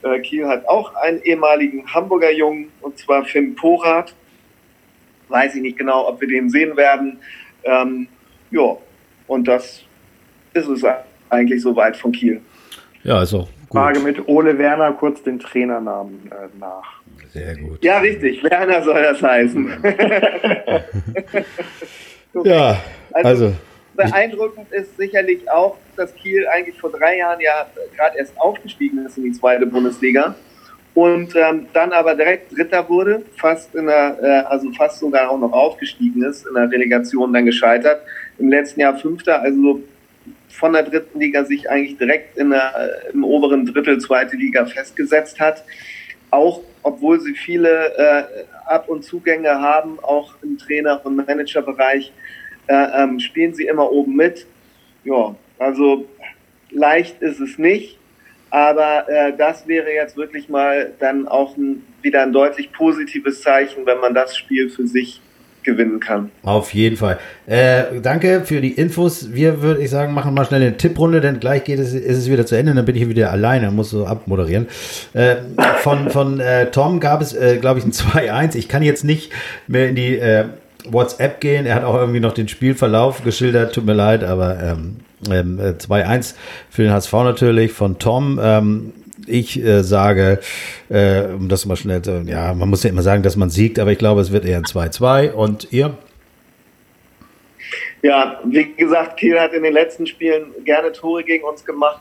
Äh, 0.03 0.21
Kiel 0.21 0.47
hat 0.47 0.69
auch 0.69 0.95
einen 0.95 1.23
ehemaligen 1.23 1.93
Hamburger 1.93 2.31
Jungen, 2.31 2.69
und 2.81 2.99
zwar 2.99 3.25
Finn 3.25 3.55
Porath. 3.55 4.15
Weiß 5.29 5.55
ich 5.55 5.63
nicht 5.63 5.79
genau, 5.79 6.07
ob 6.07 6.21
wir 6.21 6.29
den 6.29 6.51
sehen 6.51 6.77
werden. 6.77 7.19
Ähm, 7.65 8.09
ja, 8.51 8.77
und 9.27 9.49
das 9.49 9.83
ist 10.53 10.69
es 10.69 10.85
eigentlich 11.31 11.63
soweit 11.63 11.97
von 11.97 12.13
Kiel. 12.13 12.41
Ja, 13.03 13.25
gut. 13.25 13.49
Frage 13.71 14.01
mit 14.01 14.29
Ole 14.29 14.57
Werner 14.59 14.93
kurz 14.93 15.23
den 15.23 15.41
Trainernamen 15.41 16.31
äh, 16.31 16.59
nach. 16.61 17.01
Sehr 17.33 17.57
gut. 17.57 17.83
Ja, 17.83 17.99
richtig. 17.99 18.45
Werner 18.45 18.85
soll 18.85 19.03
das 19.03 19.21
heißen. 19.21 19.73
ja, 22.45 22.83
also, 23.13 23.29
also 23.29 23.55
beeindruckend 23.95 24.73
ist 24.73 24.97
sicherlich 24.97 25.49
auch, 25.51 25.77
dass 25.97 26.15
Kiel 26.15 26.47
eigentlich 26.49 26.79
vor 26.79 26.91
drei 26.91 27.19
Jahren 27.19 27.41
ja 27.41 27.67
gerade 27.97 28.19
erst 28.19 28.39
aufgestiegen 28.39 29.05
ist 29.07 29.17
in 29.17 29.25
die 29.25 29.33
zweite 29.33 29.67
Bundesliga 29.67 30.35
und 30.95 31.35
ähm, 31.35 31.67
dann 31.73 31.93
aber 31.93 32.15
direkt 32.15 32.57
Dritter 32.57 32.89
wurde, 32.89 33.23
fast 33.37 33.75
in 33.75 33.87
der, 33.87 34.17
äh, 34.23 34.53
also 34.53 34.71
fast 34.73 35.01
sogar 35.01 35.29
auch 35.29 35.39
noch 35.39 35.53
aufgestiegen 35.53 36.23
ist, 36.23 36.47
in 36.47 36.55
der 36.55 36.71
Relegation 36.71 37.33
dann 37.33 37.45
gescheitert. 37.47 38.01
Im 38.39 38.49
letzten 38.49 38.81
Jahr 38.81 38.97
Fünfter, 38.97 39.43
also 39.43 39.83
von 40.49 40.73
der 40.73 40.85
dritten 40.85 41.19
Liga 41.19 41.45
sich 41.45 41.69
eigentlich 41.69 41.99
direkt 41.99 42.39
in 42.39 42.51
der, 42.51 43.03
im 43.13 43.25
oberen 43.25 43.67
Drittel 43.67 43.99
zweite 43.99 44.37
Liga 44.37 44.65
festgesetzt 44.67 45.41
hat. 45.41 45.65
Auch 46.35 46.63
obwohl 46.83 47.21
sie 47.21 47.35
viele 47.35 47.97
äh, 47.97 48.45
Ab- 48.67 48.89
und 48.89 49.05
Zugänge 49.05 49.51
haben, 49.51 50.01
auch 50.03 50.35
im 50.43 50.59
Trainer- 50.59 51.01
und 51.05 51.17
Managerbereich, 51.17 52.13
äh, 52.67 53.03
ähm, 53.03 53.21
spielen 53.21 53.55
sie 53.55 53.67
immer 53.67 53.91
oben 53.91 54.17
mit. 54.17 54.47
Ja, 55.05 55.35
also 55.59 56.07
leicht 56.71 57.23
ist 57.23 57.41
es 57.41 57.57
nicht, 57.57 57.99
aber 58.51 59.09
äh, 59.09 59.37
das 59.37 59.69
wäre 59.69 59.93
jetzt 59.93 60.17
wirklich 60.17 60.49
mal 60.49 60.93
dann 60.99 61.29
auch 61.29 61.57
ein, 61.57 61.87
wieder 62.03 62.23
ein 62.23 62.33
deutlich 62.33 62.73
positives 62.73 63.41
Zeichen, 63.41 63.87
wenn 63.87 64.01
man 64.01 64.13
das 64.13 64.37
Spiel 64.37 64.69
für 64.69 64.87
sich 64.89 65.21
gewinnen 65.65 66.01
kann. 66.01 66.31
Auf 66.43 66.73
jeden 66.75 66.97
Fall. 66.97 67.19
Äh, 67.47 68.01
danke 68.03 68.43
für 68.45 68.61
die 68.61 68.73
Infos. 68.73 69.33
Wir 69.33 69.63
würde 69.63 69.83
ich 69.83 69.91
sagen, 69.91 70.15
machen 70.15 70.35
mal 70.35 70.45
schnell 70.45 70.63
eine 70.63 70.77
Tipprunde, 70.77 71.21
denn 71.21 71.41
gleich 71.41 71.65
geht 71.65 71.79
es, 71.79 71.93
ist 71.93 72.19
es 72.19 72.31
wieder 72.31 72.47
zu 72.47 72.57
Ende, 72.57 72.75
dann 72.75 72.85
bin 72.85 72.97
ich 72.97 73.09
wieder 73.09 73.31
alleine, 73.31 73.71
muss 73.71 73.91
so 73.91 74.07
abmoderieren. 74.07 74.67
Äh, 75.13 75.37
von 75.79 76.11
von 76.11 76.41
äh, 76.41 76.71
Tom 76.71 77.01
gab 77.01 77.21
es, 77.21 77.35
äh, 77.35 77.59
glaube 77.61 77.81
ich, 77.81 77.85
ein 77.85 77.93
2-1. 77.93 78.57
Ich 78.57 78.69
kann 78.69 78.83
jetzt 78.83 79.05
nicht 79.05 79.33
mehr 79.67 79.89
in 79.89 79.95
die 79.95 80.19
äh, 80.19 80.45
WhatsApp 80.89 81.41
gehen. 81.41 81.67
Er 81.67 81.77
hat 81.77 81.85
auch 81.85 81.97
irgendwie 81.97 82.21
noch 82.21 82.33
den 82.33 82.49
Spielverlauf 82.49 83.25
geschildert. 83.25 83.75
Tut 83.75 83.87
mir 83.87 83.95
leid, 83.95 84.23
aber 84.25 84.63
ähm, 84.63 84.97
ähm, 85.31 85.59
2-1 85.59 86.33
äh, 86.33 86.35
für 86.71 86.83
den 86.83 86.93
HSV 86.93 87.13
natürlich 87.13 87.73
von 87.73 87.99
Tom. 87.99 88.39
Ähm, 88.43 88.93
ich 89.27 89.63
äh, 89.63 89.83
sage, 89.83 90.41
äh, 90.89 91.25
um 91.27 91.49
das 91.49 91.67
mal 91.67 91.77
schnell, 91.77 92.03
zu, 92.03 92.23
ja, 92.27 92.55
man 92.55 92.69
muss 92.69 92.83
ja 92.83 92.91
immer 92.91 93.03
sagen, 93.03 93.23
dass 93.23 93.37
man 93.37 93.51
siegt, 93.51 93.79
aber 93.79 93.93
ich 93.93 93.99
glaube, 93.99 94.21
es 94.21 94.33
wird 94.33 94.45
eher 94.45 94.59
ein 94.59 94.65
2-2. 94.65 95.33
Und 95.33 95.73
ihr? 95.73 95.97
Ja, 98.03 98.41
wie 98.45 98.73
gesagt, 98.75 99.17
Kiel 99.17 99.41
hat 99.41 99.53
in 99.53 99.63
den 99.63 99.73
letzten 99.73 100.07
Spielen 100.07 100.47
gerne 100.65 100.93
Tore 100.93 101.25
gegen 101.25 101.45
uns 101.45 101.65
gemacht. 101.65 102.01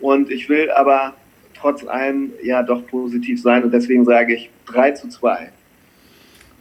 Und 0.00 0.30
ich 0.30 0.48
will 0.48 0.70
aber 0.70 1.14
trotz 1.58 1.86
allem 1.86 2.32
ja 2.42 2.62
doch 2.62 2.86
positiv 2.86 3.40
sein. 3.40 3.64
Und 3.64 3.72
deswegen 3.72 4.04
sage 4.04 4.34
ich 4.34 4.50
3 4.66 4.90
zu 4.92 5.08
2. 5.08 5.50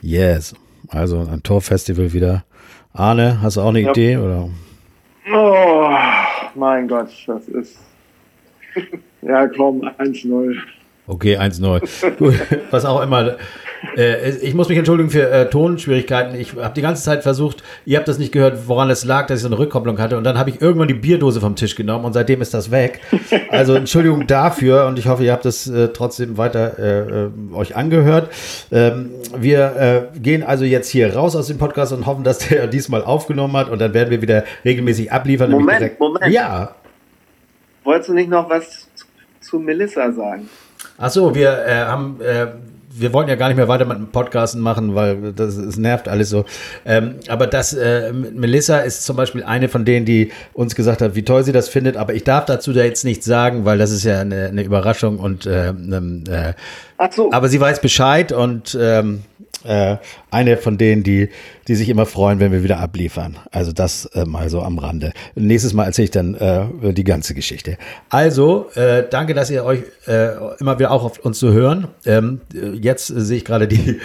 Yes. 0.01 0.53
Also 0.89 1.27
ein 1.31 1.41
Torfestival 1.41 2.13
wieder. 2.13 2.45
Arne, 2.93 3.41
hast 3.41 3.57
du 3.57 3.61
auch 3.61 3.69
eine 3.69 3.81
ja. 3.81 3.91
Idee? 3.91 4.17
Oder? 4.17 4.49
Oh, 5.33 5.89
mein 6.53 6.87
Gott, 6.87 7.09
das 7.27 7.47
ist. 7.47 7.77
Ja, 9.28 9.47
komm, 9.47 9.82
1-0. 9.82 10.55
Okay, 11.07 11.38
1-0. 11.38 11.82
Was 12.71 12.86
auch 12.86 13.01
immer. 13.01 13.36
Äh, 13.95 14.30
ich 14.38 14.53
muss 14.53 14.69
mich 14.69 14.78
entschuldigen 14.78 15.09
für 15.09 15.30
äh, 15.30 15.49
Tonschwierigkeiten. 15.49 16.39
Ich 16.39 16.55
habe 16.55 16.73
die 16.73 16.82
ganze 16.82 17.03
Zeit 17.03 17.23
versucht, 17.23 17.63
ihr 17.86 17.97
habt 17.97 18.07
das 18.07 18.17
nicht 18.17 18.32
gehört, 18.32 18.67
woran 18.67 18.89
es 18.89 19.05
lag, 19.05 19.28
dass 19.28 19.39
ich 19.39 19.41
so 19.43 19.47
eine 19.47 19.59
Rückkopplung 19.59 19.99
hatte. 19.99 20.17
Und 20.17 20.23
dann 20.23 20.38
habe 20.38 20.49
ich 20.49 20.61
irgendwann 20.61 20.88
die 20.88 20.95
Bierdose 20.95 21.41
vom 21.41 21.55
Tisch 21.55 21.76
genommen 21.76 22.05
und 22.05 22.13
seitdem 22.13 22.41
ist 22.41 22.53
das 22.53 22.71
weg. 22.71 23.01
Also 23.49 23.76
Entschuldigung 23.76 24.28
dafür 24.28 24.86
und 24.88 24.99
ich 24.99 25.07
hoffe, 25.07 25.23
ihr 25.23 25.32
habt 25.32 25.45
es 25.45 25.67
äh, 25.67 25.89
trotzdem 25.89 26.38
weiter 26.38 26.78
äh, 26.78 27.26
äh, 27.26 27.30
euch 27.53 27.76
angehört. 27.76 28.30
Ähm, 28.71 29.11
wir 29.38 30.09
gehen 30.21 30.43
also 30.43 30.65
jetzt 30.65 30.89
hier 30.89 31.15
raus 31.15 31.36
aus 31.36 31.47
dem 31.47 31.57
Podcast 31.57 31.93
und 31.93 32.05
hoffen, 32.05 32.23
dass 32.23 32.39
der 32.39 32.67
diesmal 32.67 33.03
aufgenommen 33.03 33.55
hat 33.55 33.69
und 33.69 33.80
dann 33.80 33.93
werden 33.93 34.09
wir 34.09 34.21
wieder 34.21 34.43
regelmäßig 34.65 35.11
abliefern. 35.11 35.51
Moment, 35.51 35.99
Moment. 35.99 36.34
Ja. 36.34 36.76
Wolltest 37.84 38.09
du 38.09 38.13
nicht 38.13 38.30
noch 38.30 38.49
was 38.49 38.88
zu 39.45 39.59
Melissa 39.59 40.11
sagen? 40.11 40.49
Ach 40.97 41.09
so, 41.09 41.35
wir 41.35 41.65
äh, 41.65 41.75
haben, 41.85 42.19
äh, 42.21 42.47
wir 42.97 43.11
wollten 43.13 43.29
ja 43.29 43.35
gar 43.35 43.47
nicht 43.49 43.57
mehr 43.57 43.67
weiter 43.67 43.85
mit 43.85 43.97
dem 43.97 44.07
Podcasten 44.07 44.61
machen, 44.61 44.95
weil 44.95 45.33
das, 45.33 45.57
das 45.57 45.77
nervt 45.77 46.07
alles 46.07 46.29
so. 46.29 46.45
Ähm, 46.85 47.15
aber 47.27 47.47
das, 47.47 47.73
äh, 47.73 48.13
Melissa 48.13 48.79
ist 48.79 49.03
zum 49.03 49.17
Beispiel 49.17 49.43
eine 49.43 49.67
von 49.67 49.83
denen, 49.83 50.05
die 50.05 50.31
uns 50.53 50.75
gesagt 50.75 51.01
hat, 51.01 51.15
wie 51.15 51.23
toll 51.23 51.43
sie 51.43 51.51
das 51.51 51.67
findet. 51.67 51.97
Aber 51.97 52.13
ich 52.13 52.23
darf 52.23 52.45
dazu 52.45 52.71
da 52.71 52.83
jetzt 52.83 53.03
nichts 53.03 53.25
sagen, 53.25 53.65
weil 53.65 53.77
das 53.77 53.91
ist 53.91 54.03
ja 54.03 54.21
eine, 54.21 54.45
eine 54.45 54.63
Überraschung 54.63 55.19
und 55.19 55.45
äh, 55.45 55.69
äh, 55.69 56.53
Ach 56.97 57.11
so. 57.11 57.31
aber 57.31 57.49
sie 57.49 57.59
weiß 57.59 57.81
Bescheid 57.81 58.31
und 58.31 58.77
ähm, 58.79 59.23
äh, 59.63 59.97
eine 60.31 60.57
von 60.57 60.77
denen, 60.77 61.03
die, 61.03 61.29
die 61.67 61.75
sich 61.75 61.89
immer 61.89 62.05
freuen, 62.05 62.39
wenn 62.39 62.51
wir 62.51 62.63
wieder 62.63 62.79
abliefern. 62.79 63.38
Also 63.51 63.71
das 63.71 64.05
äh, 64.07 64.25
mal 64.25 64.49
so 64.49 64.61
am 64.61 64.77
Rande. 64.77 65.13
Nächstes 65.36 65.73
Mal 65.73 65.86
erzähle 65.86 66.05
ich 66.05 66.11
dann 66.11 66.36
äh, 66.36 66.93
die 66.93 67.03
ganze 67.03 67.33
Geschichte. 67.33 67.77
Also, 68.09 68.69
äh, 68.75 69.03
danke, 69.09 69.33
dass 69.33 69.49
ihr 69.49 69.63
euch 69.65 69.83
äh, 70.07 70.29
immer 70.59 70.77
wieder 70.79 70.91
auch 70.91 71.03
auf 71.03 71.19
uns 71.19 71.39
zu 71.39 71.51
hören. 71.51 71.88
Ähm, 72.05 72.41
jetzt 72.53 73.07
sehe 73.07 73.38
ich 73.38 73.45
gerade 73.45 73.67
die 73.67 73.99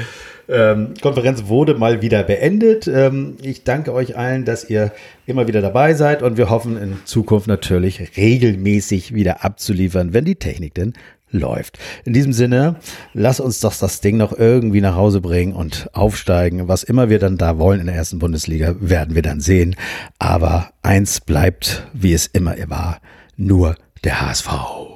ähm, 0.51 0.95
Konferenz 1.01 1.47
wurde 1.47 1.75
mal 1.75 2.03
wieder 2.03 2.25
beendet. 2.25 2.89
Ähm, 2.89 3.37
ich 3.41 3.63
danke 3.63 3.93
euch 3.93 4.17
allen, 4.17 4.45
dass 4.45 4.69
ihr 4.69 4.93
immer 5.27 5.47
wieder 5.47 5.61
dabei 5.63 5.95
seid 5.95 6.23
und 6.23 6.37
wir 6.37 6.51
hoffen 6.51 6.77
in 6.77 6.99
Zukunft 7.05 7.47
natürlich 7.47 8.17
regelmäßig 8.17 9.15
wieder 9.15 9.45
abzuliefern, 9.45 10.13
wenn 10.13 10.25
die 10.25 10.35
Technik 10.35 10.75
denn 10.75 10.95
läuft. 11.31 11.79
In 12.05 12.13
diesem 12.13 12.33
Sinne, 12.33 12.77
lass 13.13 13.41
uns 13.41 13.61
doch 13.61 13.75
das 13.77 14.01
Ding 14.01 14.17
noch 14.17 14.33
irgendwie 14.37 14.81
nach 14.81 14.97
Hause 14.97 15.21
bringen 15.21 15.53
und 15.53 15.89
aufsteigen. 15.93 16.69
Was 16.69 16.83
immer 16.83 17.09
wir 17.09 17.19
dann 17.19 17.37
da 17.37 17.59
wollen 17.59 17.81
in 17.81 17.87
der 17.87 17.95
ersten 17.95 18.19
Bundesliga, 18.19 18.75
werden 18.81 19.15
wir 19.15 19.23
dann 19.23 19.41
sehen. 19.41 19.77
Aber 20.19 20.71
eins 20.83 21.21
bleibt, 21.21 21.87
wie 21.93 22.13
es 22.13 22.27
immer 22.27 22.57
war, 22.69 23.01
nur 23.37 23.77
der 24.05 24.21
HSV. 24.21 24.90